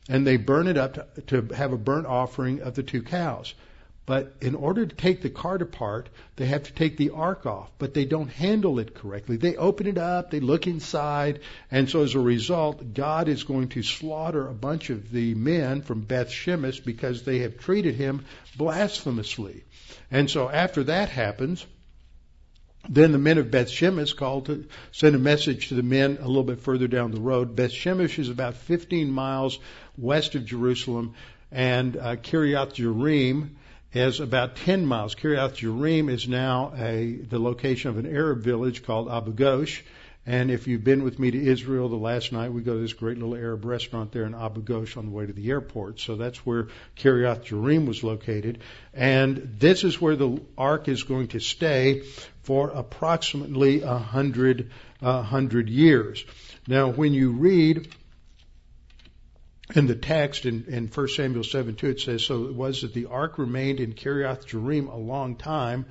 and 0.10 0.26
they 0.26 0.38
burn 0.38 0.68
it 0.68 0.78
up 0.78 1.16
to, 1.16 1.42
to 1.42 1.54
have 1.54 1.72
a 1.74 1.78
burnt 1.78 2.08
offering 2.08 2.62
of 2.62 2.76
the 2.76 2.84
two 2.84 3.02
cows. 3.04 3.54
But 4.08 4.36
in 4.42 4.56
order 4.56 4.86
to 4.86 4.96
take 4.96 5.22
the 5.22 5.30
cart 5.30 5.62
apart, 5.62 6.10
they 6.36 6.48
have 6.48 6.64
to 6.64 6.74
take 6.74 6.98
the 6.98 7.12
ark 7.12 7.46
off, 7.46 7.72
but 7.78 7.94
they 7.94 8.06
don't 8.06 8.30
handle 8.30 8.80
it 8.80 8.96
correctly. 8.96 9.38
They 9.38 9.56
open 9.56 9.86
it 9.86 9.98
up, 9.98 10.32
they 10.32 10.40
look 10.40 10.66
inside, 10.66 11.40
and 11.70 11.88
so 11.88 12.02
as 12.02 12.16
a 12.16 12.20
result, 12.20 12.96
God 12.96 13.30
is 13.30 13.44
going 13.44 13.70
to 13.70 13.84
slaughter 13.84 14.48
a 14.48 14.54
bunch 14.54 14.90
of 14.90 15.12
the 15.12 15.36
men 15.36 15.84
from 15.84 16.02
Beth 16.02 16.30
Shemesh 16.30 16.84
because 16.84 17.24
they 17.24 17.40
have 17.40 17.60
treated 17.60 17.96
him 17.96 18.26
blasphemously. 18.58 19.64
And 20.10 20.30
so 20.30 20.50
after 20.50 20.84
that 20.86 21.10
happens, 21.10 21.66
then 22.90 23.12
the 23.12 23.20
men 23.20 23.38
of 23.38 23.52
Beth 23.52 23.70
Shemesh 23.70 24.16
called 24.16 24.48
to 24.48 24.66
send 24.92 25.16
a 25.16 25.20
message 25.20 25.68
to 25.68 25.76
the 25.76 25.84
men 25.84 26.18
a 26.20 26.28
little 26.28 26.44
bit 26.44 26.60
further 26.60 26.88
down 26.88 27.12
the 27.12 27.22
road. 27.22 27.56
Beth 27.56 27.72
Shemesh 27.72 28.18
is 28.18 28.30
about 28.30 28.56
15 28.56 29.12
miles 29.12 29.60
west 29.96 30.34
of 30.34 30.46
Jerusalem, 30.46 31.14
and 31.52 31.96
uh, 31.96 32.16
Kiriath 32.16 32.74
Jearim 32.74 33.52
is 33.94 34.20
about 34.20 34.56
10 34.56 34.86
miles. 34.86 35.16
Kiriath 35.16 35.56
Jearim 35.56 36.10
is 36.10 36.28
now 36.28 36.74
a, 36.78 37.14
the 37.14 37.40
location 37.40 37.90
of 37.90 37.98
an 37.98 38.06
Arab 38.06 38.40
village 38.40 38.84
called 38.84 39.10
Abu 39.10 39.34
Ghosh. 39.34 39.82
And 40.26 40.52
if 40.52 40.68
you've 40.68 40.84
been 40.84 41.04
with 41.04 41.18
me 41.18 41.32
to 41.32 41.46
Israel 41.46 41.90
the 41.90 41.96
last 41.96 42.32
night, 42.32 42.54
we 42.54 42.62
go 42.62 42.76
to 42.76 42.80
this 42.80 42.94
great 42.94 43.18
little 43.18 43.36
Arab 43.36 43.66
restaurant 43.66 44.12
there 44.12 44.26
in 44.26 44.36
Abu 44.36 44.62
Ghosh 44.62 44.96
on 44.96 45.06
the 45.06 45.12
way 45.12 45.26
to 45.26 45.34
the 45.34 45.50
airport. 45.50 46.00
So 46.00 46.16
that's 46.16 46.46
where 46.46 46.68
Kiriath 46.96 47.46
Jearim 47.46 47.88
was 47.88 48.04
located. 48.04 48.60
And 48.94 49.56
this 49.58 49.84
is 49.84 50.00
where 50.00 50.16
the 50.16 50.40
ark 50.58 50.88
is 50.88 51.04
going 51.04 51.30
to 51.30 51.40
stay 51.40 52.04
for 52.44 52.70
approximately 52.70 53.82
a 53.82 53.98
hundred, 53.98 54.70
uh, 55.02 55.24
hundred 55.24 55.70
years. 55.70 56.24
Now, 56.68 56.90
when 56.90 57.14
you 57.14 57.32
read 57.32 57.90
in 59.76 59.88
the 59.88 59.96
text 59.96 60.46
in, 60.46 60.66
in 60.68 60.88
1 60.88 61.08
Samuel 61.10 61.44
7 61.44 61.76
2, 61.76 61.88
it 61.88 62.00
says, 62.02 62.24
So 62.24 62.46
it 62.46 62.54
was 62.54 62.82
that 62.82 62.94
the 62.94 63.08
ark 63.08 63.38
remained 63.38 63.80
in 63.80 63.94
Kiriath 63.94 64.46
Jearim 64.46 64.92
a 64.92 64.98
long 64.98 65.36
time, 65.36 65.86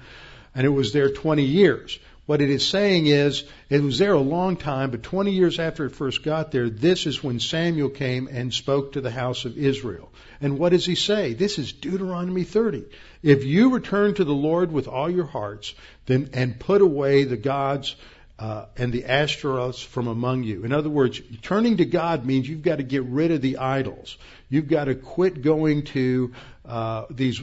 and 0.54 0.66
it 0.66 0.70
was 0.70 0.92
there 0.92 1.10
20 1.10 1.42
years. 1.42 1.98
What 2.26 2.40
it 2.40 2.50
is 2.50 2.64
saying 2.64 3.06
is, 3.06 3.42
it 3.70 3.82
was 3.82 3.98
there 3.98 4.12
a 4.12 4.20
long 4.20 4.56
time, 4.56 4.92
but 4.92 5.02
20 5.02 5.32
years 5.32 5.58
after 5.58 5.86
it 5.86 5.96
first 5.96 6.22
got 6.22 6.52
there, 6.52 6.70
this 6.70 7.06
is 7.06 7.24
when 7.24 7.40
Samuel 7.40 7.88
came 7.88 8.28
and 8.28 8.54
spoke 8.54 8.92
to 8.92 9.00
the 9.00 9.10
house 9.10 9.46
of 9.46 9.58
Israel. 9.58 10.12
And 10.40 10.56
what 10.56 10.70
does 10.70 10.86
he 10.86 10.94
say? 10.94 11.32
This 11.34 11.58
is 11.58 11.72
Deuteronomy 11.72 12.44
30. 12.44 12.84
If 13.24 13.44
you 13.44 13.70
return 13.70 14.14
to 14.14 14.24
the 14.24 14.32
Lord 14.32 14.70
with 14.70 14.86
all 14.86 15.10
your 15.10 15.26
hearts, 15.26 15.74
then, 16.06 16.30
and 16.32 16.60
put 16.60 16.82
away 16.82 17.24
the 17.24 17.36
gods 17.36 17.96
uh, 18.40 18.64
and 18.78 18.90
the 18.90 19.04
Ashtaroths 19.04 19.84
from 19.84 20.08
among 20.08 20.44
you. 20.44 20.64
In 20.64 20.72
other 20.72 20.88
words, 20.88 21.20
turning 21.42 21.76
to 21.76 21.84
God 21.84 22.24
means 22.24 22.48
you've 22.48 22.62
got 22.62 22.76
to 22.76 22.82
get 22.82 23.04
rid 23.04 23.30
of 23.30 23.42
the 23.42 23.58
idols. 23.58 24.16
You've 24.48 24.66
got 24.66 24.84
to 24.86 24.94
quit 24.94 25.42
going 25.42 25.84
to 25.84 26.32
uh, 26.64 27.04
these, 27.10 27.38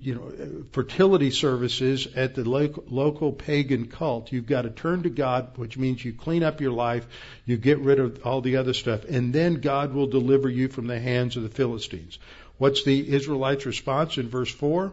you 0.00 0.14
know, 0.14 0.64
fertility 0.72 1.30
services 1.30 2.06
at 2.14 2.34
the 2.34 2.44
lo- 2.44 2.84
local 2.86 3.32
pagan 3.32 3.86
cult. 3.86 4.30
You've 4.30 4.46
got 4.46 4.62
to 4.62 4.70
turn 4.70 5.04
to 5.04 5.10
God, 5.10 5.56
which 5.56 5.78
means 5.78 6.04
you 6.04 6.12
clean 6.12 6.42
up 6.42 6.60
your 6.60 6.72
life, 6.72 7.06
you 7.46 7.56
get 7.56 7.78
rid 7.78 7.98
of 7.98 8.26
all 8.26 8.42
the 8.42 8.56
other 8.56 8.74
stuff, 8.74 9.04
and 9.04 9.32
then 9.32 9.54
God 9.54 9.94
will 9.94 10.06
deliver 10.06 10.50
you 10.50 10.68
from 10.68 10.86
the 10.86 11.00
hands 11.00 11.36
of 11.36 11.44
the 11.44 11.48
Philistines. 11.48 12.18
What's 12.58 12.84
the 12.84 13.14
Israelites' 13.14 13.66
response 13.66 14.18
in 14.18 14.28
verse 14.28 14.52
four? 14.52 14.92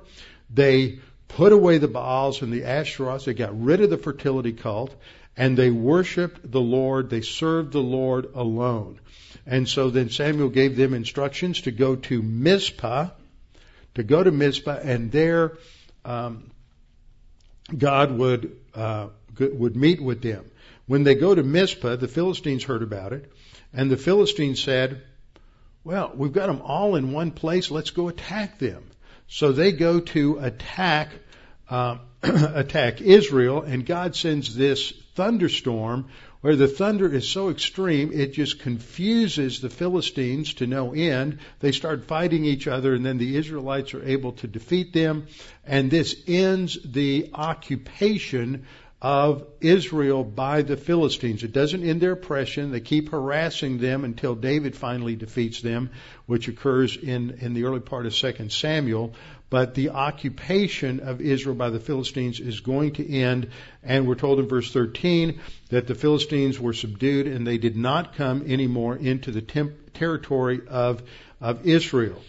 They 0.49 0.99
put 1.27 1.51
away 1.51 1.79
the 1.79 1.87
Baals 1.87 2.41
and 2.41 2.51
the 2.53 2.63
Ashtaroths. 2.63 3.25
They 3.25 3.33
got 3.33 3.61
rid 3.61 3.81
of 3.81 3.89
the 3.89 3.97
fertility 3.97 4.53
cult 4.53 4.95
and 5.39 5.57
they 5.57 5.71
worshiped 5.71 6.51
the 6.51 6.59
Lord. 6.59 7.09
They 7.09 7.21
served 7.21 7.71
the 7.71 7.81
Lord 7.81 8.31
alone. 8.35 8.99
And 9.45 9.67
so 9.69 9.89
then 9.89 10.09
Samuel 10.09 10.49
gave 10.49 10.75
them 10.75 10.93
instructions 10.93 11.61
to 11.61 11.71
go 11.71 11.95
to 11.95 12.21
Mizpah, 12.21 13.07
to 13.95 14.03
go 14.03 14.21
to 14.21 14.31
Mizpah, 14.31 14.79
and 14.83 15.11
there 15.13 15.57
um, 16.03 16.51
God 17.75 18.11
would 18.17 18.57
uh, 18.75 19.07
would 19.39 19.77
meet 19.77 20.01
with 20.01 20.21
them. 20.21 20.43
When 20.87 21.03
they 21.03 21.15
go 21.15 21.33
to 21.33 21.41
Mizpah, 21.41 21.95
the 21.95 22.09
Philistines 22.09 22.65
heard 22.65 22.83
about 22.83 23.13
it, 23.13 23.31
and 23.73 23.89
the 23.89 23.97
Philistines 23.97 24.61
said, 24.61 25.01
"Well, 25.85 26.11
we've 26.15 26.33
got 26.33 26.47
them 26.47 26.61
all 26.61 26.95
in 26.97 27.13
one 27.13 27.31
place. 27.31 27.71
Let's 27.71 27.91
go 27.91 28.09
attack 28.09 28.59
them." 28.59 28.83
So 29.29 29.53
they 29.53 29.71
go 29.71 30.01
to 30.01 30.39
attack 30.39 31.11
uh, 31.69 31.99
attack 32.23 32.99
Israel, 32.99 33.61
and 33.61 33.85
God 33.85 34.17
sends 34.17 34.53
this 34.53 34.93
thunderstorm 35.19 36.05
where 36.39 36.55
the 36.55 36.69
thunder 36.69 37.13
is 37.13 37.27
so 37.27 37.49
extreme 37.49 38.09
it 38.13 38.31
just 38.31 38.59
confuses 38.59 39.59
the 39.59 39.69
Philistines 39.69 40.53
to 40.53 40.65
no 40.65 40.93
end. 40.93 41.39
They 41.59 41.73
start 41.73 42.05
fighting 42.05 42.45
each 42.45 42.67
other, 42.67 42.93
and 42.93 43.05
then 43.05 43.17
the 43.17 43.35
Israelites 43.35 43.93
are 43.93 44.05
able 44.05 44.31
to 44.33 44.47
defeat 44.47 44.93
them, 44.93 45.27
and 45.65 45.91
this 45.91 46.15
ends 46.25 46.77
the 46.85 47.31
occupation 47.33 48.65
of 49.01 49.45
Israel 49.59 50.23
by 50.23 50.61
the 50.61 50.77
Philistines. 50.77 51.43
It 51.43 51.51
doesn't 51.51 51.83
end 51.83 51.99
their 51.99 52.13
oppression. 52.13 52.71
They 52.71 52.79
keep 52.79 53.09
harassing 53.09 53.77
them 53.77 54.05
until 54.05 54.35
David 54.35 54.75
finally 54.75 55.17
defeats 55.17 55.61
them, 55.61 55.89
which 56.27 56.47
occurs 56.47 56.95
in, 56.95 57.31
in 57.41 57.53
the 57.53 57.65
early 57.65 57.79
part 57.81 58.05
of 58.05 58.13
2 58.13 58.49
Samuel. 58.49 59.13
But 59.49 59.73
the 59.73 59.89
occupation 59.89 60.99
of 60.99 61.21
Israel 61.21 61.55
by 61.55 61.69
the 61.69 61.79
Philistines 61.79 62.39
is 62.39 62.59
going 62.59 62.93
to 62.93 63.11
end. 63.11 63.49
And 63.83 64.07
we're 64.07 64.15
told 64.15 64.39
in 64.39 64.47
verse 64.47 64.71
13 64.71 65.39
that 65.69 65.87
the 65.87 65.95
Philistines 65.95 66.59
were 66.59 66.73
subdued 66.73 67.27
and 67.27 67.45
they 67.45 67.57
did 67.57 67.75
not 67.75 68.15
come 68.15 68.43
anymore 68.51 68.95
into 68.95 69.31
the 69.31 69.41
temp- 69.41 69.93
territory 69.93 70.61
of, 70.67 71.01
of 71.41 71.65
Israel. 71.65 72.21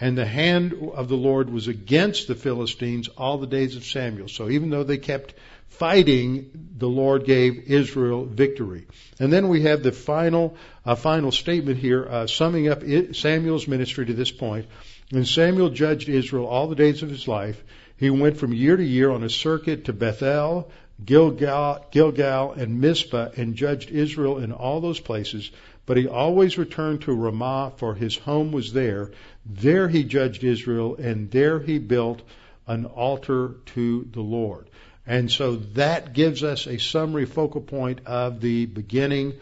And 0.00 0.18
the 0.18 0.26
hand 0.26 0.74
of 0.94 1.08
the 1.08 1.16
Lord 1.16 1.50
was 1.50 1.68
against 1.68 2.26
the 2.26 2.34
Philistines 2.34 3.08
all 3.08 3.38
the 3.38 3.46
days 3.46 3.76
of 3.76 3.84
Samuel. 3.84 4.28
So 4.28 4.50
even 4.50 4.70
though 4.70 4.82
they 4.82 4.98
kept 4.98 5.34
fighting, 5.68 6.50
the 6.76 6.88
Lord 6.88 7.24
gave 7.24 7.70
Israel 7.70 8.24
victory. 8.24 8.86
And 9.20 9.32
then 9.32 9.48
we 9.48 9.62
have 9.62 9.82
the 9.82 9.92
final, 9.92 10.56
uh, 10.84 10.94
final 10.94 11.32
statement 11.32 11.78
here, 11.78 12.06
uh, 12.08 12.26
summing 12.26 12.68
up 12.68 12.82
Samuel's 13.14 13.68
ministry 13.68 14.06
to 14.06 14.14
this 14.14 14.30
point. 14.30 14.66
And 15.12 15.26
Samuel 15.26 15.70
judged 15.70 16.08
Israel 16.08 16.46
all 16.46 16.66
the 16.66 16.74
days 16.74 17.02
of 17.02 17.10
his 17.10 17.28
life. 17.28 17.62
He 17.96 18.10
went 18.10 18.36
from 18.36 18.52
year 18.52 18.76
to 18.76 18.84
year 18.84 19.10
on 19.10 19.22
a 19.22 19.30
circuit 19.30 19.84
to 19.84 19.92
Bethel, 19.92 20.70
Gilgal, 21.04 21.86
Gilgal, 21.90 22.52
and 22.52 22.80
Mizpah, 22.80 23.30
and 23.36 23.54
judged 23.54 23.90
Israel 23.90 24.38
in 24.38 24.52
all 24.52 24.80
those 24.80 25.00
places. 25.00 25.50
But 25.86 25.98
he 25.98 26.08
always 26.08 26.56
returned 26.56 27.02
to 27.02 27.14
Ramah, 27.14 27.74
for 27.76 27.94
his 27.94 28.16
home 28.16 28.52
was 28.52 28.72
there. 28.72 29.10
There 29.44 29.88
he 29.88 30.04
judged 30.04 30.42
Israel, 30.42 30.96
and 30.96 31.30
there 31.30 31.60
he 31.60 31.78
built 31.78 32.22
an 32.66 32.86
altar 32.86 33.56
to 33.74 34.08
the 34.10 34.22
Lord. 34.22 34.70
And 35.06 35.30
so 35.30 35.56
that 35.74 36.14
gives 36.14 36.42
us 36.42 36.66
a 36.66 36.78
summary 36.78 37.26
focal 37.26 37.60
point 37.60 38.00
of 38.06 38.40
the 38.40 38.64
beginning 38.64 39.34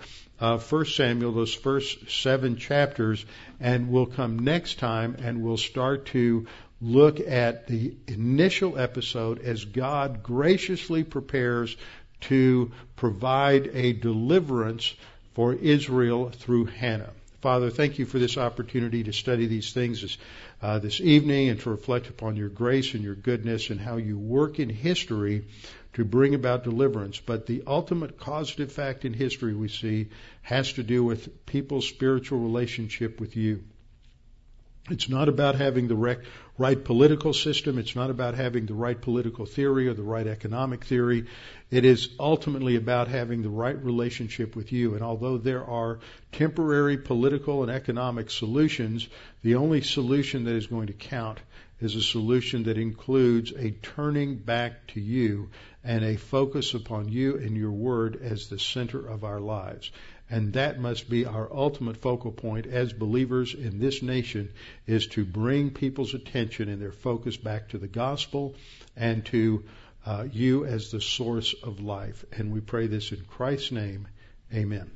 of 0.42 0.72
1 0.72 0.86
Samuel, 0.86 1.30
those 1.30 1.54
first 1.54 2.10
seven 2.10 2.56
chapters, 2.56 3.24
and 3.60 3.88
we'll 3.88 4.06
come 4.06 4.40
next 4.40 4.80
time 4.80 5.14
and 5.22 5.40
we'll 5.40 5.56
start 5.56 6.06
to 6.06 6.48
look 6.80 7.20
at 7.20 7.68
the 7.68 7.94
initial 8.08 8.76
episode 8.76 9.38
as 9.38 9.64
God 9.64 10.24
graciously 10.24 11.04
prepares 11.04 11.76
to 12.22 12.72
provide 12.96 13.70
a 13.72 13.92
deliverance 13.92 14.92
for 15.34 15.54
Israel 15.54 16.30
through 16.30 16.64
Hannah. 16.64 17.10
Father, 17.40 17.70
thank 17.70 18.00
you 18.00 18.06
for 18.06 18.18
this 18.18 18.36
opportunity 18.36 19.04
to 19.04 19.12
study 19.12 19.46
these 19.46 19.72
things 19.72 20.02
this, 20.02 20.18
uh, 20.60 20.80
this 20.80 21.00
evening 21.00 21.50
and 21.50 21.60
to 21.60 21.70
reflect 21.70 22.08
upon 22.08 22.34
your 22.34 22.48
grace 22.48 22.94
and 22.94 23.04
your 23.04 23.14
goodness 23.14 23.70
and 23.70 23.80
how 23.80 23.96
you 23.96 24.18
work 24.18 24.58
in 24.58 24.68
history 24.68 25.44
to 25.94 26.04
bring 26.04 26.34
about 26.34 26.64
deliverance. 26.64 27.20
But 27.20 27.46
the 27.46 27.62
ultimate 27.66 28.18
causative 28.18 28.72
fact 28.72 29.04
in 29.04 29.12
history 29.12 29.54
we 29.54 29.68
see 29.68 30.08
has 30.42 30.72
to 30.74 30.82
do 30.82 31.04
with 31.04 31.46
people's 31.46 31.88
spiritual 31.88 32.40
relationship 32.40 33.20
with 33.20 33.36
you. 33.36 33.64
It's 34.90 35.08
not 35.08 35.28
about 35.28 35.54
having 35.54 35.86
the 35.86 36.18
right 36.58 36.84
political 36.84 37.32
system. 37.32 37.78
It's 37.78 37.94
not 37.94 38.10
about 38.10 38.34
having 38.34 38.66
the 38.66 38.74
right 38.74 39.00
political 39.00 39.46
theory 39.46 39.86
or 39.86 39.94
the 39.94 40.02
right 40.02 40.26
economic 40.26 40.84
theory. 40.84 41.26
It 41.70 41.84
is 41.84 42.08
ultimately 42.18 42.74
about 42.74 43.06
having 43.06 43.42
the 43.42 43.48
right 43.48 43.80
relationship 43.80 44.56
with 44.56 44.72
you. 44.72 44.94
And 44.94 45.02
although 45.04 45.38
there 45.38 45.64
are 45.64 46.00
temporary 46.32 46.98
political 46.98 47.62
and 47.62 47.70
economic 47.70 48.28
solutions, 48.28 49.08
the 49.42 49.54
only 49.54 49.82
solution 49.82 50.44
that 50.44 50.56
is 50.56 50.66
going 50.66 50.88
to 50.88 50.94
count 50.94 51.38
is 51.80 51.94
a 51.94 52.02
solution 52.02 52.64
that 52.64 52.76
includes 52.76 53.52
a 53.52 53.70
turning 53.70 54.34
back 54.34 54.88
to 54.88 55.00
you 55.00 55.48
and 55.84 56.04
a 56.04 56.16
focus 56.16 56.74
upon 56.74 57.08
you 57.08 57.36
and 57.36 57.56
your 57.56 57.72
word 57.72 58.20
as 58.22 58.48
the 58.48 58.58
center 58.58 59.04
of 59.06 59.24
our 59.24 59.40
lives. 59.40 59.90
And 60.30 60.54
that 60.54 60.80
must 60.80 61.10
be 61.10 61.26
our 61.26 61.48
ultimate 61.52 61.98
focal 61.98 62.32
point 62.32 62.66
as 62.66 62.92
believers 62.92 63.54
in 63.54 63.78
this 63.78 64.02
nation 64.02 64.52
is 64.86 65.06
to 65.08 65.24
bring 65.24 65.70
people's 65.70 66.14
attention 66.14 66.68
and 66.68 66.80
their 66.80 66.92
focus 66.92 67.36
back 67.36 67.70
to 67.70 67.78
the 67.78 67.88
gospel 67.88 68.54
and 68.96 69.26
to 69.26 69.64
uh, 70.06 70.26
you 70.32 70.64
as 70.64 70.90
the 70.90 71.00
source 71.00 71.54
of 71.62 71.80
life. 71.80 72.24
And 72.32 72.52
we 72.52 72.60
pray 72.60 72.86
this 72.86 73.12
in 73.12 73.24
Christ's 73.24 73.72
name. 73.72 74.08
Amen. 74.54 74.90